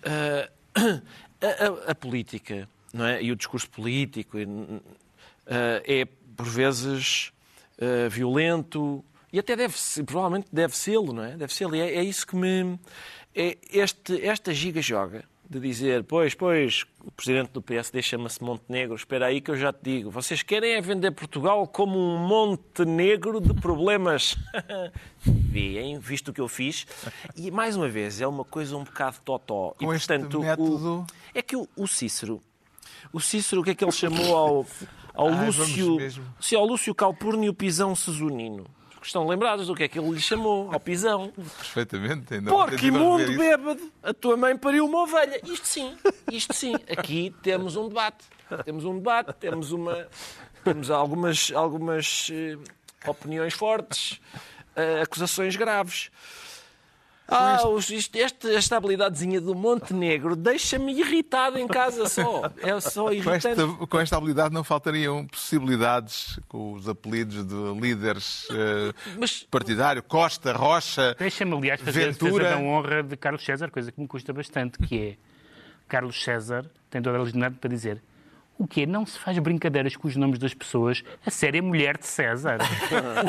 Uh, 0.00 0.50
a, 1.40 1.88
a, 1.88 1.90
a, 1.92 1.94
política 1.94 2.68
não 2.92 3.04
é? 3.04 3.22
e 3.22 3.30
o 3.32 3.36
discurso 3.36 3.68
político 3.70 4.38
uh, 4.38 4.82
é, 5.46 6.06
por 6.36 6.46
vezes, 6.46 7.32
uh, 7.78 8.08
violento 8.10 9.04
e 9.32 9.38
até 9.38 9.56
deve 9.56 9.76
ser, 9.76 10.04
provavelmente 10.04 10.46
deve 10.52 10.76
ser, 10.76 11.00
não 11.00 11.24
é? 11.24 11.36
Deve 11.36 11.52
ser. 11.52 11.72
É, 11.74 11.96
é 11.96 12.04
isso 12.04 12.26
que 12.26 12.36
me. 12.36 12.78
É 13.34 13.58
este, 13.72 14.24
esta 14.24 14.54
giga-joga 14.54 15.24
de 15.48 15.60
dizer, 15.60 16.04
pois, 16.04 16.34
pois, 16.34 16.84
o 17.04 17.10
presidente 17.10 17.50
do 17.50 17.60
PSD 17.60 18.00
chama-se 18.02 18.42
Montenegro, 18.42 18.94
espera 18.94 19.26
aí 19.26 19.40
que 19.40 19.50
eu 19.50 19.56
já 19.56 19.72
te 19.72 19.80
digo, 19.82 20.10
vocês 20.10 20.42
querem 20.42 20.72
é 20.72 20.80
vender 20.80 21.10
Portugal 21.10 21.66
como 21.66 21.98
um 21.98 22.18
Montenegro 22.18 23.40
de 23.40 23.52
problemas. 23.54 24.36
Vêem, 25.20 25.98
visto 25.98 26.28
o 26.28 26.32
que 26.32 26.40
eu 26.40 26.48
fiz. 26.48 26.86
E, 27.36 27.50
mais 27.50 27.76
uma 27.76 27.88
vez, 27.88 28.20
é 28.20 28.26
uma 28.26 28.44
coisa 28.44 28.76
um 28.76 28.84
bocado 28.84 29.18
totó. 29.24 29.74
Com 29.78 29.84
e, 29.84 29.98
portanto, 29.98 30.40
método... 30.40 31.00
o... 31.00 31.06
é 31.34 31.42
que 31.42 31.56
o, 31.56 31.68
o, 31.76 31.86
Cícero, 31.86 32.40
o 33.12 33.20
Cícero, 33.20 33.60
o 33.60 33.64
que 33.64 33.70
é 33.70 33.74
que 33.74 33.84
ele 33.84 33.92
chamou 33.92 34.36
ao, 34.36 34.66
ao 35.14 35.28
ah, 35.28 35.44
Lúcio, 35.44 35.98
se 36.40 36.56
ao 36.56 36.64
Lúcio 36.64 36.94
Calpurnio 36.94 37.52
Pisão 37.54 37.94
Estão 39.04 39.26
lembrados 39.26 39.66
do 39.66 39.74
que 39.74 39.82
é 39.84 39.88
que 39.88 39.98
ele 39.98 40.10
lhe 40.10 40.20
chamou, 40.20 40.72
ao 40.72 40.80
pisão. 40.80 41.30
Perfeitamente. 41.58 42.34
Ainda 42.34 42.50
Porco 42.50 42.82
imundo 42.84 43.36
bêbado, 43.36 43.92
a 44.02 44.14
tua 44.14 44.34
mãe 44.34 44.56
pariu 44.56 44.86
uma 44.86 45.02
ovelha. 45.02 45.40
Isto 45.44 45.68
sim, 45.68 45.94
isto 46.32 46.54
sim. 46.54 46.74
Aqui 46.88 47.34
temos 47.42 47.76
um 47.76 47.86
debate. 47.86 48.24
Temos 48.64 48.84
um 48.84 48.96
debate, 48.96 49.32
temos, 49.34 49.72
uma, 49.72 50.08
temos 50.64 50.90
algumas, 50.90 51.52
algumas 51.54 52.28
uh, 52.30 52.62
opiniões 53.06 53.52
fortes, 53.52 54.20
uh, 54.76 55.02
acusações 55.02 55.54
graves. 55.54 56.10
Ah, 57.26 57.58
isto, 57.90 58.18
esta, 58.18 58.52
esta 58.52 58.76
habilidadezinha 58.76 59.40
do 59.40 59.54
Montenegro 59.54 60.36
deixa-me 60.36 60.92
irritado 60.92 61.58
em 61.58 61.66
casa 61.66 62.06
só. 62.08 62.52
É 62.58 62.78
só 62.80 63.10
irritante. 63.10 63.56
Com 63.56 63.62
esta, 63.62 63.86
com 63.86 64.00
esta 64.00 64.16
habilidade 64.16 64.52
não 64.52 64.62
faltariam 64.62 65.26
possibilidades 65.26 66.38
com 66.48 66.74
os 66.74 66.88
apelidos 66.88 67.46
de 67.46 67.80
líderes 67.80 68.44
uh, 68.50 68.94
Mas, 69.18 69.42
partidário, 69.42 70.02
Costa, 70.02 70.52
Rocha, 70.52 71.16
Deixa-me, 71.18 71.56
aliás, 71.56 71.80
fazer 71.80 72.12
Ventura. 72.12 72.48
a 72.48 72.54
da 72.56 72.58
honra 72.58 73.02
de 73.02 73.16
Carlos 73.16 73.44
César, 73.44 73.70
coisa 73.70 73.90
que 73.90 74.00
me 74.00 74.06
custa 74.06 74.32
bastante, 74.32 74.78
que 74.78 74.98
é 75.00 75.16
Carlos 75.88 76.22
César 76.22 76.66
tem 76.90 77.00
toda 77.00 77.16
a 77.16 77.20
legitimidade 77.20 77.56
para 77.56 77.70
dizer 77.70 78.02
o 78.58 78.66
quê? 78.66 78.86
Não 78.86 79.04
se 79.04 79.18
faz 79.18 79.38
brincadeiras 79.38 79.96
com 79.96 80.06
os 80.06 80.16
nomes 80.16 80.38
das 80.38 80.54
pessoas. 80.54 81.02
A 81.24 81.30
série 81.30 81.58
é 81.58 81.60
mulher 81.60 81.98
de 81.98 82.06
César. 82.06 82.58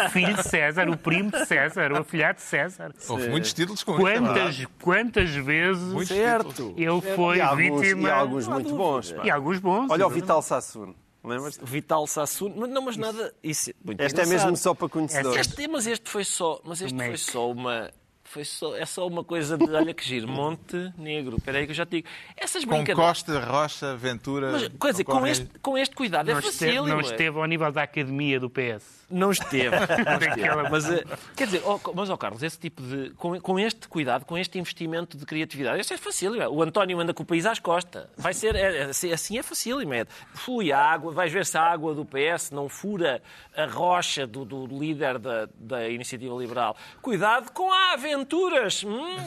o 0.06 0.10
filho 0.10 0.36
de 0.36 0.44
César, 0.44 0.90
o 0.90 0.98
primo 0.98 1.32
de 1.32 1.46
César, 1.46 1.92
o 1.92 1.98
afilhado 1.98 2.38
de 2.38 2.44
César. 2.44 2.94
Houve 3.10 3.30
muitos 3.30 3.54
títulos 3.54 3.84
com 3.84 3.96
quantas, 3.96 4.56
isso. 4.60 4.70
Quantas 4.82 5.30
vezes 5.32 5.94
Muito 5.94 6.08
certo. 6.08 6.74
ele 6.78 7.02
foi 7.16 7.38
e 7.38 7.42
alguns, 7.42 7.82
vítima... 7.82 8.08
E 8.08 8.12
alguns 8.12 8.48
muito 8.48 8.76
bons. 8.76 9.16
E 9.24 9.30
alguns 9.30 9.60
bons. 9.60 9.90
Olha 9.90 10.06
o 10.06 10.10
Vital 10.10 10.42
Sassuno. 10.42 10.96
Lembras? 11.24 11.60
Vital 11.62 12.06
Sassuno. 12.06 12.68
Não, 12.68 12.84
mas 12.84 12.98
nada. 12.98 13.34
Isso, 13.44 13.72
muito 13.84 14.00
este 14.02 14.22
é 14.22 14.26
mesmo 14.26 14.56
só 14.56 14.74
para 14.76 14.88
conhecedores. 14.88 15.40
Este, 15.40 15.68
mas 15.68 15.88
este 15.88 16.10
foi 16.10 16.24
só, 16.24 16.62
mas 16.64 16.82
este 16.82 16.96
foi 16.96 17.18
só 17.18 17.52
uma 17.52 17.92
foi 18.26 18.44
só, 18.44 18.76
é 18.76 18.86
só 18.86 19.08
uma 19.08 19.24
coisa 19.24 19.58
de, 19.58 19.64
olha 19.72 19.94
que 19.94 20.04
giro, 20.04 20.28
Monte 20.28 20.92
Negro. 20.98 21.38
Espera 21.38 21.60
aí 21.60 21.66
que 21.66 21.72
eu 21.72 21.76
já 21.76 21.86
te 21.86 21.92
digo. 21.92 22.08
Essas 22.36 22.66
com 22.66 22.84
Costa, 22.94 23.40
Rocha, 23.40 23.96
Ventura... 23.96 24.52
Mas, 24.52 24.68
quer 24.68 24.92
dizer, 24.92 25.04
com 25.06 25.28
este, 25.28 25.50
com 25.62 25.78
este 25.78 25.96
cuidado 25.96 26.32
não 26.32 26.40
é 26.40 26.42
fácil. 26.42 26.86
Não 26.86 27.00
esteve 27.00 27.38
ao 27.38 27.46
nível 27.46 27.72
da 27.72 27.84
academia 27.84 28.40
do 28.40 28.50
PS. 28.50 29.06
Não 29.10 29.32
esteve. 29.32 29.70
Não 29.76 30.18
esteve. 30.18 30.70
mas, 30.70 30.90
eh, 30.90 31.04
quer 31.36 31.46
dizer, 31.46 31.62
oh, 31.64 31.80
mas, 31.94 32.10
oh, 32.10 32.18
Carlos, 32.18 32.42
esse 32.42 32.58
tipo 32.58 32.82
de... 32.82 33.12
Com, 33.12 33.40
com, 33.40 33.60
este 33.60 33.88
cuidado, 33.88 34.26
com 34.26 34.36
este 34.36 34.58
investimento 34.58 35.16
de 35.16 35.26
criatividade, 35.26 35.80
isso 35.80 35.94
é 35.94 35.98
fácil. 35.98 36.34
O 36.52 36.64
António 36.64 37.00
anda 37.00 37.14
com 37.14 37.22
o 37.22 37.26
país 37.26 37.46
às 37.46 37.60
costas. 37.60 38.08
Vai 38.18 38.34
ser... 38.34 38.56
É, 38.56 38.90
é, 38.92 39.14
assim 39.14 39.38
é 39.38 39.44
fácil. 39.44 39.80
É. 39.94 40.06
Flui 40.34 40.72
a 40.72 40.80
água, 40.80 41.12
vais 41.12 41.32
ver 41.32 41.46
se 41.46 41.56
a 41.58 41.62
água 41.62 41.94
do 41.94 42.04
PS 42.04 42.50
não 42.50 42.68
fura 42.68 43.22
a 43.56 43.66
rocha 43.68 44.26
do, 44.26 44.44
do 44.44 44.66
líder 44.66 45.20
da, 45.20 45.48
da 45.56 45.88
Iniciativa 45.88 46.36
Liberal. 46.36 46.76
Cuidado 47.02 47.52
com 47.52 47.72
a 47.72 47.94
aventuras. 48.16 48.84
Hum, 48.84 49.18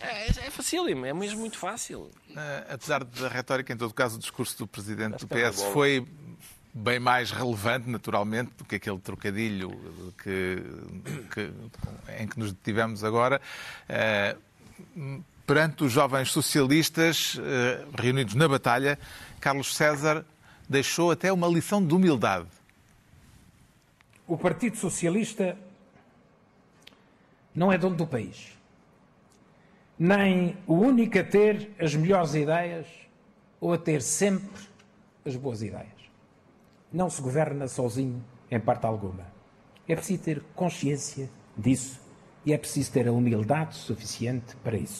é, 0.00 0.26
é 0.26 0.50
facílimo, 0.50 1.06
é 1.06 1.14
mesmo 1.14 1.40
muito 1.40 1.58
fácil. 1.58 2.10
Uh, 2.30 2.74
apesar 2.74 3.04
da 3.04 3.28
retórica, 3.28 3.72
em 3.72 3.76
todo 3.76 3.94
caso, 3.94 4.16
o 4.16 4.18
discurso 4.18 4.58
do 4.58 4.66
presidente 4.66 5.24
do 5.24 5.28
PS 5.28 5.62
foi 5.72 6.06
bem 6.72 7.00
mais 7.00 7.30
relevante, 7.30 7.88
naturalmente, 7.88 8.52
do 8.56 8.64
que 8.64 8.76
aquele 8.76 8.98
trocadilho 8.98 9.70
que, 10.22 10.62
que, 11.32 11.52
em 12.18 12.28
que 12.28 12.38
nos 12.38 12.52
detivemos 12.52 13.02
agora. 13.02 13.40
Uh, 13.88 15.22
perante 15.46 15.82
os 15.84 15.92
jovens 15.92 16.30
socialistas 16.30 17.34
uh, 17.34 17.40
reunidos 18.00 18.34
na 18.34 18.46
batalha, 18.46 18.98
Carlos 19.40 19.74
César 19.74 20.24
deixou 20.68 21.10
até 21.10 21.32
uma 21.32 21.48
lição 21.48 21.84
de 21.84 21.92
humildade. 21.92 22.46
O 24.28 24.38
Partido 24.38 24.76
Socialista 24.76 25.58
não 27.54 27.72
é 27.72 27.78
dono 27.78 27.96
do 27.96 28.06
país, 28.06 28.58
nem 29.98 30.56
o 30.66 30.74
único 30.74 31.18
a 31.18 31.24
ter 31.24 31.70
as 31.78 31.94
melhores 31.94 32.34
ideias 32.34 32.86
ou 33.60 33.72
a 33.72 33.78
ter 33.78 34.00
sempre 34.00 34.62
as 35.24 35.36
boas 35.36 35.62
ideias. 35.62 35.88
Não 36.92 37.10
se 37.10 37.20
governa 37.20 37.68
sozinho, 37.68 38.24
em 38.50 38.58
parte 38.58 38.86
alguma. 38.86 39.26
É 39.86 39.94
preciso 39.94 40.22
ter 40.22 40.42
consciência 40.54 41.28
disso 41.56 42.00
e 42.44 42.52
é 42.52 42.58
preciso 42.58 42.92
ter 42.92 43.06
a 43.06 43.12
humildade 43.12 43.74
suficiente 43.74 44.56
para 44.56 44.76
isso. 44.76 44.99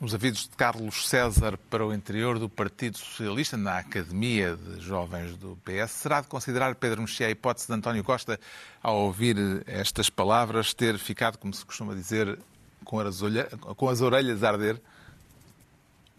Os 0.00 0.12
avisos 0.12 0.48
de 0.48 0.56
Carlos 0.56 1.08
César 1.08 1.56
para 1.70 1.86
o 1.86 1.94
interior 1.94 2.40
do 2.40 2.48
Partido 2.48 2.98
Socialista, 2.98 3.56
na 3.56 3.78
Academia 3.78 4.56
de 4.56 4.80
Jovens 4.80 5.36
do 5.36 5.56
PS, 5.64 5.92
será 5.92 6.20
de 6.20 6.26
considerar 6.26 6.74
Pedro 6.74 7.02
Mexia 7.02 7.28
a 7.28 7.30
hipótese 7.30 7.68
de 7.68 7.74
António 7.74 8.02
Costa, 8.02 8.40
ao 8.82 8.96
ouvir 8.96 9.36
estas 9.68 10.10
palavras, 10.10 10.74
ter 10.74 10.98
ficado, 10.98 11.38
como 11.38 11.54
se 11.54 11.64
costuma 11.64 11.94
dizer, 11.94 12.36
com 12.84 12.98
as, 12.98 14.00
orelhas 14.00 14.42
a 14.42 14.48
arder? 14.48 14.82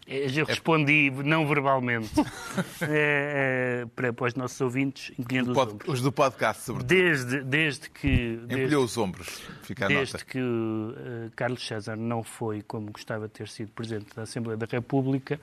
Eu 0.07 0.45
respondi 0.45 1.11
não 1.23 1.47
verbalmente 1.47 2.11
é, 2.81 3.81
é, 3.81 3.85
para, 3.95 4.13
para 4.13 4.27
os 4.27 4.35
nossos 4.35 4.61
ouvintes, 4.61 5.11
incluindo 5.17 5.51
os 5.51 5.57
ombros. 5.57 5.89
Os 5.89 6.01
do 6.01 6.11
podcast, 6.11 6.61
sobretudo. 6.61 6.87
Desde, 6.87 7.41
desde 7.41 7.89
que... 7.89 8.39
Encolheu 8.43 8.83
os 8.83 8.95
ombros, 8.99 9.41
fica 9.63 9.85
a 9.85 9.87
Desde 9.87 10.13
nota. 10.13 10.25
que 10.25 10.39
uh, 10.39 11.31
Carlos 11.35 11.65
César 11.65 11.95
não 11.95 12.23
foi 12.23 12.61
como 12.61 12.91
gostava 12.91 13.27
de 13.27 13.33
ter 13.33 13.47
sido 13.47 13.71
Presidente 13.71 14.15
da 14.15 14.21
Assembleia 14.23 14.55
da 14.55 14.67
República, 14.69 15.39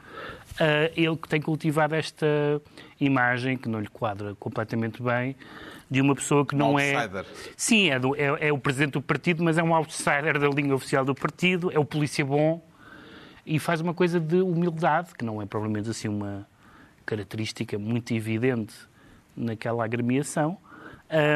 uh, 0.52 0.92
ele 0.94 1.16
tem 1.28 1.40
cultivado 1.40 1.96
esta 1.96 2.26
imagem, 3.00 3.56
que 3.56 3.68
não 3.68 3.80
lhe 3.80 3.88
quadra 3.88 4.36
completamente 4.36 5.02
bem, 5.02 5.34
de 5.90 6.00
uma 6.00 6.14
pessoa 6.14 6.46
que 6.46 6.54
não 6.54 6.74
um 6.74 6.78
é... 6.78 7.08
Sim, 7.56 7.90
é, 7.90 7.98
do, 7.98 8.14
é, 8.14 8.48
é 8.48 8.52
o 8.52 8.58
Presidente 8.58 8.92
do 8.92 9.02
Partido, 9.02 9.42
mas 9.42 9.58
é 9.58 9.62
um 9.62 9.74
outsider 9.74 10.38
da 10.38 10.48
linha 10.48 10.72
oficial 10.72 11.04
do 11.04 11.16
Partido, 11.16 11.68
é 11.72 11.80
o 11.80 11.84
polícia 11.84 12.24
bom, 12.24 12.62
e 13.44 13.58
faz 13.58 13.80
uma 13.80 13.94
coisa 13.94 14.20
de 14.20 14.36
humildade, 14.36 15.14
que 15.16 15.24
não 15.24 15.42
é 15.42 15.46
provavelmente 15.46 15.90
assim 15.90 16.08
uma 16.08 16.46
característica 17.04 17.78
muito 17.78 18.12
evidente 18.14 18.74
naquela 19.36 19.84
agremiação. 19.84 20.56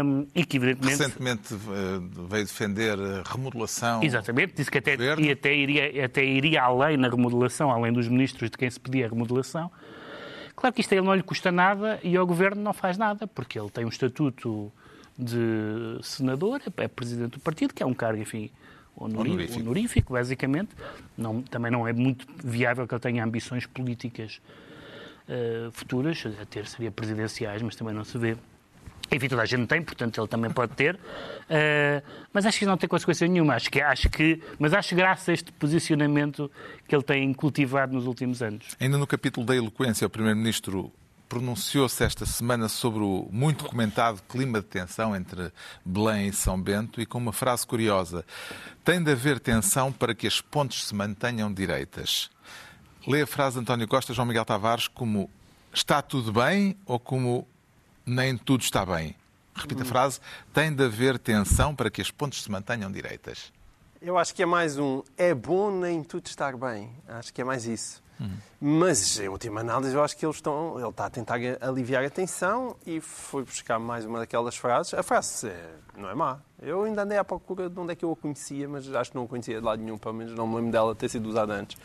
Um, 0.05 0.27
e 0.35 0.43
que 0.43 0.57
evidentemente... 0.57 0.97
Recentemente 0.97 1.55
uh, 1.55 2.29
veio 2.29 2.45
defender 2.47 2.99
a 2.99 3.23
remodelação. 3.31 4.03
Exatamente, 4.03 4.55
disse 4.55 4.71
que 4.71 4.79
até, 4.79 4.97
e 5.19 5.31
até, 5.31 5.55
iria, 5.55 6.05
até 6.07 6.25
iria 6.25 6.63
além 6.63 6.97
na 6.97 7.11
remodelação, 7.11 7.71
além 7.71 7.93
dos 7.93 8.09
ministros 8.09 8.49
de 8.51 8.57
quem 8.57 8.71
se 8.71 8.81
pedia 8.81 9.05
a 9.05 9.11
remodelação. 9.11 9.71
Claro 10.55 10.75
que 10.75 10.81
isto 10.81 10.93
a 10.93 10.97
ele 10.97 11.05
não 11.05 11.15
lhe 11.15 11.23
custa 11.23 11.53
nada 11.53 12.01
e 12.03 12.17
ao 12.17 12.27
governo 12.27 12.63
não 12.63 12.73
faz 12.73 12.97
nada, 12.97 13.27
porque 13.27 13.59
ele 13.59 13.69
tem 13.69 13.85
um 13.85 13.89
estatuto 13.89 14.73
de 15.19 15.99
senador, 16.03 16.63
é 16.79 16.89
presidente 16.89 17.33
do 17.33 17.41
partido, 17.41 17.75
que 17.75 17.83
é 17.83 17.87
um 17.87 17.93
cargo, 17.93 18.23
enfim, 18.23 18.51
honorífico, 18.97 19.61
honorífico 19.61 20.13
basicamente. 20.13 20.71
Não, 21.17 21.43
também 21.43 21.71
não 21.71 21.87
é 21.87 21.93
muito 21.93 22.27
viável 22.43 22.87
que 22.87 22.95
ele 22.95 23.01
tenha 23.01 23.25
ambições 23.25 23.67
políticas 23.67 24.41
uh, 25.29 25.71
futuras, 25.73 26.25
a 26.41 26.45
ter 26.45 26.67
seria 26.67 26.91
presidenciais, 26.91 27.63
mas 27.63 27.77
também 27.77 27.95
não 27.95 28.05
se 28.05 28.17
vê. 28.19 28.37
Enfim, 29.13 29.29
toda 29.29 29.43
a 29.43 29.47
gente 29.47 29.67
tem, 29.69 29.83
portanto 29.83 30.21
ele 30.21 30.27
também 30.27 30.51
pode 30.51 30.73
ter. 30.73 30.97
Uh, 30.97 32.03
mas 32.33 32.45
acho 32.45 32.59
que 32.59 32.67
não 32.67 32.77
tem 32.77 32.89
consequência 32.89 33.27
nenhuma. 33.29 33.55
Acho 33.55 33.71
que, 33.71 33.81
acho 33.81 34.09
que, 34.09 34.43
mas 34.59 34.75
acho 34.75 34.95
graças 34.97 35.29
a 35.29 35.33
este 35.33 35.53
posicionamento 35.53 36.51
que 36.89 36.95
ele 36.95 37.05
tem 37.05 37.33
cultivado 37.33 37.95
nos 37.95 38.07
últimos 38.07 38.43
anos. 38.43 38.77
Ainda 38.81 38.99
no 38.99 39.07
capítulo 39.07 39.47
da 39.47 39.55
eloquência, 39.55 40.07
o 40.07 40.11
Primeiro-Ministro 40.11 40.93
pronunciou-se 41.29 42.03
esta 42.03 42.25
semana 42.25 42.69
sobre 42.69 43.03
o 43.03 43.29
muito 43.31 43.65
comentado 43.65 44.23
clima 44.29 44.61
de 44.61 44.67
tensão 44.67 45.15
entre 45.15 45.53
Belém 45.85 46.29
e 46.29 46.33
São 46.33 46.61
Bento 46.61 47.01
e 47.01 47.07
com 47.07 47.19
uma 47.19 47.33
frase 47.33 47.67
curiosa: 47.67 48.25
tem 48.85 49.03
de 49.03 49.13
haver 49.13 49.41
tensão 49.41 49.93
para 49.93 50.15
que 50.15 50.27
as 50.27 50.41
pontes 50.41 50.87
se 50.87 50.95
mantenham 50.95 51.53
direitas. 51.53 52.31
Lê 53.07 53.23
a 53.23 53.27
frase 53.27 53.55
de 53.55 53.61
António 53.61 53.87
Costa, 53.87 54.13
João 54.13 54.27
Miguel 54.27 54.45
Tavares, 54.45 54.89
como 54.89 55.31
está 55.73 56.03
tudo 56.03 56.33
bem 56.33 56.77
ou 56.87 56.99
como 56.99 57.47
nem 58.05 58.37
tudo 58.37 58.63
está 58.63 58.85
bem. 58.85 59.15
Repita 59.55 59.83
a 59.83 59.87
frase: 59.87 60.21
tem 60.53 60.73
de 60.75 60.85
haver 60.85 61.19
tensão 61.19 61.75
para 61.75 61.91
que 61.91 62.01
as 62.01 62.11
pontes 62.11 62.43
se 62.43 62.51
mantenham 62.51 62.91
direitas. 62.91 63.53
Eu 64.01 64.19
acho 64.19 64.35
que 64.35 64.43
é 64.43 64.47
mais 64.47 64.79
um 64.79 65.03
é 65.17 65.35
bom 65.35 65.71
nem 65.71 66.03
tudo 66.03 66.27
estar 66.27 66.57
bem. 66.57 66.91
Acho 67.09 67.33
que 67.33 67.41
é 67.41 67.45
mais 67.45 67.67
isso. 67.67 68.03
Mas, 68.61 69.19
em 69.21 69.29
última 69.29 69.61
análise, 69.61 69.95
eu 69.95 70.03
acho 70.03 70.17
que 70.17 70.25
eles 70.25 70.37
estão, 70.37 70.79
ele 70.79 70.89
está 70.89 71.07
a 71.07 71.11
tentar 71.11 71.39
aliviar 71.61 72.05
a 72.05 72.11
tensão 72.11 72.77
e 72.87 73.01
foi 73.01 73.45
buscar 73.45 73.79
mais 73.79 74.05
uma 74.05 74.19
daquelas 74.21 74.57
frases. 74.57 74.95
A 74.95 75.03
frase 75.03 75.49
é, 75.49 75.71
não 75.97 76.09
é 76.09 76.15
má. 76.15 76.39
Eu 76.61 76.85
ainda 76.85 77.03
andei 77.03 77.19
à 77.19 77.25
procura 77.25 77.69
de 77.69 77.79
onde 77.79 77.93
é 77.93 77.95
que 77.95 78.05
eu 78.05 78.13
a 78.13 78.17
conhecia, 78.17 78.67
mas 78.69 78.93
acho 78.95 79.11
que 79.11 79.17
não 79.17 79.25
a 79.25 79.29
conhecia 79.29 79.59
de 79.59 79.65
lado 79.65 79.83
nenhum, 79.83 79.99
pelo 79.99 80.15
menos 80.15 80.35
não 80.35 80.47
me 80.47 80.57
lembro 80.57 80.73
dela 80.73 80.95
ter 80.95 81.09
sido 81.09 81.29
usada 81.29 81.53
antes. 81.53 81.77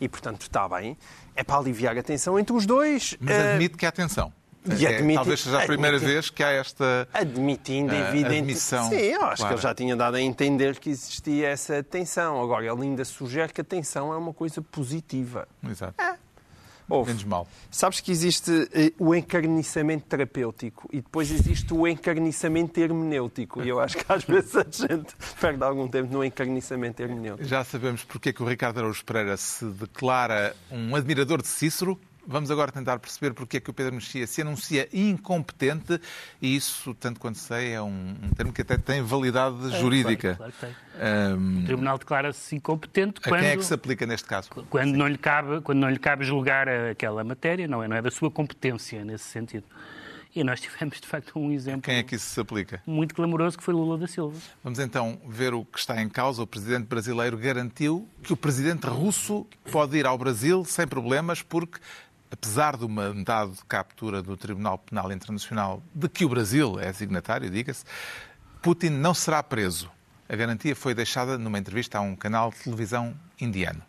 E, 0.00 0.08
portanto, 0.08 0.42
está 0.42 0.68
bem. 0.68 0.96
É 1.34 1.44
para 1.44 1.58
aliviar 1.58 1.96
a 1.96 2.02
tensão 2.02 2.38
entre 2.38 2.54
os 2.54 2.66
dois. 2.66 3.16
Mas 3.20 3.34
eh, 3.34 3.52
admite 3.52 3.76
que 3.76 3.86
há 3.86 3.92
tensão. 3.92 4.32
E 4.66 4.86
é, 4.86 4.96
admiti... 4.96 5.14
Talvez 5.14 5.40
seja 5.40 5.62
a 5.62 5.66
primeira 5.66 5.98
vez 5.98 6.30
que 6.30 6.42
há 6.42 6.50
esta 6.50 7.08
admitindo 7.12 7.92
uh, 7.92 7.96
evidente 7.96 8.38
admissão. 8.38 8.88
Sim, 8.88 8.96
eu 8.96 9.22
acho 9.24 9.36
claro. 9.36 9.54
que 9.54 9.54
ele 9.54 9.62
já 9.62 9.74
tinha 9.74 9.96
dado 9.96 10.16
a 10.16 10.20
entender 10.20 10.78
que 10.78 10.90
existia 10.90 11.48
essa 11.48 11.82
tensão. 11.82 12.42
Agora, 12.42 12.64
ele 12.64 12.82
ainda 12.82 13.04
sugere 13.04 13.52
que 13.52 13.60
a 13.60 13.64
tensão 13.64 14.12
é 14.12 14.16
uma 14.16 14.34
coisa 14.34 14.60
positiva. 14.60 15.48
Exato. 15.62 16.00
É. 16.00 16.16
Ouve, 16.88 17.10
Menos 17.10 17.24
mal. 17.24 17.46
Sabes 17.70 18.00
que 18.00 18.10
existe 18.10 18.50
uh, 18.50 18.66
o 18.98 19.14
encarniçamento 19.14 20.06
terapêutico 20.06 20.88
e 20.90 21.02
depois 21.02 21.30
existe 21.30 21.74
o 21.74 21.86
encarniçamento 21.86 22.80
hermenêutico. 22.80 23.62
E 23.62 23.68
eu 23.68 23.78
acho 23.78 23.98
que 23.98 24.10
às 24.10 24.24
vezes 24.24 24.56
a 24.56 24.64
gente 24.64 25.14
perde 25.38 25.62
algum 25.62 25.86
tempo 25.86 26.10
no 26.10 26.24
encarniçamento 26.24 27.02
hermenêutico. 27.02 27.46
Já 27.46 27.62
sabemos 27.62 28.04
porque 28.04 28.30
é 28.30 28.32
que 28.32 28.42
o 28.42 28.46
Ricardo 28.46 28.78
Araújo 28.78 29.04
Pereira 29.04 29.36
se 29.36 29.66
declara 29.66 30.56
um 30.70 30.96
admirador 30.96 31.42
de 31.42 31.48
Cícero 31.48 32.00
Vamos 32.30 32.50
agora 32.50 32.70
tentar 32.70 32.98
perceber 32.98 33.32
porque 33.32 33.56
é 33.56 33.60
que 33.60 33.70
o 33.70 33.72
Pedro 33.72 33.94
Mexia 33.94 34.26
se 34.26 34.42
anuncia 34.42 34.86
incompetente 34.92 35.98
e 36.42 36.54
isso, 36.54 36.94
tanto 36.94 37.18
quanto 37.18 37.38
sei, 37.38 37.72
é 37.72 37.80
um, 37.80 38.16
um 38.22 38.28
termo 38.36 38.52
que 38.52 38.60
até 38.60 38.76
tem 38.76 39.00
validade 39.00 39.56
é, 39.74 39.80
jurídica. 39.80 40.34
Claro, 40.36 40.52
claro 40.58 40.74
que 40.74 40.98
tem. 40.98 41.34
Um, 41.38 41.62
o 41.62 41.64
Tribunal 41.64 41.98
declara-se 41.98 42.54
incompetente 42.54 43.22
quando... 43.22 43.36
A 43.36 43.38
quem 43.38 43.48
é 43.48 43.56
que 43.56 43.64
se 43.64 43.72
aplica 43.72 44.04
neste 44.04 44.28
caso? 44.28 44.50
Quando 44.68 44.94
não 44.94 45.08
lhe 45.08 45.16
cabe, 45.16 45.62
quando 45.62 45.78
não 45.78 45.88
lhe 45.88 45.98
cabe 45.98 46.22
julgar 46.22 46.68
aquela 46.68 47.24
matéria, 47.24 47.66
não 47.66 47.82
é, 47.82 47.88
não 47.88 47.96
é 47.96 48.02
da 48.02 48.10
sua 48.10 48.30
competência 48.30 49.02
nesse 49.06 49.24
sentido. 49.24 49.64
E 50.36 50.44
nós 50.44 50.60
tivemos, 50.60 51.00
de 51.00 51.06
facto, 51.08 51.38
um 51.38 51.50
exemplo. 51.50 51.82
Quem 51.82 51.96
é 51.96 52.02
que 52.02 52.14
isso 52.14 52.28
se 52.28 52.38
aplica? 52.38 52.82
Muito 52.86 53.14
clamoroso, 53.14 53.56
que 53.56 53.64
foi 53.64 53.72
Lula 53.72 53.96
da 53.96 54.06
Silva. 54.06 54.36
Vamos 54.62 54.78
então 54.78 55.18
ver 55.26 55.54
o 55.54 55.64
que 55.64 55.78
está 55.78 56.00
em 56.02 56.08
causa. 56.08 56.42
O 56.42 56.46
presidente 56.46 56.86
brasileiro 56.86 57.38
garantiu 57.38 58.06
que 58.22 58.32
o 58.32 58.36
presidente 58.36 58.86
russo 58.86 59.46
pode 59.72 59.96
ir 59.96 60.06
ao 60.06 60.18
Brasil 60.18 60.64
sem 60.66 60.86
problemas, 60.86 61.40
porque 61.40 61.80
apesar 62.30 62.76
de 62.76 62.84
uma 62.84 63.12
mandado 63.12 63.52
de 63.52 63.64
captura 63.64 64.22
do 64.22 64.36
Tribunal 64.36 64.78
Penal 64.78 65.10
Internacional, 65.12 65.82
de 65.94 66.08
que 66.08 66.24
o 66.24 66.28
Brasil 66.28 66.78
é 66.78 66.92
signatário, 66.92 67.50
diga-se, 67.50 67.84
Putin 68.62 68.90
não 68.90 69.14
será 69.14 69.42
preso. 69.42 69.90
A 70.28 70.36
garantia 70.36 70.76
foi 70.76 70.94
deixada 70.94 71.38
numa 71.38 71.58
entrevista 71.58 71.98
a 71.98 72.00
um 72.00 72.14
canal 72.14 72.50
de 72.50 72.58
televisão 72.58 73.14
indiano. 73.40 73.82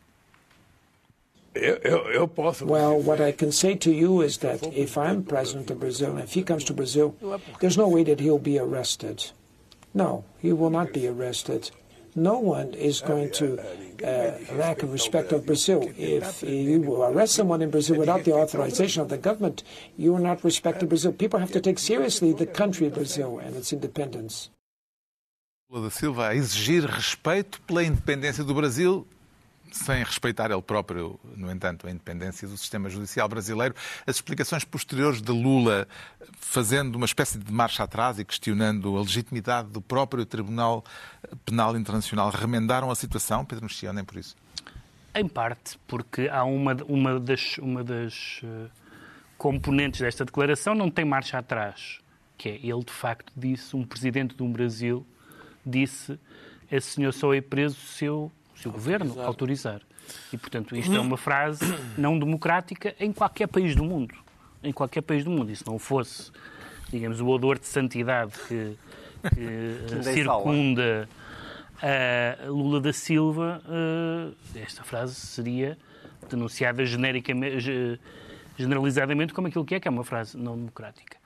Eu, 1.53 1.75
eu, 1.83 2.11
eu 2.11 2.27
posso. 2.27 2.65
Well, 2.65 3.01
what 3.03 3.21
I 3.21 3.33
can 3.33 3.51
say 3.51 3.75
to 3.77 3.91
you 3.91 4.23
is 4.23 4.37
that 4.37 4.65
if 4.71 4.97
I'm 4.97 5.23
president 5.23 5.71
of 5.71 5.79
Brazil, 5.79 6.17
if 6.19 6.37
he 6.37 6.43
comes 6.43 6.63
to 6.65 6.73
Brazil, 6.73 7.15
there's 7.59 7.75
no 7.75 7.89
way 7.89 8.03
that 8.05 8.21
he'll 8.21 8.39
be 8.39 8.59
arrested. 8.59 9.31
No, 9.93 10.23
he 10.41 10.53
will 10.53 10.69
not 10.69 10.93
be 10.93 11.07
arrested. 11.07 11.71
No 12.15 12.39
one 12.39 12.73
is 12.73 13.01
going 13.01 13.31
to 13.31 13.59
uh, 14.03 14.31
lack 14.55 14.83
of 14.83 14.91
respect 14.91 15.31
of 15.31 15.45
Brazil. 15.45 15.91
If 15.97 16.43
you 16.43 17.01
arrest 17.03 17.35
someone 17.35 17.61
in 17.61 17.69
Brazil 17.69 17.97
without 17.97 18.23
the 18.23 18.33
authorization 18.33 19.01
of 19.01 19.09
the 19.09 19.17
government, 19.17 19.63
you 19.97 20.15
are 20.15 20.19
not 20.19 20.43
respecting 20.43 20.87
Brazil. 20.87 21.11
People 21.11 21.39
have 21.39 21.51
to 21.51 21.61
take 21.61 21.79
seriously 21.79 22.33
the 22.33 22.45
country 22.45 22.89
Brazil 22.89 23.39
and 23.39 23.55
its 23.55 23.73
independence. 23.73 24.49
Lula 25.69 25.83
da 25.83 25.89
Silva 25.91 26.29
a 26.29 26.35
exigir 26.35 26.83
respeito 26.85 27.61
pela 27.67 27.83
independência 27.83 28.43
do 28.43 28.55
Brasil 28.55 29.05
sem 29.71 30.03
respeitar 30.03 30.51
ele 30.51 30.61
próprio, 30.61 31.19
no 31.35 31.51
entanto, 31.51 31.87
a 31.87 31.91
independência 31.91 32.47
do 32.47 32.57
sistema 32.57 32.89
judicial 32.89 33.27
brasileiro. 33.27 33.75
As 34.05 34.15
explicações 34.15 34.63
posteriores 34.63 35.21
de 35.21 35.31
Lula, 35.31 35.87
fazendo 36.39 36.95
uma 36.95 37.05
espécie 37.05 37.37
de 37.37 37.51
marcha 37.51 37.83
atrás 37.83 38.19
e 38.19 38.25
questionando 38.25 38.97
a 38.97 39.01
legitimidade 39.01 39.69
do 39.69 39.81
próprio 39.81 40.25
Tribunal 40.25 40.83
Penal 41.45 41.75
Internacional, 41.77 42.29
remendaram 42.29 42.89
a 42.91 42.95
situação, 42.95 43.45
Pedro 43.45 43.65
Mexia, 43.65 43.93
nem 43.93 44.03
por 44.03 44.17
isso? 44.17 44.35
Em 45.13 45.27
parte, 45.27 45.79
porque 45.87 46.29
há 46.29 46.43
uma, 46.43 46.75
uma 46.87 47.19
das, 47.19 47.57
uma 47.57 47.83
das 47.83 48.41
uh, 48.43 48.69
componentes 49.37 50.01
desta 50.01 50.23
declaração 50.23 50.75
não 50.75 50.89
tem 50.89 51.03
marcha 51.03 51.37
atrás, 51.37 51.99
que 52.37 52.49
é 52.49 52.55
ele, 52.55 52.83
de 52.83 52.93
facto, 52.93 53.33
disse, 53.35 53.75
um 53.75 53.83
presidente 53.83 54.35
de 54.35 54.43
um 54.43 54.51
Brasil 54.51 55.05
disse 55.65 56.19
esse 56.71 56.91
senhor 56.91 57.11
só 57.11 57.33
é 57.33 57.41
preso 57.41 57.75
se 57.75 58.05
eu 58.05 58.31
se 58.59 58.67
o 58.67 58.71
governo 58.71 59.21
autorizar. 59.21 59.81
E, 60.33 60.37
portanto, 60.37 60.75
isto 60.75 60.93
é 60.93 60.99
uma 60.99 61.17
frase 61.17 61.63
não 61.97 62.19
democrática 62.19 62.93
em 62.99 63.13
qualquer 63.13 63.47
país 63.47 63.73
do 63.73 63.83
mundo. 63.85 64.13
Em 64.61 64.73
qualquer 64.73 65.01
país 65.01 65.23
do 65.23 65.31
mundo. 65.31 65.49
E 65.49 65.55
se 65.55 65.65
não 65.65 65.79
fosse, 65.79 66.29
digamos, 66.89 67.21
o 67.21 67.27
odor 67.27 67.57
de 67.57 67.67
santidade 67.67 68.33
que, 68.47 68.77
que 69.33 70.03
circunda 70.03 71.07
a 71.81 72.47
Lula 72.47 72.81
da 72.81 72.91
Silva, 72.91 73.61
eh, 74.53 74.59
esta 74.61 74.83
frase 74.83 75.15
seria 75.15 75.77
denunciada 76.29 76.85
genericamente, 76.85 77.97
generalizadamente 78.57 79.33
como 79.33 79.47
aquilo 79.47 79.63
que 79.63 79.75
é, 79.75 79.79
que 79.79 79.87
é 79.87 79.91
uma 79.91 80.03
frase 80.03 80.37
não 80.37 80.57
democrática. 80.57 81.17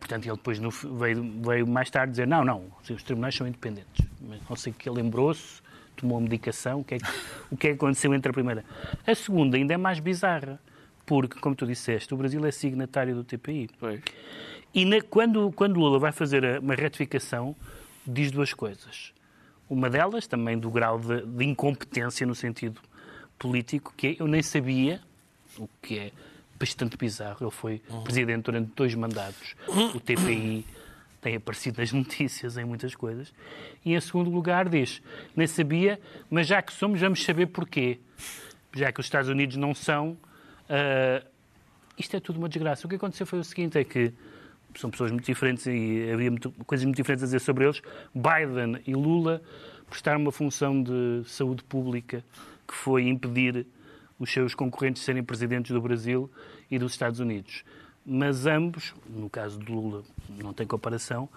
Portanto, 0.00 0.24
ele 0.24 0.36
depois 0.36 0.58
veio, 0.58 1.66
mais 1.66 1.90
tarde 1.90 2.12
dizer 2.12 2.26
não, 2.26 2.42
não, 2.42 2.64
os 2.88 3.02
tribunais 3.02 3.34
são 3.34 3.46
independentes. 3.46 4.06
Mas 4.22 4.40
não 4.48 4.56
sei 4.56 4.72
que 4.72 4.88
ele 4.88 5.02
lembrou-se 5.02 5.60
tomou 5.96 6.20
medicação, 6.20 6.80
o 6.80 6.84
que, 6.84 6.94
é 6.94 6.98
que, 6.98 7.06
o 7.50 7.56
que 7.56 7.66
é 7.68 7.70
que 7.70 7.76
aconteceu 7.76 8.14
entre 8.14 8.30
a 8.30 8.32
primeira. 8.32 8.64
A 9.06 9.14
segunda 9.14 9.56
ainda 9.56 9.74
é 9.74 9.76
mais 9.76 9.98
bizarra, 9.98 10.60
porque, 11.04 11.38
como 11.40 11.54
tu 11.54 11.66
disseste, 11.66 12.12
o 12.12 12.16
Brasil 12.16 12.44
é 12.44 12.50
signatário 12.50 13.14
do 13.14 13.24
TPI. 13.24 13.70
Pois. 13.78 14.00
E 14.74 14.84
na, 14.84 15.00
quando, 15.00 15.50
quando 15.52 15.78
Lula 15.78 15.98
vai 15.98 16.12
fazer 16.12 16.60
uma 16.60 16.74
retificação, 16.74 17.56
diz 18.06 18.30
duas 18.30 18.52
coisas. 18.52 19.12
Uma 19.68 19.88
delas, 19.90 20.26
também 20.26 20.58
do 20.58 20.70
grau 20.70 20.98
de, 20.98 21.22
de 21.22 21.44
incompetência 21.44 22.26
no 22.26 22.34
sentido 22.34 22.80
político, 23.38 23.92
que 23.96 24.06
é, 24.08 24.16
eu 24.18 24.28
nem 24.28 24.42
sabia, 24.42 25.00
o 25.58 25.68
que 25.82 25.98
é 25.98 26.12
bastante 26.58 26.96
bizarro, 26.96 27.38
ele 27.40 27.50
foi 27.50 27.82
presidente 28.04 28.44
durante 28.44 28.72
dois 28.74 28.94
mandatos, 28.94 29.54
o 29.94 30.00
TPI 30.00 30.64
tem 31.26 31.34
aparecido 31.34 31.80
nas 31.80 31.90
notícias 31.92 32.56
em 32.56 32.64
muitas 32.64 32.94
coisas. 32.94 33.34
E 33.84 33.94
em 33.94 34.00
segundo 34.00 34.30
lugar 34.30 34.68
diz, 34.68 35.02
nem 35.34 35.46
sabia, 35.48 36.00
mas 36.30 36.46
já 36.46 36.62
que 36.62 36.72
somos, 36.72 37.00
vamos 37.00 37.24
saber 37.24 37.46
porquê. 37.46 37.98
Já 38.72 38.92
que 38.92 39.00
os 39.00 39.06
Estados 39.06 39.28
Unidos 39.28 39.56
não 39.56 39.74
são, 39.74 40.10
uh, 40.10 41.26
isto 41.98 42.16
é 42.16 42.20
tudo 42.20 42.38
uma 42.38 42.48
desgraça. 42.48 42.86
O 42.86 42.88
que 42.88 42.94
aconteceu 42.94 43.26
foi 43.26 43.40
o 43.40 43.44
seguinte, 43.44 43.76
é 43.76 43.82
que 43.82 44.12
são 44.76 44.88
pessoas 44.88 45.10
muito 45.10 45.24
diferentes 45.24 45.66
e 45.66 46.08
havia 46.12 46.30
muito, 46.30 46.52
coisas 46.64 46.84
muito 46.84 46.96
diferentes 46.96 47.24
a 47.24 47.26
dizer 47.26 47.40
sobre 47.40 47.64
eles. 47.64 47.82
Biden 48.14 48.80
e 48.86 48.94
Lula 48.94 49.42
prestaram 49.90 50.20
uma 50.20 50.30
função 50.30 50.80
de 50.80 51.22
saúde 51.24 51.64
pública 51.64 52.22
que 52.68 52.74
foi 52.74 53.08
impedir 53.08 53.66
os 54.16 54.30
seus 54.30 54.54
concorrentes 54.54 55.00
de 55.00 55.06
serem 55.06 55.24
presidentes 55.24 55.72
do 55.72 55.80
Brasil 55.80 56.30
e 56.70 56.78
dos 56.78 56.92
Estados 56.92 57.18
Unidos 57.18 57.64
mas 58.06 58.46
ambos, 58.46 58.94
no 59.08 59.28
caso 59.28 59.58
de 59.58 59.70
Lula 59.70 60.02
não 60.28 60.52
tem 60.52 60.66
comparação, 60.66 61.28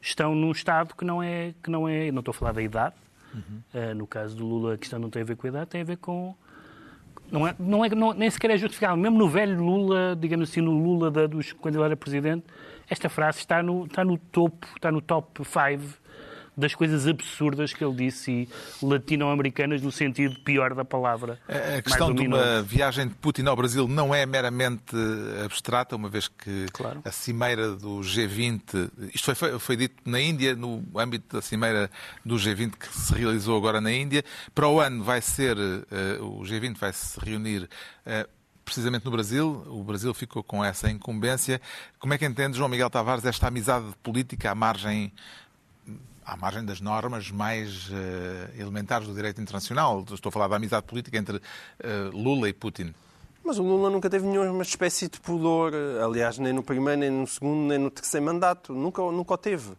estão 0.00 0.34
num 0.34 0.50
estado 0.50 0.94
que 0.94 1.04
não 1.04 1.22
é, 1.22 1.54
que 1.62 1.70
não 1.70 1.88
é, 1.88 2.10
não 2.10 2.20
estou 2.20 2.32
a 2.32 2.34
falar 2.34 2.52
da 2.52 2.62
idade, 2.62 2.94
uhum. 3.34 3.40
uh, 3.74 3.94
no 3.94 4.06
caso 4.06 4.34
do 4.34 4.46
Lula 4.46 4.74
a 4.74 4.78
questão 4.78 4.98
não 4.98 5.10
tem 5.10 5.22
a 5.22 5.24
ver 5.24 5.36
com 5.36 5.46
a 5.46 5.50
idade, 5.50 5.70
tem 5.70 5.82
a 5.82 5.84
ver 5.84 5.98
com 5.98 6.34
não 7.30 7.46
é, 7.46 7.54
não 7.58 7.84
é, 7.84 7.88
não, 7.88 8.12
nem 8.12 8.30
sequer 8.30 8.50
é 8.50 8.56
justificável. 8.56 8.96
Mesmo 8.96 9.18
no 9.18 9.28
velho 9.28 9.62
Lula, 9.62 10.16
digamos 10.18 10.50
assim, 10.50 10.60
no 10.60 10.72
Lula 10.72 11.10
da, 11.10 11.26
dos, 11.26 11.52
quando 11.52 11.76
ele 11.76 11.84
era 11.84 11.96
presidente, 11.96 12.44
esta 12.88 13.08
frase 13.08 13.38
está 13.38 13.62
no, 13.62 13.86
está 13.86 14.04
no 14.04 14.18
topo, 14.18 14.66
está 14.76 14.92
no 14.92 15.00
top 15.00 15.42
5 15.42 16.03
das 16.56 16.74
coisas 16.74 17.06
absurdas 17.06 17.72
que 17.72 17.84
ele 17.84 17.94
disse 17.94 18.30
e 18.30 18.48
latino-americanas 18.84 19.82
no 19.82 19.90
sentido 19.90 20.38
pior 20.40 20.74
da 20.74 20.84
palavra. 20.84 21.38
A 21.48 21.82
questão 21.82 22.14
de 22.14 22.26
uma 22.26 22.62
viagem 22.62 23.08
de 23.08 23.14
Putin 23.14 23.46
ao 23.46 23.56
Brasil 23.56 23.88
não 23.88 24.14
é 24.14 24.24
meramente 24.26 24.94
abstrata, 25.44 25.96
uma 25.96 26.08
vez 26.08 26.28
que 26.28 26.66
claro. 26.72 27.02
a 27.04 27.10
cimeira 27.10 27.72
do 27.72 28.00
G20, 28.00 28.90
isto 29.14 29.34
foi, 29.34 29.58
foi 29.58 29.76
dito 29.76 29.96
na 30.04 30.20
Índia, 30.20 30.54
no 30.54 30.84
âmbito 30.96 31.36
da 31.36 31.42
cimeira 31.42 31.90
do 32.24 32.36
G20 32.36 32.72
que 32.76 32.88
se 32.88 33.14
realizou 33.14 33.56
agora 33.56 33.80
na 33.80 33.92
Índia, 33.92 34.24
para 34.54 34.68
o 34.68 34.80
ano 34.80 35.02
vai 35.02 35.20
ser, 35.20 35.56
uh, 35.56 36.24
o 36.24 36.42
G20 36.42 36.76
vai 36.78 36.92
se 36.92 37.18
reunir 37.20 37.64
uh, 37.64 38.28
precisamente 38.64 39.04
no 39.04 39.10
Brasil. 39.10 39.62
O 39.66 39.84
Brasil 39.84 40.12
ficou 40.14 40.42
com 40.42 40.64
essa 40.64 40.90
incumbência. 40.90 41.60
Como 41.98 42.14
é 42.14 42.18
que 42.18 42.24
entende, 42.24 42.56
João 42.56 42.68
Miguel 42.68 42.88
Tavares, 42.88 43.24
esta 43.24 43.48
amizade 43.48 43.86
política 44.02 44.50
à 44.50 44.54
margem 44.54 45.12
à 46.24 46.36
margem 46.36 46.64
das 46.64 46.80
normas 46.80 47.30
mais 47.30 47.88
uh, 47.88 47.92
elementares 48.58 49.06
do 49.06 49.14
direito 49.14 49.40
internacional. 49.40 50.04
Estou 50.10 50.30
a 50.30 50.32
falar 50.32 50.48
da 50.48 50.56
amizade 50.56 50.86
política 50.86 51.18
entre 51.18 51.36
uh, 51.36 51.42
Lula 52.12 52.48
e 52.48 52.52
Putin. 52.52 52.94
Mas 53.44 53.58
o 53.58 53.62
Lula 53.62 53.90
nunca 53.90 54.08
teve 54.08 54.26
nenhuma 54.26 54.62
espécie 54.62 55.06
de 55.06 55.20
pudor, 55.20 55.74
aliás, 56.02 56.38
nem 56.38 56.50
no 56.50 56.62
primeiro, 56.62 57.00
nem 57.00 57.10
no 57.10 57.26
segundo, 57.26 57.68
nem 57.68 57.78
no 57.78 57.90
terceiro 57.90 58.24
mandato. 58.24 58.72
Nunca, 58.72 59.02
nunca 59.02 59.34
o 59.34 59.36
teve. 59.36 59.72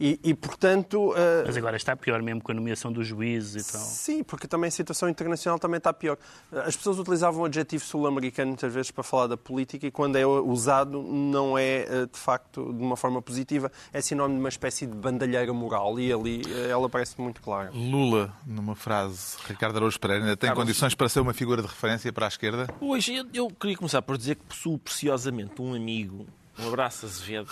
E, 0.00 0.18
e, 0.24 0.34
portanto. 0.34 1.10
Uh... 1.10 1.44
Mas 1.44 1.56
agora 1.56 1.76
está 1.76 1.94
pior 1.94 2.22
mesmo 2.22 2.40
com 2.40 2.52
a 2.52 2.54
nomeação 2.54 2.90
dos 2.90 3.06
juízes 3.06 3.68
e 3.68 3.72
tal. 3.72 3.82
Sim, 3.82 4.22
porque 4.22 4.48
também 4.48 4.68
a 4.68 4.70
situação 4.70 5.08
internacional 5.08 5.58
também 5.58 5.76
está 5.76 5.92
pior. 5.92 6.16
As 6.50 6.74
pessoas 6.74 6.98
utilizavam 6.98 7.42
o 7.42 7.44
adjetivo 7.44 7.84
sul-americano 7.84 8.48
muitas 8.48 8.72
vezes 8.72 8.90
para 8.90 9.04
falar 9.04 9.26
da 9.26 9.36
política 9.36 9.86
e 9.86 9.90
quando 9.90 10.16
é 10.16 10.24
usado 10.24 11.02
não 11.02 11.58
é 11.58 11.80
eh, 11.80 12.06
de 12.10 12.18
facto 12.18 12.72
de 12.72 12.82
uma 12.82 12.96
forma 12.96 13.20
positiva, 13.20 13.70
é 13.92 14.00
sinónimo 14.00 14.38
de 14.38 14.42
uma 14.44 14.48
espécie 14.48 14.86
de 14.86 14.94
bandalheira 14.94 15.52
moral 15.52 16.00
e 16.00 16.10
ali 16.10 16.42
eh, 16.48 16.70
ela 16.70 16.88
parece 16.88 17.20
muito 17.20 17.42
clara. 17.42 17.70
Lula, 17.74 18.32
numa 18.46 18.74
frase, 18.74 19.36
Ricardo 19.46 19.76
Araújo 19.76 20.00
Pereira, 20.00 20.24
ainda 20.24 20.36
tem 20.36 20.48
Carlos... 20.48 20.64
condições 20.64 20.94
para 20.94 21.08
ser 21.08 21.20
uma 21.20 21.34
figura 21.34 21.60
de 21.60 21.68
referência 21.68 22.10
para 22.12 22.26
a 22.26 22.28
esquerda? 22.28 22.72
Hoje 22.80 23.16
eu, 23.16 23.26
eu 23.34 23.48
queria 23.50 23.76
começar 23.76 24.00
por 24.00 24.16
dizer 24.16 24.36
que 24.36 24.44
possuo 24.44 24.78
preciosamente 24.78 25.60
um 25.60 25.74
amigo, 25.74 26.26
um 26.58 26.68
abraço 26.68 27.04
Azevedo, 27.04 27.50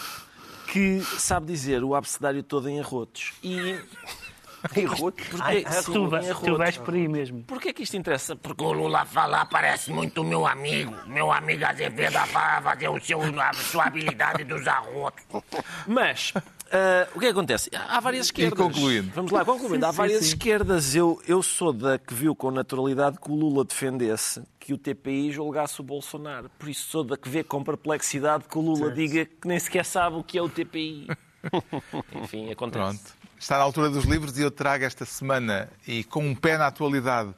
que 0.73 1.01
sabe 1.19 1.47
dizer 1.47 1.83
o 1.83 1.95
abecedário 1.95 2.43
todo 2.43 2.69
em 2.69 2.81
arrotos. 2.81 3.33
E. 3.43 3.79
Em 4.75 4.87
arrotos? 4.87 5.25
Sim, 5.25 5.93
tu, 5.93 6.09
vais, 6.09 6.39
tu 6.41 6.57
vais 6.57 6.77
por 6.77 6.93
aí 6.93 7.07
mesmo. 7.07 7.45
Porquê 7.45 7.73
que 7.73 7.85
isto 7.85 7.97
interessa? 7.97 8.35
Porque 8.35 8.65
o 8.65 8.73
Lula 8.73 9.05
fala, 9.05 9.47
parece 9.47 9.93
muito 9.93 10.25
meu 10.25 10.45
amigo. 10.49 10.93
Meu 11.07 11.31
amigo 11.31 11.65
Azevedo 11.65 12.17
a 12.17 12.27
fazer 12.61 12.89
o 12.89 13.01
seu, 13.01 13.21
a 13.23 13.53
sua 13.53 13.85
habilidade 13.85 14.43
dos 14.43 14.67
arrotos. 14.67 15.25
Mas 15.87 16.35
Uh, 16.69 17.17
o 17.17 17.19
que, 17.19 17.27
é 17.27 17.29
que 17.29 17.39
acontece? 17.39 17.71
Há 17.75 17.99
várias 17.99 18.27
esquerdas. 18.27 18.59
E 18.59 18.63
concluindo. 18.63 19.11
Vamos 19.15 19.33
lá, 19.33 19.45
concluindo. 19.45 19.87
Há 19.87 19.91
várias 19.91 20.19
sim, 20.19 20.25
sim. 20.25 20.37
esquerdas. 20.37 20.95
Eu, 20.95 21.21
eu 21.27 21.43
sou 21.43 21.73
da 21.73 21.99
que 21.99 22.13
viu 22.13 22.37
com 22.37 22.51
naturalidade 22.51 23.19
que 23.19 23.31
o 23.31 23.35
Lula 23.35 23.65
defendesse 23.65 24.43
que 24.61 24.75
o 24.75 24.79
TPI 24.79 25.33
julgasse 25.33 25.81
o 25.81 25.83
Bolsonaro. 25.83 26.51
Por 26.59 26.69
isso 26.69 26.91
sou 26.91 27.03
da 27.03 27.17
que 27.17 27.29
vê 27.29 27.43
com 27.43 27.65
perplexidade 27.65 28.45
que 28.45 28.59
o 28.59 28.61
Lula 28.61 28.91
diga 28.91 29.25
que 29.25 29.49
nem 29.49 29.59
sequer 29.59 29.85
sabe 29.85 30.17
o 30.17 30.23
que 30.23 30.37
é 30.37 30.43
o 30.43 30.49
TPI. 30.49 31.07
Enfim, 32.23 32.51
acontece. 32.51 32.85
Pronto. 32.85 33.19
Está 33.39 33.57
na 33.57 33.65
altura 33.65 33.89
dos 33.89 34.05
livros 34.05 34.37
e 34.37 34.43
eu 34.43 34.51
trago 34.51 34.85
esta 34.85 35.05
semana, 35.05 35.71
e 35.87 36.03
com 36.03 36.27
um 36.27 36.35
pé 36.35 36.59
na 36.59 36.67
atualidade, 36.67 37.33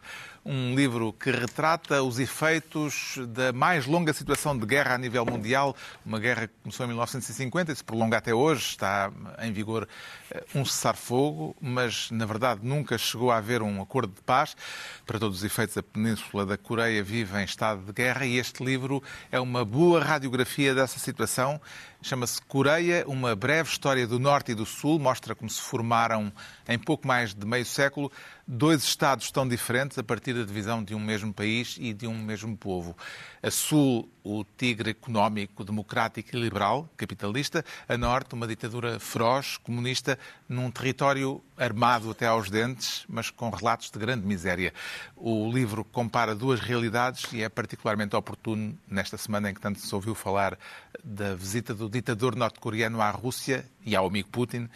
um 0.45 0.75
livro 0.75 1.13
que 1.13 1.31
retrata 1.31 2.03
os 2.03 2.19
efeitos 2.19 3.19
da 3.29 3.53
mais 3.53 3.87
longa 3.87 4.13
situação 4.13 4.57
de 4.57 4.65
guerra 4.65 4.95
a 4.95 4.99
nível 4.99 5.25
mundial, 5.27 5.77
uma 6.05 6.19
guerra 6.19 6.47
que 6.47 6.55
começou 6.63 6.85
em 6.87 6.89
1950 6.89 7.73
e 7.73 7.77
se 7.77 7.85
prolonga 7.85 8.17
até 8.17 8.33
hoje, 8.33 8.63
está 8.63 9.13
em 9.43 9.53
vigor 9.53 9.87
eh, 10.31 10.43
um 10.55 10.65
cessar-fogo, 10.65 11.55
mas 11.61 12.11
na 12.11 12.25
verdade 12.25 12.61
nunca 12.63 12.97
chegou 12.97 13.31
a 13.31 13.37
haver 13.37 13.63
um 13.63 13.83
acordo 13.83 14.15
de 14.15 14.23
paz. 14.23 14.57
Para 15.05 15.19
todos 15.19 15.39
os 15.39 15.45
efeitos, 15.45 15.77
a 15.77 15.83
Península 15.83 16.47
da 16.47 16.57
Coreia 16.57 17.03
vive 17.03 17.39
em 17.39 17.45
estado 17.45 17.83
de 17.83 17.93
guerra 17.93 18.25
e 18.25 18.39
este 18.39 18.65
livro 18.65 19.03
é 19.31 19.39
uma 19.39 19.65
boa 19.65 20.03
radiografia 20.03 20.75
dessa 20.75 20.99
situação 20.99 21.61
Chama-se 22.03 22.41
Coreia, 22.41 23.05
uma 23.07 23.37
breve 23.37 23.69
história 23.69 24.07
do 24.07 24.19
Norte 24.19 24.53
e 24.53 24.55
do 24.55 24.65
Sul. 24.65 24.99
Mostra 24.99 25.35
como 25.35 25.51
se 25.51 25.61
formaram, 25.61 26.33
em 26.67 26.79
pouco 26.79 27.07
mais 27.07 27.35
de 27.35 27.47
meio 27.47 27.67
século, 27.67 28.11
dois 28.47 28.83
Estados 28.83 29.31
tão 29.31 29.47
diferentes 29.47 29.99
a 29.99 30.03
partir 30.03 30.33
da 30.33 30.43
divisão 30.43 30.83
de 30.83 30.95
um 30.95 30.99
mesmo 30.99 31.33
país 31.33 31.77
e 31.79 31.93
de 31.93 32.07
um 32.07 32.17
mesmo 32.17 32.57
povo. 32.57 32.97
A 33.43 33.51
Sul, 33.51 34.07
o 34.23 34.45
tigre 34.45 34.91
económico, 34.91 35.65
democrático 35.65 36.37
e 36.37 36.41
liberal, 36.41 36.87
capitalista. 36.95 37.65
A 37.89 37.97
Norte, 37.97 38.35
uma 38.35 38.47
ditadura 38.47 39.01
feroz, 39.01 39.57
comunista, 39.57 40.19
num 40.47 40.71
território 40.71 41.43
armado 41.57 42.11
até 42.11 42.27
aos 42.27 42.51
dentes, 42.51 43.05
mas 43.09 43.31
com 43.31 43.49
relatos 43.49 43.91
de 43.91 43.99
grande 43.99 44.27
miséria. 44.27 44.75
O 45.17 45.51
livro 45.51 45.85
compara 45.85 46.35
duas 46.35 46.61
realidades 46.61 47.33
e 47.33 47.43
é 47.43 47.49
particularmente 47.49 48.15
oportuno 48.15 48.79
nesta 48.87 49.17
semana 49.17 49.51
em 49.51 49.55
que 49.55 49.61
tanto 49.61 49.81
se 49.81 49.95
ouviu 49.95 50.15
falar 50.15 50.59
da 51.03 51.35
visita 51.35 51.75
do 51.75 51.89
ditador 51.89 52.37
norte-coreano 52.37 53.01
à 53.01 53.11
Rússia 53.11 53.65
e 53.87 53.97
ao 53.97 54.07
amigo 54.07 54.29
Putin, 54.29 54.69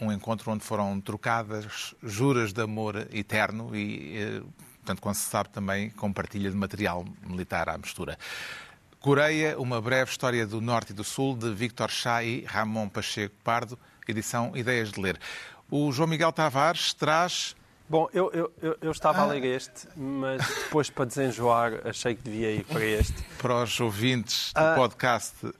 um 0.00 0.12
encontro 0.12 0.50
onde 0.52 0.62
foram 0.62 1.00
trocadas 1.00 1.94
juras 2.02 2.52
de 2.52 2.60
amor 2.60 3.08
eterno 3.12 3.74
e, 3.74 4.18
eh, 4.18 4.42
portanto, 4.84 5.00
quando 5.00 5.14
se 5.16 5.28
sabe 5.28 5.48
também, 5.48 5.88
com 5.90 6.12
partilha 6.12 6.50
de 6.50 6.56
material 6.56 7.04
militar 7.26 7.68
à 7.70 7.78
mistura. 7.78 8.18
Coreia, 9.00 9.58
uma 9.58 9.80
breve 9.80 10.10
história 10.10 10.46
do 10.46 10.60
Norte 10.60 10.90
e 10.90 10.94
do 10.94 11.02
Sul, 11.02 11.36
de 11.36 11.52
Victor 11.52 11.90
Chá 11.90 12.22
e 12.22 12.44
Ramon 12.44 12.88
Pacheco 12.88 13.34
Pardo, 13.42 13.78
edição 14.06 14.54
Ideias 14.54 14.92
de 14.92 15.00
Ler. 15.00 15.18
O 15.70 15.90
João 15.90 16.08
Miguel 16.08 16.32
Tavares 16.32 16.92
traz 16.92 17.56
Bom, 17.86 18.08
eu, 18.14 18.30
eu, 18.62 18.78
eu 18.80 18.90
estava 18.90 19.18
ah. 19.18 19.22
a 19.24 19.26
ler 19.26 19.44
este, 19.44 19.86
mas 19.94 20.40
depois, 20.64 20.88
para 20.88 21.04
desenjoar, 21.04 21.86
achei 21.86 22.14
que 22.14 22.22
devia 22.22 22.50
ir 22.50 22.64
para 22.64 22.82
este. 22.82 23.22
Para 23.36 23.62
os 23.62 23.78
ouvintes 23.78 24.54
do 24.54 24.58
ah. 24.58 24.74
podcast, 24.74 25.34
uh, 25.44 25.52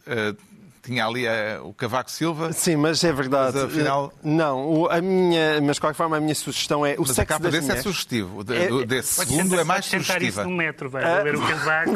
tinha 0.85 1.07
ali 1.07 1.27
a, 1.27 1.33
eh, 1.33 1.61
o 1.61 1.73
Cavaco 1.73 2.11
Silva. 2.11 2.53
Sim, 2.53 2.77
mas 2.77 3.03
é 3.03 3.13
verdade. 3.13 3.57
Mas, 3.57 3.65
afinal... 3.65 4.13
Não, 4.23 4.87
a 4.91 5.01
minha, 5.01 5.61
mas 5.63 5.77
de 5.77 5.81
qualquer 5.81 5.97
forma 5.97 6.19
a 6.19 6.21
minha 6.21 6.35
sugestão 6.35 6.85
é 6.85 6.95
o 6.95 7.01
mas 7.01 7.09
sexo 7.09 7.21
a 7.23 7.27
capa 7.27 7.51
desse 7.51 7.73
é 7.73 7.77
sugestivo. 7.77 8.45
De, 8.45 8.55
é, 8.55 8.87
desse 8.87 9.25
segundo 9.25 9.51
tentar, 9.51 9.63
é 9.63 9.65
mais 9.65 9.87
sugestiva. 9.87 10.25
isso 10.25 10.45
no 10.45 10.51
metro, 10.51 10.91
vai 10.91 11.03
ah, 11.03 11.23
ver 11.23 11.37
o 11.37 11.41
Cavaco. 11.41 11.91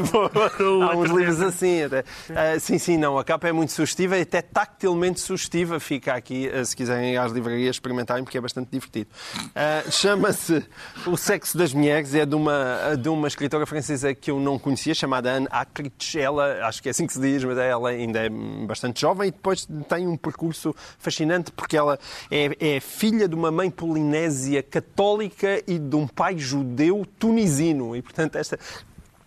Há 0.90 0.96
uns 0.96 1.10
livros 1.10 1.40
assim. 1.42 1.82
Até. 1.82 2.00
Uh, 2.00 2.60
sim, 2.60 2.78
sim, 2.78 2.96
não. 2.96 3.18
A 3.18 3.24
capa 3.24 3.48
é 3.48 3.52
muito 3.52 3.72
sugestiva 3.72 4.16
e 4.16 4.22
até 4.22 4.40
tactilmente 4.40 5.20
sugestiva. 5.20 5.78
Fica 5.78 6.14
aqui, 6.14 6.48
uh, 6.48 6.64
se 6.64 6.74
quiserem 6.74 7.12
ir 7.12 7.18
às 7.18 7.30
livrarias 7.30 7.76
experimentarem, 7.76 8.24
porque 8.24 8.38
é 8.38 8.40
bastante 8.40 8.70
divertido. 8.70 9.10
Uh, 9.36 9.90
Chama-se 9.90 10.64
O 11.06 11.16
Sexo 11.16 11.58
das 11.58 11.74
Mulheres. 11.74 12.14
É 12.14 12.24
de 12.24 12.34
uma, 12.34 12.96
de 12.98 13.08
uma 13.08 13.28
escritora 13.28 13.66
francesa 13.66 14.14
que 14.14 14.30
eu 14.30 14.40
não 14.40 14.58
conhecia, 14.58 14.94
chamada 14.94 15.30
Anne 15.30 15.48
Acrich. 15.50 16.18
Ela, 16.18 16.66
acho 16.66 16.82
que 16.82 16.88
é 16.88 16.90
assim 16.90 17.06
que 17.06 17.12
se 17.12 17.20
diz, 17.20 17.44
mas 17.44 17.58
ela 17.58 17.90
ainda 17.90 18.20
é 18.20 18.28
bastante 18.28 18.77
jovem 19.00 19.28
e 19.28 19.30
depois 19.30 19.66
tem 19.88 20.06
um 20.06 20.16
percurso 20.16 20.74
fascinante 20.98 21.52
porque 21.52 21.76
ela 21.76 21.98
é, 22.30 22.76
é 22.76 22.80
filha 22.80 23.28
de 23.28 23.34
uma 23.34 23.50
mãe 23.50 23.70
polinésia 23.70 24.62
católica 24.62 25.62
e 25.66 25.78
de 25.78 25.96
um 25.96 26.06
pai 26.06 26.38
judeu 26.38 27.06
tunisino. 27.18 27.96
E, 27.96 28.02
portanto, 28.02 28.36
esta 28.36 28.58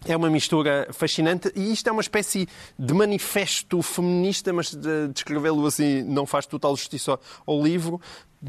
é 0.06 0.18
uma 0.18 0.30
mistura 0.30 0.88
fascinante 0.91 1.52
e 1.56 1.72
isto 1.72 1.88
é 1.88 1.91
uma 1.91 2.02
espécie 2.02 2.47
de 2.78 2.93
manifesto 2.93 3.82
feminista, 3.82 4.52
mas 4.52 4.76
descrevê-lo 5.14 5.66
assim 5.66 6.02
não 6.04 6.26
faz 6.26 6.45
total 6.45 6.76
justiça 6.76 7.20
ao 7.45 7.62
livro. 7.62 8.02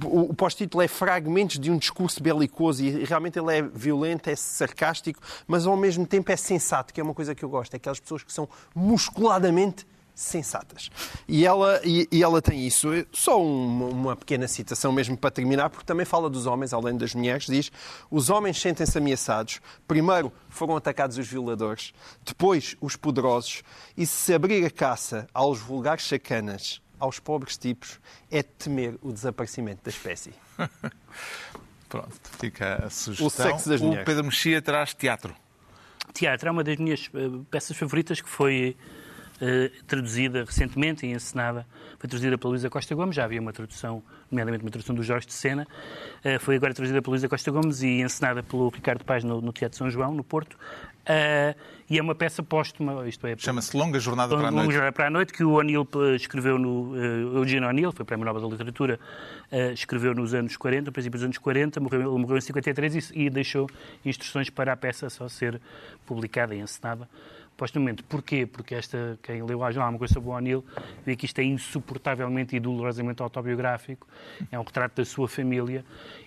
O 0.02 0.32
pós-título 0.32 0.82
é 0.82 0.88
fragmentos 0.88 1.58
de 1.58 1.70
um 1.70 1.76
discurso 1.76 2.22
belicoso 2.22 2.82
e 2.82 3.04
realmente 3.04 3.38
ele 3.38 3.58
é 3.58 3.60
violento, 3.60 4.30
é 4.30 4.34
sarcástico, 4.34 5.20
mas 5.46 5.66
ao 5.66 5.76
mesmo 5.76 6.06
tempo 6.06 6.32
é 6.32 6.36
sensato, 6.36 6.94
que 6.94 7.00
é 7.00 7.04
uma 7.04 7.12
coisa 7.12 7.34
que 7.34 7.44
eu 7.44 7.48
gosto. 7.50 7.74
É 7.74 7.76
aquelas 7.76 8.00
pessoas 8.00 8.22
que 8.22 8.32
são 8.32 8.48
musculadamente 8.74 9.86
sensatas. 10.14 10.90
E 11.26 11.46
ela, 11.46 11.80
e, 11.84 12.08
e 12.10 12.22
ela 12.22 12.40
tem 12.40 12.66
isso. 12.66 12.88
Só 13.12 13.42
uma, 13.42 13.86
uma, 13.86 14.16
pequena 14.16 14.46
citação 14.46 14.92
mesmo 14.92 15.16
para 15.16 15.30
terminar, 15.30 15.70
porque 15.70 15.84
também 15.84 16.04
fala 16.04 16.28
dos 16.28 16.46
homens, 16.46 16.72
além 16.72 16.96
das 16.96 17.14
mulheres, 17.14 17.46
diz 17.46 17.72
os 18.10 18.30
homens 18.30 18.60
sentem-se 18.60 18.96
ameaçados. 18.96 19.60
Primeiro 19.86 20.32
foram 20.48 20.76
atacados 20.76 21.18
os 21.18 21.26
violadores, 21.26 21.92
depois 22.24 22.76
os 22.80 22.96
poderosos, 22.96 23.62
e 23.96 24.06
se 24.06 24.34
abrir 24.34 24.64
a 24.64 24.70
caça 24.70 25.26
aos 25.32 25.58
vulgares 25.58 26.06
sacanas, 26.06 26.80
aos 26.98 27.18
pobres 27.18 27.56
tipos, 27.56 27.98
é 28.30 28.42
temer 28.42 28.96
o 29.02 29.12
desaparecimento 29.12 29.82
da 29.82 29.90
espécie. 29.90 30.32
Pronto, 31.88 32.12
fica 32.40 32.86
a 32.86 32.90
sugestão. 32.90 33.26
O 33.26 33.30
sexo 33.30 33.68
das 33.68 33.80
mulheres. 33.80 34.02
O 34.02 34.06
Pedro 34.06 34.24
Mexia 34.24 34.62
traz 34.62 34.94
teatro. 34.94 35.34
Teatro 36.14 36.48
é 36.48 36.52
uma 36.52 36.64
das 36.64 36.76
minhas 36.76 37.10
eh, 37.14 37.18
peças 37.50 37.76
favoritas 37.76 38.20
que 38.20 38.28
foi 38.28 38.76
traduzida 39.86 40.44
recentemente 40.44 41.06
e 41.06 41.10
encenada. 41.10 41.66
Foi 41.98 42.08
traduzida 42.08 42.36
pela 42.38 42.50
Luísa 42.50 42.70
Costa 42.70 42.94
Gomes, 42.94 43.14
já 43.14 43.24
havia 43.24 43.40
uma 43.40 43.52
tradução, 43.52 44.02
nomeadamente 44.30 44.64
uma 44.64 44.70
tradução 44.70 44.94
do 44.94 45.02
Jorge 45.02 45.26
de 45.26 45.32
Sena. 45.32 45.66
Uh, 46.24 46.38
foi 46.40 46.56
agora 46.56 46.74
traduzida 46.74 47.00
pela 47.00 47.12
Luísa 47.12 47.28
Costa 47.28 47.50
Gomes 47.50 47.82
e 47.82 48.00
encenada 48.00 48.42
pelo 48.42 48.68
Ricardo 48.68 49.04
Paz 49.04 49.22
no, 49.22 49.40
no 49.40 49.52
Teatro 49.52 49.78
São 49.78 49.90
João, 49.90 50.12
no 50.12 50.24
Porto. 50.24 50.54
Uh, 50.54 51.58
e 51.90 51.98
é 51.98 52.02
uma 52.02 52.14
peça 52.14 52.42
póstuma, 52.42 53.06
isto 53.08 53.26
é... 53.26 53.36
Chama-se 53.36 53.76
Longa 53.76 53.98
Jornada 53.98 54.36
para 54.36 54.48
a 54.48 54.50
Noite. 54.50 54.62
Longa 54.62 54.72
Jornada 54.72 54.92
para 54.92 55.06
a 55.06 55.10
Noite, 55.10 55.32
que 55.32 55.44
o 55.44 55.52
O'Neill 55.52 55.86
escreveu 56.16 56.58
no... 56.58 56.92
Uh, 56.92 57.38
Eugene 57.38 57.66
O'Neill, 57.66 57.92
foi 57.92 58.04
Prémio 58.04 58.24
Nobel 58.24 58.42
da 58.42 58.48
Literatura, 58.48 58.98
uh, 59.50 59.72
escreveu 59.72 60.14
nos 60.14 60.32
anos 60.32 60.56
40, 60.56 60.86
no 60.86 60.92
princípio 60.92 61.18
dos 61.18 61.24
anos 61.24 61.38
40, 61.38 61.80
morreu, 61.80 62.18
morreu 62.18 62.38
em 62.38 62.40
53 62.40 63.10
e, 63.10 63.24
e 63.26 63.30
deixou 63.30 63.68
instruções 64.04 64.48
para 64.48 64.72
a 64.72 64.76
peça 64.76 65.10
só 65.10 65.28
ser 65.28 65.60
publicada 66.06 66.54
e 66.54 66.60
encenada 66.60 67.08
postumamente. 67.56 68.02
Porquê? 68.02 68.46
Porque 68.46 68.74
esta, 68.74 69.18
quem 69.22 69.42
leu 69.42 69.62
a 69.64 69.70
uma 69.88 69.98
coisa 69.98 70.14
sobre 70.14 70.30
o 70.30 70.32
O'Neill, 70.32 70.64
vê 71.04 71.14
que 71.16 71.26
isto 71.26 71.38
é 71.40 71.44
insuportavelmente 71.44 72.56
e 72.56 72.60
dolorosamente 72.60 73.22
autobiográfico. 73.22 74.06
É 74.50 74.58
um 74.58 74.62
retrato 74.62 74.96
da 74.96 75.04
sua 75.04 75.28
família 75.28 75.84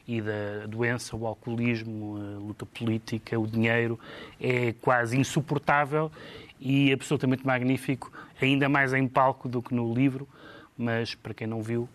e 0.07 0.21
da 0.21 0.65
doença, 0.67 1.15
o 1.15 1.26
alcoolismo, 1.26 2.17
a 2.17 2.39
luta 2.39 2.65
política, 2.65 3.39
o 3.39 3.47
dinheiro. 3.47 3.99
É 4.39 4.73
quase 4.82 5.17
insuportável 5.17 6.11
e 6.59 6.91
absolutamente 6.93 7.45
magnífico, 7.45 8.11
ainda 8.41 8.69
mais 8.69 8.93
em 8.93 9.07
palco 9.07 9.47
do 9.49 9.61
que 9.61 9.73
no 9.73 9.93
livro, 9.93 10.28
mas 10.78 11.15
para 11.15 11.34
quem 11.34 11.47
não 11.47 11.61
viu, 11.61 11.88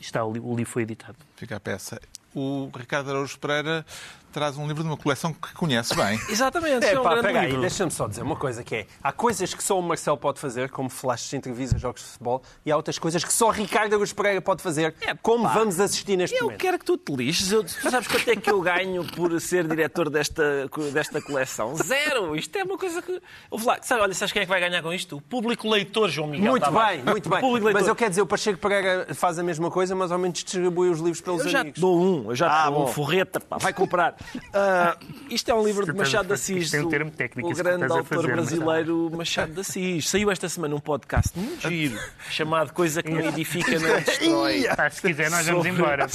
está, 0.00 0.24
o 0.24 0.32
livro 0.32 0.66
foi 0.66 0.82
editado. 0.82 1.16
Fica 1.36 1.56
a 1.56 1.60
peça. 1.60 2.00
O 2.34 2.70
Ricardo 2.74 3.10
Araújo 3.10 3.38
Pereira 3.38 3.84
traz 4.32 4.56
um 4.56 4.66
livro 4.66 4.82
de 4.82 4.88
uma 4.88 4.96
coleção 4.96 5.32
que 5.32 5.52
conhece 5.54 5.94
bem. 5.94 6.20
Exatamente, 6.28 6.86
é, 6.86 6.94
é 6.94 7.00
um 7.00 7.02
pá, 7.02 7.20
pega 7.22 7.40
aí, 7.40 7.56
deixa-me 7.56 7.90
só 7.90 8.08
dizer 8.08 8.22
uma 8.22 8.36
coisa 8.36 8.64
que 8.64 8.74
é, 8.74 8.86
há 9.02 9.12
coisas 9.12 9.54
que 9.54 9.62
só 9.62 9.78
o 9.78 9.82
Marcelo 9.82 10.16
pode 10.16 10.40
fazer, 10.40 10.70
como 10.70 10.88
flashes 10.88 11.30
de 11.30 11.36
entrevistas, 11.36 11.80
jogos 11.80 12.02
de 12.02 12.08
futebol, 12.08 12.42
e 12.64 12.72
há 12.72 12.76
outras 12.76 12.98
coisas 12.98 13.22
que 13.22 13.32
só 13.32 13.50
Ricardo 13.50 13.92
Augusto 13.92 14.14
Pereira 14.14 14.40
pode 14.40 14.62
fazer, 14.62 14.94
é, 15.00 15.14
como 15.20 15.44
pá, 15.44 15.54
vamos 15.54 15.78
assistir 15.78 16.16
neste 16.16 16.36
eu 16.36 16.44
momento. 16.44 16.58
Eu 16.58 16.60
quero 16.60 16.78
que 16.78 16.84
tu 16.84 16.96
te 16.96 17.14
lixes, 17.14 17.52
eu, 17.52 17.62
tu 17.62 17.90
sabes 17.90 18.08
quanto 18.08 18.28
é 18.28 18.36
que 18.36 18.50
eu 18.50 18.60
ganho 18.60 19.04
por 19.04 19.40
ser 19.40 19.66
diretor 19.66 20.08
desta, 20.08 20.68
desta 20.92 21.20
coleção? 21.20 21.74
Zero! 21.76 22.34
Isto 22.34 22.56
é 22.56 22.64
uma 22.64 22.78
coisa 22.78 23.02
que... 23.02 23.20
Lá, 23.64 23.78
sabe, 23.82 24.02
olha, 24.02 24.14
sabes 24.14 24.32
quem 24.32 24.42
é 24.42 24.44
que 24.44 24.50
vai 24.50 24.60
ganhar 24.60 24.82
com 24.82 24.92
isto? 24.92 25.16
O 25.16 25.20
público 25.20 25.68
leitor, 25.68 26.08
João 26.08 26.28
Miguel. 26.28 26.50
Muito 26.50 26.70
bem, 26.70 27.02
muito 27.02 27.28
bem. 27.28 27.72
Mas 27.72 27.86
eu 27.86 27.94
quero 27.94 28.10
dizer, 28.10 28.22
o 28.22 28.26
Pacheco 28.26 28.58
Pereira 28.58 29.14
faz 29.14 29.38
a 29.38 29.42
mesma 29.42 29.70
coisa, 29.70 29.94
mas 29.94 30.10
ao 30.10 30.18
menos 30.18 30.42
distribui 30.42 30.88
os 30.88 30.98
livros 30.98 31.20
pelos 31.20 31.44
eu 31.44 31.50
já 31.50 31.60
amigos. 31.60 31.78
Te 31.78 31.80
dou 31.80 32.00
um, 32.00 32.30
eu 32.30 32.36
já 32.36 32.64
ah, 32.64 32.70
dou 32.70 32.84
um 32.84 32.86
forreta, 32.86 33.40
pá, 33.40 33.58
vai 33.58 33.72
comprar. 33.72 34.16
Uh, 34.34 34.96
Isto 35.30 35.50
é 35.50 35.54
um 35.54 35.64
livro 35.64 35.84
de 35.86 35.92
Machado 35.92 36.28
de 36.28 36.34
Assis, 36.34 36.72
é 36.74 36.82
um 36.82 36.88
termo 36.88 37.10
técnico, 37.10 37.50
o 37.50 37.54
grande 37.54 37.84
autor 37.84 38.04
fazer, 38.04 38.32
brasileiro 38.32 39.10
Machado 39.14 39.52
de 39.52 39.60
Assis. 39.60 40.08
Saiu 40.08 40.30
esta 40.30 40.48
semana 40.48 40.74
um 40.74 40.80
podcast 40.80 41.38
muito 41.38 41.68
giro, 41.68 41.98
chamado 42.30 42.72
Coisa 42.72 43.02
que 43.02 43.10
não 43.10 43.20
edifica, 43.20 43.78
não 43.78 44.00
destrói. 44.00 44.66
se 44.90 45.02
quiser, 45.02 45.30
nós 45.30 45.46
vamos 45.46 45.66
embora. 45.66 46.06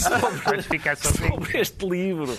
Podes 0.44 0.66
ficar 0.66 0.96
sozinho. 0.98 1.30
Sobre 1.30 1.60
este 1.60 1.86
livro. 1.86 2.38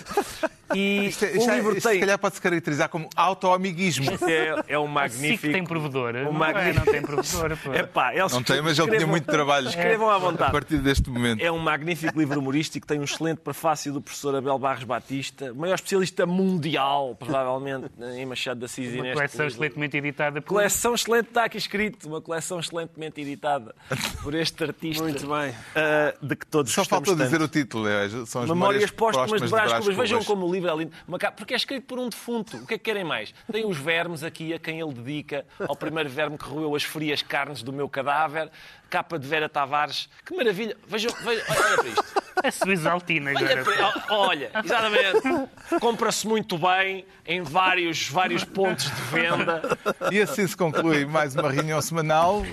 E 0.73 1.07
isto, 1.07 1.25
é- 1.25 1.31
isto, 1.31 1.47
o 1.47 1.51
é- 1.51 1.55
livro 1.55 1.77
isto, 1.77 1.87
tem... 1.87 1.95
se 1.95 1.99
calhar 1.99 2.19
pode-se 2.19 2.41
caracterizar 2.41 2.89
como 2.89 3.09
autoamiguismo. 3.15 4.09
É, 4.29 4.73
é 4.73 4.79
um 4.79 4.87
magnífico... 4.87 5.41
SIC 5.41 5.51
tem 5.51 5.63
provedor. 5.63 6.15
Um 6.15 6.33
não, 6.33 6.45
é, 6.45 6.73
não 6.73 6.83
tem 6.83 7.01
provedor. 7.01 7.57
Epá, 7.75 8.11
não 8.31 8.43
tem, 8.43 8.61
mas 8.61 8.77
ele 8.77 8.95
tinha 8.95 9.07
muito 9.07 9.25
trabalho. 9.25 9.69
Escrevam 9.69 10.09
à 10.09 10.17
vontade. 10.17 10.49
A 10.49 10.51
partir 10.51 10.77
deste 10.77 11.09
momento. 11.09 11.41
É 11.41 11.51
um 11.51 11.57
magnífico 11.57 12.17
livro 12.17 12.39
humorístico, 12.39 12.85
tem 12.85 12.99
um 12.99 13.03
excelente 13.03 13.39
prefácio 13.39 13.91
do 13.93 14.01
professor 14.01 14.35
Abel 14.35 14.57
Barros 14.59 14.83
Batista, 14.83 15.53
maior 15.53 15.75
especialista 15.75 16.25
mundial, 16.25 17.15
provavelmente, 17.17 17.89
em 18.15 18.25
Machado 18.25 18.59
de 18.59 18.65
Assis. 18.65 18.93
Uma 18.93 19.13
coleção 19.13 19.45
livro. 19.45 19.45
excelentemente 19.47 19.97
editada. 19.97 20.41
Por... 20.41 20.49
Coleção 20.49 20.93
excelente, 20.93 21.27
está 21.27 21.45
aqui 21.45 21.57
escrito, 21.57 22.07
uma 22.07 22.21
coleção 22.21 22.59
excelentemente 22.59 23.21
editada 23.21 23.73
por 24.21 24.33
este 24.33 24.63
artista. 24.63 25.03
Muito 25.03 25.27
bem. 25.27 25.51
Uh, 25.51 26.25
de 26.25 26.35
que 26.35 26.45
todos 26.45 26.71
Só 26.71 26.83
falta 26.83 27.15
dizer 27.15 27.39
tanto. 27.39 27.45
o 27.45 27.47
título, 27.47 27.87
é, 27.87 28.09
são 28.25 28.43
as 28.43 28.49
Memórias 28.49 28.91
Póstumas 28.91 29.41
de 29.41 29.47
Brás 29.47 29.73
Cubas. 29.79 29.95
Vejam 29.95 30.23
como 30.23 30.45
o 30.45 30.51
livro 30.51 30.58
é 30.67 30.75
lindo. 30.75 30.91
Porque 31.35 31.53
é 31.53 31.57
escrito 31.57 31.85
por 31.85 31.99
um 31.99 32.09
defunto. 32.09 32.57
O 32.57 32.67
que 32.67 32.73
é 32.73 32.77
que 32.77 32.83
querem 32.83 33.03
mais? 33.03 33.33
Tem 33.51 33.65
os 33.65 33.77
vermes 33.77 34.23
aqui 34.23 34.53
a 34.53 34.59
quem 34.59 34.79
ele 34.79 34.93
dedica, 34.93 35.45
ao 35.67 35.75
primeiro 35.75 36.09
verme 36.09 36.37
que 36.37 36.45
roeu 36.45 36.75
as 36.75 36.83
frias 36.83 37.21
carnes 37.21 37.61
do 37.61 37.71
meu 37.71 37.87
cadáver, 37.87 38.49
capa 38.89 39.19
de 39.19 39.27
Vera 39.27 39.47
Tavares. 39.47 40.09
Que 40.25 40.35
maravilha! 40.35 40.75
Vejam, 40.87 41.11
vejam 41.23 41.45
olha 41.49 41.75
para 41.77 41.87
isto. 41.87 42.29
A 42.43 42.51
Suíça 42.51 42.89
Altina 42.89 43.31
agora. 43.31 43.63
Olha, 44.09 44.49
olha 44.51 44.51
exatamente. 44.63 45.49
Compra-se 45.79 46.25
muito 46.25 46.57
bem 46.57 47.05
em 47.25 47.41
vários, 47.41 48.07
vários 48.07 48.43
pontos 48.45 48.85
de 48.85 49.01
venda. 49.11 49.61
E 50.09 50.21
assim 50.21 50.47
se 50.47 50.55
conclui 50.55 51.05
mais 51.05 51.35
uma 51.35 51.51
reunião 51.51 51.81
semanal, 51.81 52.43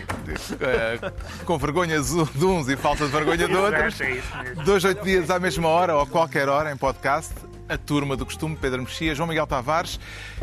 eh, 0.61 1.12
com 1.44 1.57
vergonhas 1.57 2.11
de 2.11 2.44
uns 2.44 2.68
e 2.68 2.76
falta 2.76 3.07
de 3.07 3.12
vergonha 3.12 3.46
de 3.46 3.57
outros. 3.57 4.00
É 4.00 4.54
Dois, 4.64 4.84
oito 4.84 5.04
dias 5.04 5.30
à 5.30 5.38
mesma 5.38 5.68
hora 5.68 5.94
ou 5.94 6.00
a 6.00 6.07
qualquer 6.07 6.48
hora 6.48 6.72
em 6.72 6.76
podcast 6.76 7.32
a 7.68 7.76
turma 7.76 8.16
do 8.16 8.24
costume, 8.24 8.56
Pedro 8.56 8.82
Mexia, 8.82 9.14
João 9.14 9.28
Miguel 9.28 9.46
Tavares 9.46 9.98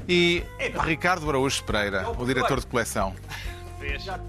e 0.07 0.43
Ricardo 0.86 1.28
Araújo 1.30 1.63
Pereira, 1.63 2.09
o 2.17 2.26
diretor 2.26 2.59
de 2.59 2.67
coleção. 2.67 3.15
Veja. 3.80 4.19